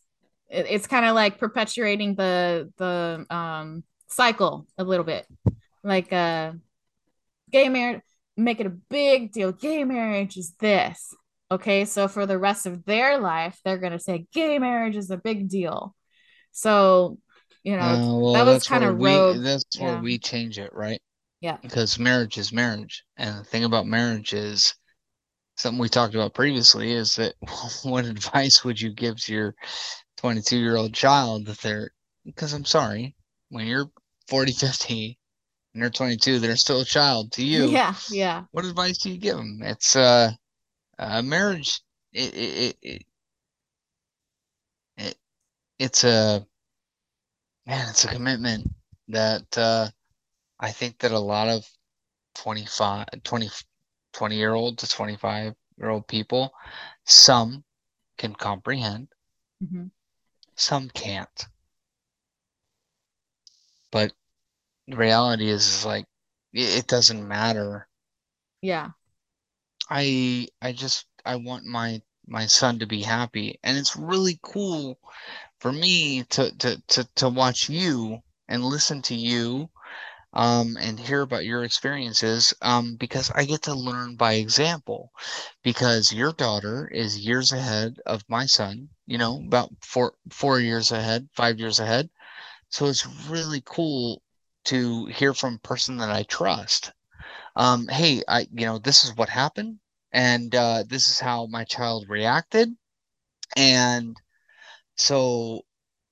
It, 0.50 0.66
it's 0.70 0.88
kind 0.88 1.06
of 1.06 1.16
like 1.16 1.38
perpetuating 1.38 2.16
the 2.16 2.72
the 2.78 3.26
um 3.30 3.84
cycle 4.08 4.68
a 4.78 4.84
little 4.84 5.06
bit, 5.06 5.26
like 5.84 6.12
uh 6.12 6.54
gay 7.52 7.70
marriage, 7.70 8.02
make 8.38 8.60
it 8.60 8.68
a 8.68 8.78
big 8.90 9.32
deal. 9.32 9.52
Gay 9.52 9.84
marriage 9.84 10.38
is 10.38 10.54
this. 10.60 11.14
Okay. 11.52 11.86
So 11.86 12.08
for 12.08 12.26
the 12.26 12.38
rest 12.38 12.66
of 12.66 12.86
their 12.86 13.18
life, 13.18 13.60
they're 13.64 13.78
going 13.78 13.94
to 13.94 14.00
say 14.00 14.28
gay 14.34 14.60
marriage 14.60 14.96
is 14.96 15.12
a 15.12 15.18
big 15.18 15.50
deal. 15.50 15.96
So, 16.52 17.18
you 17.64 17.76
know, 17.76 17.84
Uh, 17.84 18.18
well, 18.20 18.34
that 18.34 18.46
was 18.46 18.68
kind 18.68 18.84
of 18.84 18.98
we 18.98 19.10
rogue. 19.10 19.42
that's 19.44 19.66
where 19.80 20.00
we 20.00 20.18
change 20.18 20.60
it, 20.60 20.74
right? 20.74 21.02
Yeah. 21.42 21.58
Because 21.62 22.00
marriage 22.00 22.38
is 22.38 22.52
marriage, 22.52 23.04
and 23.18 23.38
the 23.40 23.44
thing 23.44 23.64
about 23.64 23.86
marriage 23.86 24.34
is 24.34 24.74
something 25.56 25.80
we 25.80 25.90
talked 25.90 26.16
about 26.16 26.34
previously 26.34 26.92
is 26.94 27.16
that 27.16 27.36
what 27.84 28.06
advice 28.06 28.64
would 28.64 28.80
you 28.80 28.92
give 28.94 29.18
to 29.24 29.34
your 29.34 29.56
22 30.18 30.58
year 30.58 30.76
old 30.78 30.94
child 30.94 31.46
that 31.46 31.60
they're 31.60 31.92
because 32.26 32.54
I'm 32.54 32.66
sorry, 32.66 33.16
when 33.50 33.68
you're 33.68 33.90
40, 34.28 34.52
50 34.52 35.17
and 35.78 35.84
they're 35.84 35.92
22, 35.92 36.40
they're 36.40 36.56
still 36.56 36.82
a 36.82 36.86
child 36.86 37.32
to 37.34 37.44
you. 37.44 37.70
Yeah, 37.70 37.94
yeah. 38.10 38.46
What 38.50 38.66
advice 38.66 38.98
do 38.98 39.12
you 39.12 39.18
give 39.20 39.38
them? 39.38 39.60
It's 39.62 39.96
uh, 39.96 40.32
uh 40.98 41.22
marriage. 41.22 41.82
It 42.12 42.34
it, 42.34 42.78
it 42.82 43.06
it 44.98 45.16
it's 45.78 46.04
a 46.04 46.44
man. 47.68 47.90
It's 47.90 48.06
a 48.06 48.08
commitment 48.08 48.72
that 49.10 49.56
uh, 49.56 49.90
I 50.60 50.72
think 50.72 50.98
that 50.98 51.12
a 51.12 51.20
lot 51.20 51.48
of 51.48 51.64
25, 52.34 53.06
20, 53.24 53.50
20 54.14 54.36
year 54.36 54.56
old 54.56 54.80
to 54.80 54.90
25 54.90 55.54
year 55.78 55.90
old 55.90 56.08
people, 56.08 56.52
some 57.06 57.64
can 58.18 58.34
comprehend, 58.34 59.10
hmm 59.64 59.86
some 60.56 60.90
can't. 60.90 61.46
But 63.92 64.12
reality 64.88 65.50
is, 65.50 65.68
is 65.68 65.86
like 65.86 66.06
it, 66.54 66.80
it 66.80 66.88
doesn't 66.88 67.28
matter. 67.28 67.88
Yeah. 68.62 68.92
I 69.90 70.48
I 70.62 70.72
just 70.74 71.06
I 71.26 71.36
want 71.38 71.66
my 71.66 72.02
my 72.28 72.46
son 72.46 72.80
to 72.80 72.86
be 72.86 73.02
happy, 73.02 73.60
and 73.64 73.78
it's 73.78 73.96
really 73.96 74.40
cool 74.42 75.00
for 75.60 75.72
me 75.72 76.24
to 76.24 76.52
to 76.58 76.82
to 76.88 77.08
to 77.16 77.30
watch 77.30 77.70
you 77.70 78.22
and 78.48 78.64
listen 78.64 79.02
to 79.04 79.16
you 79.16 79.70
um, 80.34 80.78
and 80.80 81.00
hear 81.00 81.22
about 81.22 81.46
your 81.46 81.64
experiences 81.64 82.54
um, 82.62 82.96
because 82.96 83.32
I 83.32 83.46
get 83.46 83.64
to 83.64 83.74
learn 83.74 84.16
by 84.16 84.34
example. 84.34 85.12
Because 85.64 86.14
your 86.14 86.34
daughter 86.34 86.88
is 86.88 87.26
years 87.26 87.52
ahead 87.52 88.00
of 88.06 88.24
my 88.30 88.46
son, 88.46 88.90
you 89.06 89.18
know, 89.18 89.38
about 89.46 89.72
four 89.82 90.14
four 90.30 90.60
years 90.60 90.92
ahead, 90.92 91.30
five 91.34 91.60
years 91.60 91.80
ahead. 91.80 92.10
So 92.70 92.88
it's 92.88 93.06
really 93.30 93.62
cool 93.66 94.22
to 94.68 95.08
hear 95.08 95.34
from 95.34 95.56
a 95.56 95.68
person 95.68 95.98
that 95.98 96.12
I 96.12 96.24
trust. 96.24 96.94
Um, 97.56 97.88
hey, 97.90 98.24
I, 98.28 98.48
you 98.54 98.66
know, 98.68 98.80
this 98.80 99.06
is 99.06 99.16
what 99.16 99.30
happened, 99.30 99.80
and 100.14 100.54
uh, 100.56 100.84
this 100.88 101.10
is 101.10 101.20
how 101.20 101.48
my 101.48 101.66
child 101.66 102.08
reacted, 102.10 102.70
and 103.58 104.16
so 104.98 105.62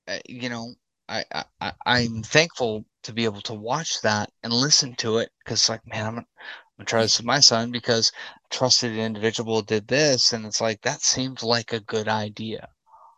uh, 0.08 0.20
you 0.28 0.50
know, 0.50 0.74
I, 1.10 1.26
I 1.62 1.74
I'm 1.86 2.24
thankful 2.24 2.86
to 3.04 3.14
be 3.14 3.26
able 3.26 3.42
to 3.44 3.54
watch 3.54 4.02
that 4.02 4.32
and 4.44 4.54
listen 4.54 4.96
to 4.98 5.20
it 5.20 5.32
because 5.44 5.70
like, 5.70 5.86
man, 5.88 6.06
I'm 6.08 6.16
gonna, 6.16 6.28
I'm 6.40 6.78
gonna 6.80 6.86
try 6.88 7.02
this 7.04 7.20
with 7.20 7.28
my 7.28 7.42
son 7.42 7.72
because 7.72 8.12
a 8.46 8.56
trusted 8.56 8.98
individual 8.98 9.62
did 9.64 9.88
this, 9.88 10.34
and 10.34 10.46
it's 10.46 10.62
like 10.62 10.82
that 10.84 11.02
seems 11.02 11.44
like 11.44 11.74
a 11.74 11.80
good 11.82 12.08
idea. 12.10 12.70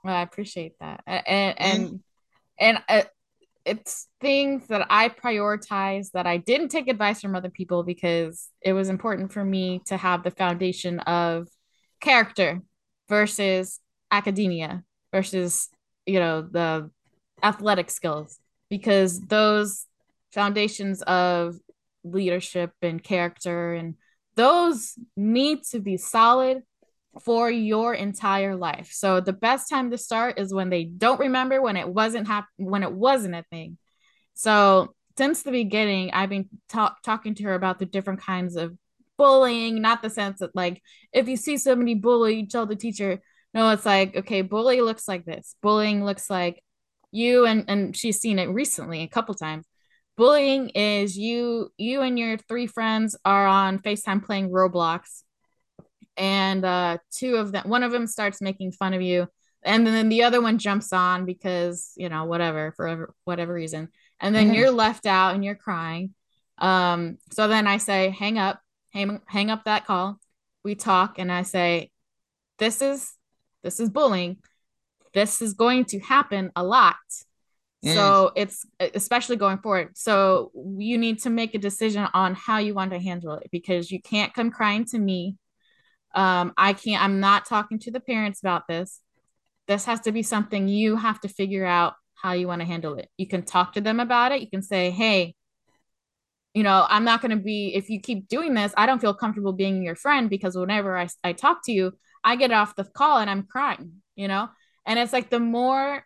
Well, 0.03 0.15
I 0.15 0.21
appreciate 0.21 0.79
that. 0.79 1.03
And 1.07 1.59
Mm, 1.63 1.97
and 2.59 2.77
and 2.77 2.83
uh, 2.89 3.03
it's 3.67 4.07
things 4.21 4.67
that 4.67 4.87
I 4.89 5.09
prioritize 5.09 6.11
that 6.11 6.25
I 6.25 6.37
didn't 6.37 6.69
take 6.69 6.87
advice 6.87 7.21
from 7.21 7.35
other 7.35 7.49
people 7.49 7.83
because 7.83 8.47
it 8.61 8.73
was 8.73 8.89
important 8.89 9.33
for 9.33 9.43
me 9.43 9.81
to 9.87 9.97
have 9.97 10.23
the 10.23 10.31
foundation 10.31 10.99
of 11.01 11.47
character 11.99 12.61
versus 13.09 13.79
academia 14.11 14.83
versus 15.11 15.69
you 16.05 16.19
know 16.19 16.41
the 16.41 16.89
athletic 17.43 17.89
skills 17.89 18.39
because 18.69 19.19
those 19.21 19.85
foundations 20.31 21.01
of 21.03 21.55
leadership 22.03 22.71
and 22.81 23.03
character 23.03 23.73
and 23.73 23.95
those 24.35 24.93
need 25.17 25.63
to 25.71 25.79
be 25.79 25.97
solid 25.97 26.61
for 27.23 27.49
your 27.49 27.93
entire 27.93 28.55
life. 28.55 28.89
So 28.91 29.19
the 29.19 29.33
best 29.33 29.69
time 29.69 29.91
to 29.91 29.97
start 29.97 30.39
is 30.39 30.53
when 30.53 30.69
they 30.69 30.83
don't 30.85 31.19
remember 31.19 31.61
when 31.61 31.77
it 31.77 31.87
wasn't 31.87 32.27
hap- 32.27 32.47
when 32.57 32.83
it 32.83 32.91
wasn't 32.91 33.35
a 33.35 33.43
thing. 33.49 33.77
So 34.33 34.93
since 35.17 35.43
the 35.43 35.51
beginning, 35.51 36.11
I've 36.11 36.29
been 36.29 36.49
ta- 36.69 36.95
talking 37.03 37.35
to 37.35 37.43
her 37.45 37.55
about 37.55 37.79
the 37.79 37.85
different 37.85 38.21
kinds 38.21 38.55
of 38.55 38.77
bullying, 39.17 39.81
not 39.81 40.01
the 40.01 40.09
sense 40.09 40.39
that 40.39 40.55
like 40.55 40.81
if 41.11 41.27
you 41.27 41.37
see 41.37 41.57
somebody 41.57 41.95
bully, 41.95 42.41
you 42.41 42.47
tell 42.47 42.65
the 42.65 42.75
teacher, 42.75 43.19
no, 43.53 43.69
it's 43.71 43.85
like, 43.85 44.15
okay, 44.15 44.41
bully 44.41 44.81
looks 44.81 45.07
like 45.07 45.25
this. 45.25 45.55
Bullying 45.61 46.03
looks 46.05 46.29
like 46.29 46.63
you 47.11 47.45
and 47.45 47.65
and 47.67 47.95
she's 47.95 48.19
seen 48.19 48.37
it 48.39 48.47
recently 48.49 49.01
a 49.01 49.07
couple 49.07 49.33
times. 49.33 49.65
Bullying 50.17 50.69
is 50.69 51.17
you 51.17 51.71
you 51.77 52.01
and 52.01 52.17
your 52.17 52.37
three 52.37 52.67
friends 52.67 53.15
are 53.25 53.47
on 53.47 53.79
FaceTime 53.79 54.23
playing 54.23 54.49
Roblox 54.49 55.23
and 56.17 56.65
uh 56.65 56.97
two 57.11 57.35
of 57.35 57.51
them 57.51 57.67
one 57.69 57.83
of 57.83 57.91
them 57.91 58.07
starts 58.07 58.41
making 58.41 58.71
fun 58.71 58.93
of 58.93 59.01
you 59.01 59.27
and 59.63 59.85
then 59.85 60.09
the 60.09 60.23
other 60.23 60.41
one 60.41 60.57
jumps 60.57 60.93
on 60.93 61.25
because 61.25 61.91
you 61.97 62.09
know 62.09 62.25
whatever 62.25 62.73
for 62.75 63.13
whatever 63.25 63.53
reason 63.53 63.89
and 64.19 64.33
then 64.33 64.49
mhm, 64.49 64.53
you're 64.53 64.71
left 64.71 65.05
out 65.05 65.35
and 65.35 65.45
you're 65.45 65.55
crying. 65.55 66.13
Um 66.57 67.17
so 67.31 67.47
then 67.47 67.67
i 67.67 67.77
say 67.77 68.09
hang 68.09 68.37
up 68.39 68.61
hang, 68.93 69.21
hang 69.27 69.51
up 69.51 69.65
that 69.65 69.85
call. 69.85 70.19
We 70.63 70.75
talk 70.75 71.19
and 71.19 71.31
i 71.31 71.43
say 71.43 71.91
this 72.59 72.81
is 72.81 73.13
this 73.63 73.79
is 73.79 73.89
bullying. 73.89 74.37
This 75.13 75.41
is 75.41 75.53
going 75.53 75.85
to 75.85 75.99
happen 75.99 76.51
a 76.55 76.63
lot. 76.63 76.95
Mm, 77.83 77.93
so 77.93 78.31
it's 78.35 78.65
especially 78.79 79.35
going 79.35 79.59
forward. 79.59 79.97
So 79.97 80.51
you 80.77 80.97
need 80.97 81.19
to 81.19 81.29
make 81.29 81.55
a 81.55 81.59
decision 81.59 82.07
on 82.13 82.35
how 82.35 82.57
you 82.57 82.73
want 82.73 82.91
to 82.91 82.99
handle 82.99 83.35
it 83.35 83.49
because 83.51 83.91
you 83.91 84.01
can't 84.01 84.33
come 84.33 84.51
crying 84.51 84.85
to 84.85 84.99
me 84.99 85.37
um, 86.17 86.51
I 86.57 86.73
can't, 86.73 87.01
I'm 87.01 87.19
not 87.19 87.45
talking 87.45 87.77
to 87.79 87.91
the 87.91 87.99
parents 87.99 88.39
about 88.41 88.67
this. 88.67 89.01
This 89.67 89.85
has 89.85 90.01
to 90.01 90.11
be 90.11 90.23
something 90.23 90.67
you 90.67 90.95
have 90.95 91.21
to 91.21 91.27
figure 91.27 91.65
out 91.65 91.93
how 92.15 92.33
you 92.33 92.47
want 92.47 92.61
to 92.61 92.67
handle 92.67 92.95
it. 92.95 93.07
You 93.17 93.27
can 93.27 93.43
talk 93.43 93.73
to 93.73 93.81
them 93.81 93.99
about 93.99 94.31
it. 94.31 94.41
You 94.41 94.49
can 94.49 94.63
say, 94.63 94.89
hey, 94.89 95.35
you 96.55 96.63
know, 96.63 96.87
I'm 96.89 97.03
not 97.03 97.21
going 97.21 97.37
to 97.37 97.43
be, 97.43 97.75
if 97.75 97.87
you 97.87 98.01
keep 98.01 98.27
doing 98.27 98.55
this, 98.55 98.73
I 98.75 98.87
don't 98.87 98.99
feel 98.99 99.13
comfortable 99.13 99.53
being 99.53 99.83
your 99.83 99.95
friend 99.95 100.27
because 100.27 100.57
whenever 100.57 100.97
I, 100.97 101.07
I 101.23 101.33
talk 101.33 101.59
to 101.65 101.71
you, 101.71 101.93
I 102.23 102.35
get 102.35 102.51
off 102.51 102.75
the 102.75 102.85
call 102.85 103.19
and 103.19 103.29
I'm 103.29 103.43
crying, 103.43 104.01
you 104.15 104.27
know? 104.27 104.49
And 104.87 104.97
it's 104.97 105.13
like 105.13 105.29
the 105.29 105.39
more, 105.39 106.03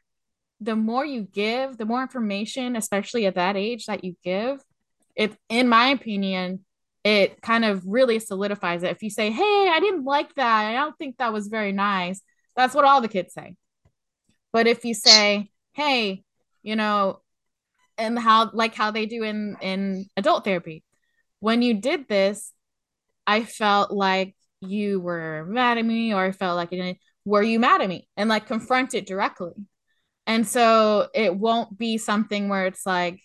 the 0.60 0.76
more 0.76 1.06
you 1.06 1.22
give, 1.22 1.78
the 1.78 1.86
more 1.86 2.02
information, 2.02 2.76
especially 2.76 3.28
at 3.28 3.36
that 3.36 3.56
age 3.56 3.86
that 3.86 4.04
you 4.04 4.18
give, 4.26 4.60
it, 5.16 5.38
in 5.48 5.70
my 5.70 5.88
opinion, 5.88 6.66
it 7.04 7.42
kind 7.42 7.66
of 7.66 7.84
really 7.86 8.20
solidifies 8.20 8.84
it. 8.84 8.92
If 8.92 9.04
you 9.04 9.10
say, 9.10 9.32
Hey, 9.32 9.70
I 9.72 9.80
didn't 9.80 10.06
like 10.06 10.34
that. 10.36 10.66
I 10.66 10.74
don't 10.74 10.98
think 10.98 11.18
that 11.18 11.34
was 11.34 11.48
very 11.48 11.72
nice. 11.72 12.22
That's 12.56 12.76
what 12.76 12.86
all 12.86 13.02
the 13.02 13.08
kids 13.08 13.34
say. 13.34 13.56
But 14.54 14.68
if 14.68 14.86
you 14.86 14.94
say, 14.94 15.50
Hey, 15.74 16.24
you 16.64 16.76
know, 16.76 17.22
and 17.98 18.18
how, 18.18 18.52
like 18.54 18.76
how 18.76 18.92
they 18.92 19.06
do 19.06 19.24
in, 19.24 19.58
in 19.62 20.06
adult 20.18 20.44
therapy, 20.44 20.84
when 21.40 21.62
you 21.62 21.76
did 21.76 22.08
this, 22.08 22.52
I 23.26 23.44
felt 23.44 23.92
like 23.92 24.36
you 24.62 25.00
were 25.00 25.46
mad 25.48 25.78
at 25.78 25.86
me 25.86 26.14
or 26.14 26.26
I 26.26 26.32
felt 26.32 26.56
like, 26.56 26.72
you 26.72 26.96
were 27.26 27.44
you 27.44 27.60
mad 27.60 27.82
at 27.82 27.90
me? 27.90 28.08
And 28.18 28.30
like 28.30 28.48
confront 28.48 28.94
it 28.94 29.08
directly. 29.08 29.54
And 30.28 30.48
so 30.48 31.10
it 31.14 31.36
won't 31.36 31.78
be 31.78 31.98
something 31.98 32.48
where 32.48 32.68
it's 32.68 32.86
like, 32.86 33.22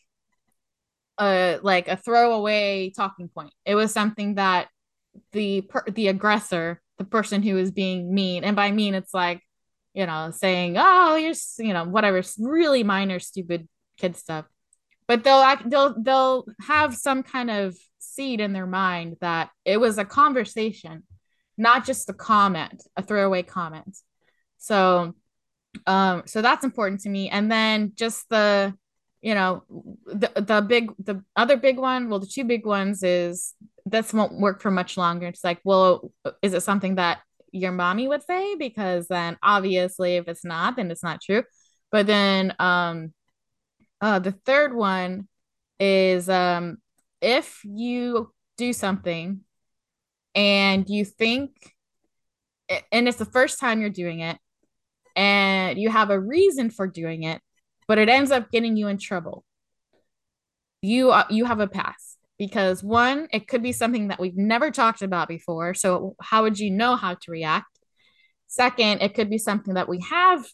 a 1.19 1.59
like 1.63 1.89
a 1.89 1.97
throwaway 1.97 2.91
talking 2.91 3.29
point. 3.29 3.53
It 3.65 3.75
was 3.75 3.93
something 3.93 4.35
that 4.37 4.69
the 5.33 5.63
per- 5.63 5.85
the 5.91 6.09
aggressor, 6.09 6.81
the 6.99 7.05
person 7.05 7.43
who 7.43 7.57
is 7.57 7.71
being 7.71 8.15
mean, 8.15 8.45
and 8.45 8.57
by 8.57 8.71
mean 8.71 8.95
it's 8.95 9.15
like, 9.15 9.43
you 9.95 10.07
know, 10.07 10.31
saying, 10.31 10.77
"Oh, 10.79 11.17
you're 11.17 11.35
you 11.59 11.73
know 11.73 11.85
whatever, 11.85 12.23
really 12.39 12.83
minor, 12.83 13.19
stupid 13.19 13.69
kid 13.99 14.17
stuff." 14.17 14.47
But 15.09 15.25
they'll 15.25 15.35
act, 15.37 15.69
they'll 15.71 15.95
they'll 16.01 16.47
have 16.61 16.95
some 16.95 17.23
kind 17.23 17.51
of 17.51 17.77
seed 17.99 18.41
in 18.41 18.53
their 18.53 18.67
mind 18.67 19.17
that 19.21 19.51
it 19.65 19.79
was 19.79 19.99
a 19.99 20.05
conversation, 20.05 21.05
not 21.57 21.87
just 21.87 22.11
a 22.11 22.15
comment, 22.15 22.83
a 22.97 23.03
throwaway 23.03 23.43
comment. 23.43 23.97
So 24.59 25.15
um, 25.87 26.23
so 26.27 26.43
that's 26.43 26.65
important 26.65 27.01
to 27.03 27.09
me. 27.09 27.29
And 27.29 27.51
then 27.51 27.93
just 27.95 28.29
the, 28.29 28.75
you 29.27 29.35
know, 29.35 29.65
the 30.07 30.31
the 30.37 30.61
big 30.63 30.93
the 31.01 31.21
other 31.35 31.57
big 31.57 31.79
one, 31.79 32.09
well, 32.09 32.21
the 32.21 32.29
two 32.29 32.45
big 32.45 32.65
ones 32.65 33.03
is 33.03 33.55
this 33.85 34.15
won't 34.15 34.39
work 34.39 34.63
for 34.63 34.71
much 34.71 34.97
longer. 34.97 35.27
It's 35.27 35.43
like, 35.43 35.59
well, 35.65 36.13
is 36.43 36.55
it 36.55 36.63
something 36.63 36.95
that 36.95 37.19
your 37.51 37.73
mommy 37.73 38.07
would 38.07 38.23
say? 38.23 38.55
Because 38.55 39.09
then 39.09 39.37
obviously 39.43 40.15
if 40.15 40.29
it's 40.29 40.45
not, 40.45 40.77
then 40.77 40.93
it's 40.93 41.03
not 41.03 41.21
true. 41.21 41.43
But 41.91 42.07
then 42.07 42.55
um 42.61 43.15
uh 44.01 44.21
the 44.21 44.31
third 44.31 44.73
one 44.73 45.27
is 45.81 46.29
um 46.29 46.77
if 47.21 47.63
you 47.65 48.33
do 48.57 48.73
something 48.73 49.41
and 50.37 50.89
you 50.89 51.05
think 51.05 51.51
and 52.93 53.09
it's 53.09 53.19
the 53.19 53.25
first 53.25 53.59
time 53.59 53.81
you're 53.81 53.91
doing 53.91 54.21
it 54.21 54.39
and 55.17 55.81
you 55.81 55.91
have 55.91 56.11
a 56.11 56.21
reason 56.21 56.71
for 56.71 56.87
doing 56.87 57.25
it, 57.25 57.41
but 57.89 57.99
it 57.99 58.09
ends 58.09 58.31
up 58.31 58.51
getting 58.51 58.77
you 58.77 58.89
in 58.89 58.99
trouble. 58.99 59.45
You 60.83 61.11
uh, 61.11 61.25
you 61.31 61.45
have 61.47 61.61
a 61.61 61.67
pass. 61.69 62.17
because 62.39 62.85
one, 62.85 63.29
it 63.33 63.49
could 63.49 63.63
be 63.63 63.73
something 63.73 64.09
that 64.09 64.21
we've 64.21 64.37
never 64.37 64.71
talked 64.71 65.03
about 65.03 65.29
before. 65.29 65.75
So, 65.75 66.17
how 66.21 66.43
would 66.43 66.59
you 66.59 66.71
know 66.71 66.97
how 66.97 67.15
to 67.15 67.31
react? 67.31 67.79
Second, 68.49 69.03
it 69.03 69.15
could 69.15 69.31
be 69.31 69.39
something 69.39 69.75
that 69.75 69.89
we 69.89 70.01
have 70.01 70.47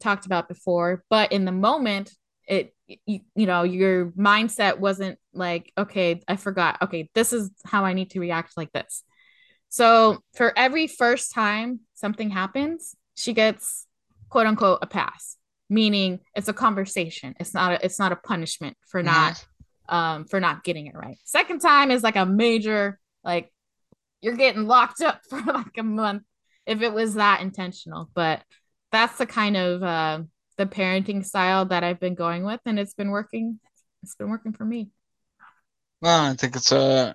talked 0.00 0.26
about 0.26 0.48
before, 0.48 1.04
but 1.08 1.32
in 1.32 1.44
the 1.44 1.52
moment, 1.52 2.12
it 2.46 2.74
you, 3.06 3.20
you 3.34 3.46
know 3.46 3.62
your 3.62 4.06
mindset 4.12 4.78
wasn't 4.78 5.18
like 5.32 5.72
okay 5.78 6.20
i 6.28 6.36
forgot 6.36 6.76
okay 6.82 7.08
this 7.14 7.32
is 7.32 7.50
how 7.64 7.84
i 7.84 7.92
need 7.92 8.10
to 8.10 8.20
react 8.20 8.56
like 8.56 8.72
this 8.72 9.02
so 9.68 10.18
for 10.34 10.52
every 10.58 10.86
first 10.86 11.32
time 11.32 11.80
something 11.94 12.30
happens 12.30 12.94
she 13.14 13.32
gets 13.32 13.86
quote 14.28 14.46
unquote 14.46 14.78
a 14.82 14.86
pass 14.86 15.36
meaning 15.72 16.20
it's 16.34 16.48
a 16.48 16.52
conversation 16.52 17.34
it's 17.40 17.54
not 17.54 17.72
a, 17.72 17.84
it's 17.84 17.98
not 17.98 18.12
a 18.12 18.16
punishment 18.16 18.76
for 18.86 19.02
not 19.02 19.44
um 19.88 20.24
for 20.26 20.40
not 20.40 20.64
getting 20.64 20.86
it 20.86 20.94
right 20.94 21.18
second 21.24 21.60
time 21.60 21.90
is 21.90 22.02
like 22.02 22.16
a 22.16 22.26
major 22.26 22.98
like 23.24 23.52
you're 24.20 24.36
getting 24.36 24.66
locked 24.66 25.00
up 25.00 25.20
for 25.30 25.40
like 25.40 25.76
a 25.78 25.82
month 25.82 26.22
if 26.66 26.82
it 26.82 26.92
was 26.92 27.14
that 27.14 27.40
intentional 27.40 28.08
but 28.14 28.42
that's 28.92 29.18
the 29.18 29.26
kind 29.26 29.56
of 29.56 29.82
uh 29.82 30.20
the 30.56 30.66
parenting 30.66 31.24
style 31.24 31.64
that 31.66 31.84
I've 31.84 32.00
been 32.00 32.14
going 32.14 32.44
with, 32.44 32.60
and 32.66 32.78
it's 32.78 32.94
been 32.94 33.10
working. 33.10 33.58
It's 34.02 34.14
been 34.14 34.30
working 34.30 34.52
for 34.52 34.64
me. 34.64 34.90
Well, 36.00 36.30
I 36.30 36.34
think 36.34 36.56
it's 36.56 36.72
uh 36.72 37.14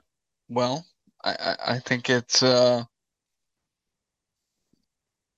well, 0.50 0.86
I 1.24 1.56
I 1.66 1.80
think 1.80 2.10
it's 2.10 2.44
uh 2.44 2.84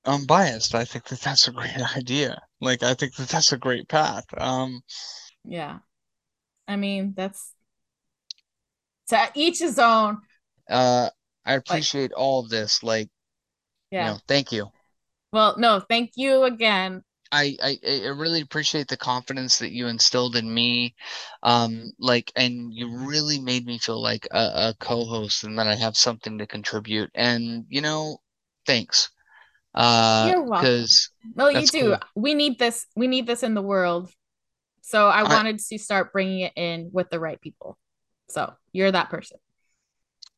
unbiased. 0.06 0.76
I 0.76 0.86
think 0.86 1.06
that 1.06 1.22
that's 1.22 1.47
a 1.47 1.52
great 1.52 1.78
idea. 1.97 2.41
Like 2.62 2.84
I 2.84 2.93
think 2.93 3.16
that 3.16 3.30
that's 3.30 3.52
a 3.52 3.58
great 3.58 3.88
path. 3.88 4.26
Um 4.38 4.82
yeah. 5.45 5.80
I 6.68 6.76
mean, 6.76 7.14
that's 7.16 7.54
to 9.10 9.32
each 9.36 9.60
his 9.60 9.80
own. 9.80 10.20
Uh 10.70 11.10
I 11.45 11.54
appreciate 11.54 12.12
like, 12.12 12.20
all 12.20 12.41
of 12.41 12.50
this. 12.50 12.84
Like 12.84 13.10
yeah. 13.91 14.06
You 14.06 14.14
know, 14.14 14.20
thank 14.28 14.52
you. 14.52 14.68
Well, 15.32 15.56
no, 15.58 15.80
thank 15.80 16.12
you 16.16 16.43
again. 16.43 17.04
I, 17.32 17.56
I 17.62 17.80
I 17.86 18.08
really 18.08 18.41
appreciate 18.41 18.88
the 18.88 18.97
confidence 18.97 19.60
that 19.60 19.72
you 19.72 19.86
instilled 19.88 20.36
in 20.36 20.52
me, 20.52 20.95
um, 21.43 21.91
like, 22.00 22.32
and 22.36 22.74
you 22.74 23.08
really 23.08 23.39
made 23.39 23.68
me 23.68 23.78
feel 23.78 24.02
like 24.02 24.28
a, 24.32 24.38
a 24.70 24.76
co-host 24.80 25.43
and 25.43 25.58
that 25.60 25.68
I 25.68 25.76
have 25.76 25.95
something 25.95 26.39
to 26.39 26.47
contribute. 26.47 27.12
And 27.14 27.66
you 27.70 27.82
know, 27.82 28.18
thanks. 28.66 29.10
Uh, 29.74 30.28
You're 30.32 30.44
welcome. 30.44 30.86
Well, 31.36 31.52
you 31.52 31.68
do. 31.68 31.90
Cool. 31.90 31.98
We 32.16 32.34
need 32.34 32.60
this. 32.60 32.86
We 32.96 33.08
need 33.08 33.28
this 33.28 33.44
in 33.44 33.54
the 33.54 33.62
world. 33.62 34.12
So 34.82 35.08
I 35.08 35.24
wanted 35.24 35.60
to 35.60 35.78
start 35.78 36.12
bringing 36.12 36.40
it 36.40 36.54
in 36.56 36.90
with 36.92 37.10
the 37.12 37.20
right 37.20 37.40
people. 37.40 37.78
So 38.30 38.54
you're 38.72 38.92
that 38.92 39.10
person. 39.10 39.38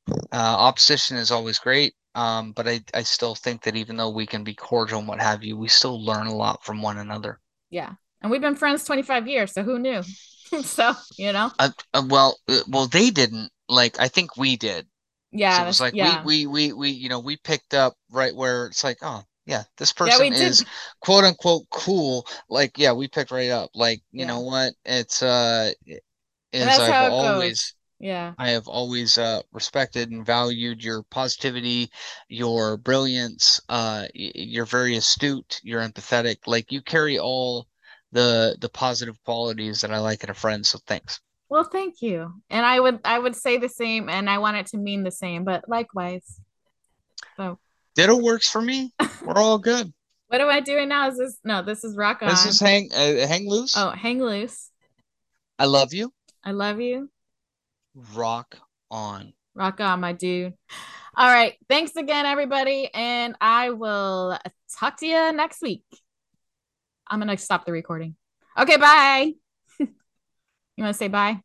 Uh, 0.10 0.16
opposition 0.34 1.18
is 1.18 1.32
always 1.32 1.58
great. 1.58 1.94
Um, 2.16 2.52
but 2.52 2.68
I, 2.68 2.82
I 2.94 3.04
still 3.04 3.36
think 3.36 3.64
that 3.64 3.76
even 3.76 3.96
though 3.96 4.10
we 4.10 4.26
can 4.26 4.44
be 4.44 4.54
cordial 4.54 5.00
and 5.00 5.08
what 5.08 5.22
have 5.22 5.44
you, 5.44 5.58
we 5.58 5.70
still 5.70 6.04
learn 6.04 6.28
a 6.28 6.36
lot 6.36 6.64
from 6.66 6.82
one 6.82 6.98
another. 6.98 7.40
Yeah. 7.70 7.94
And 8.22 8.30
we've 8.30 8.42
been 8.42 8.56
friends 8.56 8.84
25 8.84 9.28
years. 9.28 9.54
So 9.54 9.64
who 9.64 9.80
knew? 9.80 10.04
so, 10.64 10.94
you 11.18 11.32
know, 11.32 11.52
uh, 11.58 11.70
uh, 11.94 12.04
well, 12.08 12.38
uh, 12.50 12.60
well, 12.68 12.88
they 12.88 13.10
didn't 13.10 13.50
like, 13.70 14.00
I 14.00 14.10
think 14.10 14.36
we 14.36 14.58
did. 14.58 14.88
Yeah. 15.32 15.58
So 15.58 15.64
it 15.64 15.68
was 15.68 15.82
like, 15.82 15.94
yeah. 15.94 16.24
we, 16.24 16.46
we, 16.46 16.48
we, 16.48 16.74
we, 16.74 16.90
you 16.90 17.10
know, 17.10 17.20
we 17.20 17.38
picked 17.38 17.74
up 17.74 17.96
right 18.10 18.36
where 18.36 18.68
it's 18.68 18.84
like, 18.84 18.98
oh, 19.02 19.24
yeah, 19.46 19.64
this 19.78 19.92
person 19.92 20.34
yeah, 20.34 20.40
is 20.40 20.64
quote 21.02 21.24
unquote 21.24 21.66
cool. 21.72 22.26
Like, 22.50 22.78
yeah, 22.78 22.94
we 22.94 23.08
picked 23.08 23.32
right 23.32 23.50
up. 23.50 23.72
Like, 23.74 24.02
you 24.12 24.22
yeah. 24.22 24.28
know 24.28 24.42
what? 24.42 24.74
It's 24.86 25.24
uh 25.24 25.72
is 26.54 26.68
I've 26.68 27.12
always 27.12 27.52
goes 27.52 27.76
yeah 28.02 28.34
i 28.40 28.50
have 28.50 28.68
always 28.68 29.18
uh, 29.18 29.42
respected 29.54 30.10
and 30.10 30.26
valued 30.26 30.84
your 30.84 31.04
positivity 31.04 31.90
your 32.28 32.76
brilliance 32.78 33.62
uh, 33.70 34.08
you're 34.14 34.66
very 34.66 34.96
astute 34.96 35.62
you're 35.64 35.88
empathetic 35.88 36.38
like 36.48 36.72
you 36.72 36.82
carry 36.82 37.20
all 37.20 37.68
the 38.12 38.58
the 38.60 38.70
positive 38.70 39.24
qualities 39.24 39.82
that 39.82 39.92
i 39.92 40.00
like 40.00 40.24
in 40.24 40.32
a 40.32 40.34
friend 40.34 40.66
so 40.66 40.80
thanks 40.88 41.22
well 41.52 41.64
thank 41.64 42.02
you 42.02 42.34
and 42.50 42.66
i 42.66 42.80
would 42.80 43.00
i 43.06 43.20
would 43.20 43.36
say 43.36 43.58
the 43.58 43.70
same 43.70 44.10
and 44.10 44.30
i 44.30 44.40
want 44.40 44.58
it 44.58 44.66
to 44.66 44.78
mean 44.78 45.04
the 45.04 45.12
same 45.12 45.44
but 45.44 45.64
likewise 45.68 46.40
so 47.38 47.60
ditto 47.94 48.16
works 48.16 48.50
for 48.50 48.62
me 48.62 48.92
we're 49.24 49.38
all 49.38 49.60
good 49.60 49.94
what 50.28 50.42
am 50.42 50.50
i 50.50 50.60
doing 50.60 50.90
now 50.90 51.08
is 51.08 51.18
this 51.18 51.38
no 51.44 51.62
this 51.62 51.84
is 51.84 51.96
rock 51.96 52.24
on 52.24 52.30
this 52.30 52.46
is 52.46 52.60
hang 52.60 52.90
uh, 52.94 53.28
hang 53.28 53.48
loose 53.48 53.76
oh 53.78 53.92
hang 53.92 54.20
loose 54.20 54.72
i 55.60 55.66
love 55.66 55.94
you 55.94 56.12
i 56.44 56.52
love 56.52 56.82
you 56.82 57.08
Rock 58.14 58.58
on. 58.90 59.34
Rock 59.54 59.80
on, 59.82 60.00
my 60.00 60.14
dude. 60.14 60.54
All 61.16 61.28
right. 61.28 61.56
Thanks 61.68 61.96
again, 61.96 62.26
everybody. 62.26 62.90
And 62.94 63.36
I 63.42 63.72
will 63.72 64.38
talk 64.80 64.98
to 65.00 65.06
you 65.06 65.32
next 65.34 65.62
week. 65.62 65.84
I'm 67.08 67.20
going 67.20 67.36
to 67.36 67.42
stop 67.42 67.66
the 67.66 67.72
recording. 67.72 68.16
Okay. 68.58 68.78
Bye. 68.78 69.34
You 70.78 70.84
want 70.84 70.94
to 70.94 70.98
say 70.98 71.08
bye? 71.08 71.40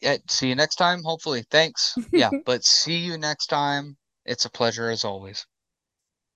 Yeah. 0.00 0.16
See 0.28 0.48
you 0.48 0.54
next 0.54 0.76
time. 0.76 1.02
Hopefully. 1.02 1.44
Thanks. 1.50 1.96
Yeah. 2.12 2.30
but 2.44 2.64
see 2.64 2.98
you 2.98 3.18
next 3.18 3.46
time. 3.46 3.96
It's 4.24 4.44
a 4.44 4.50
pleasure 4.50 4.90
as 4.90 5.04
always. 5.04 5.46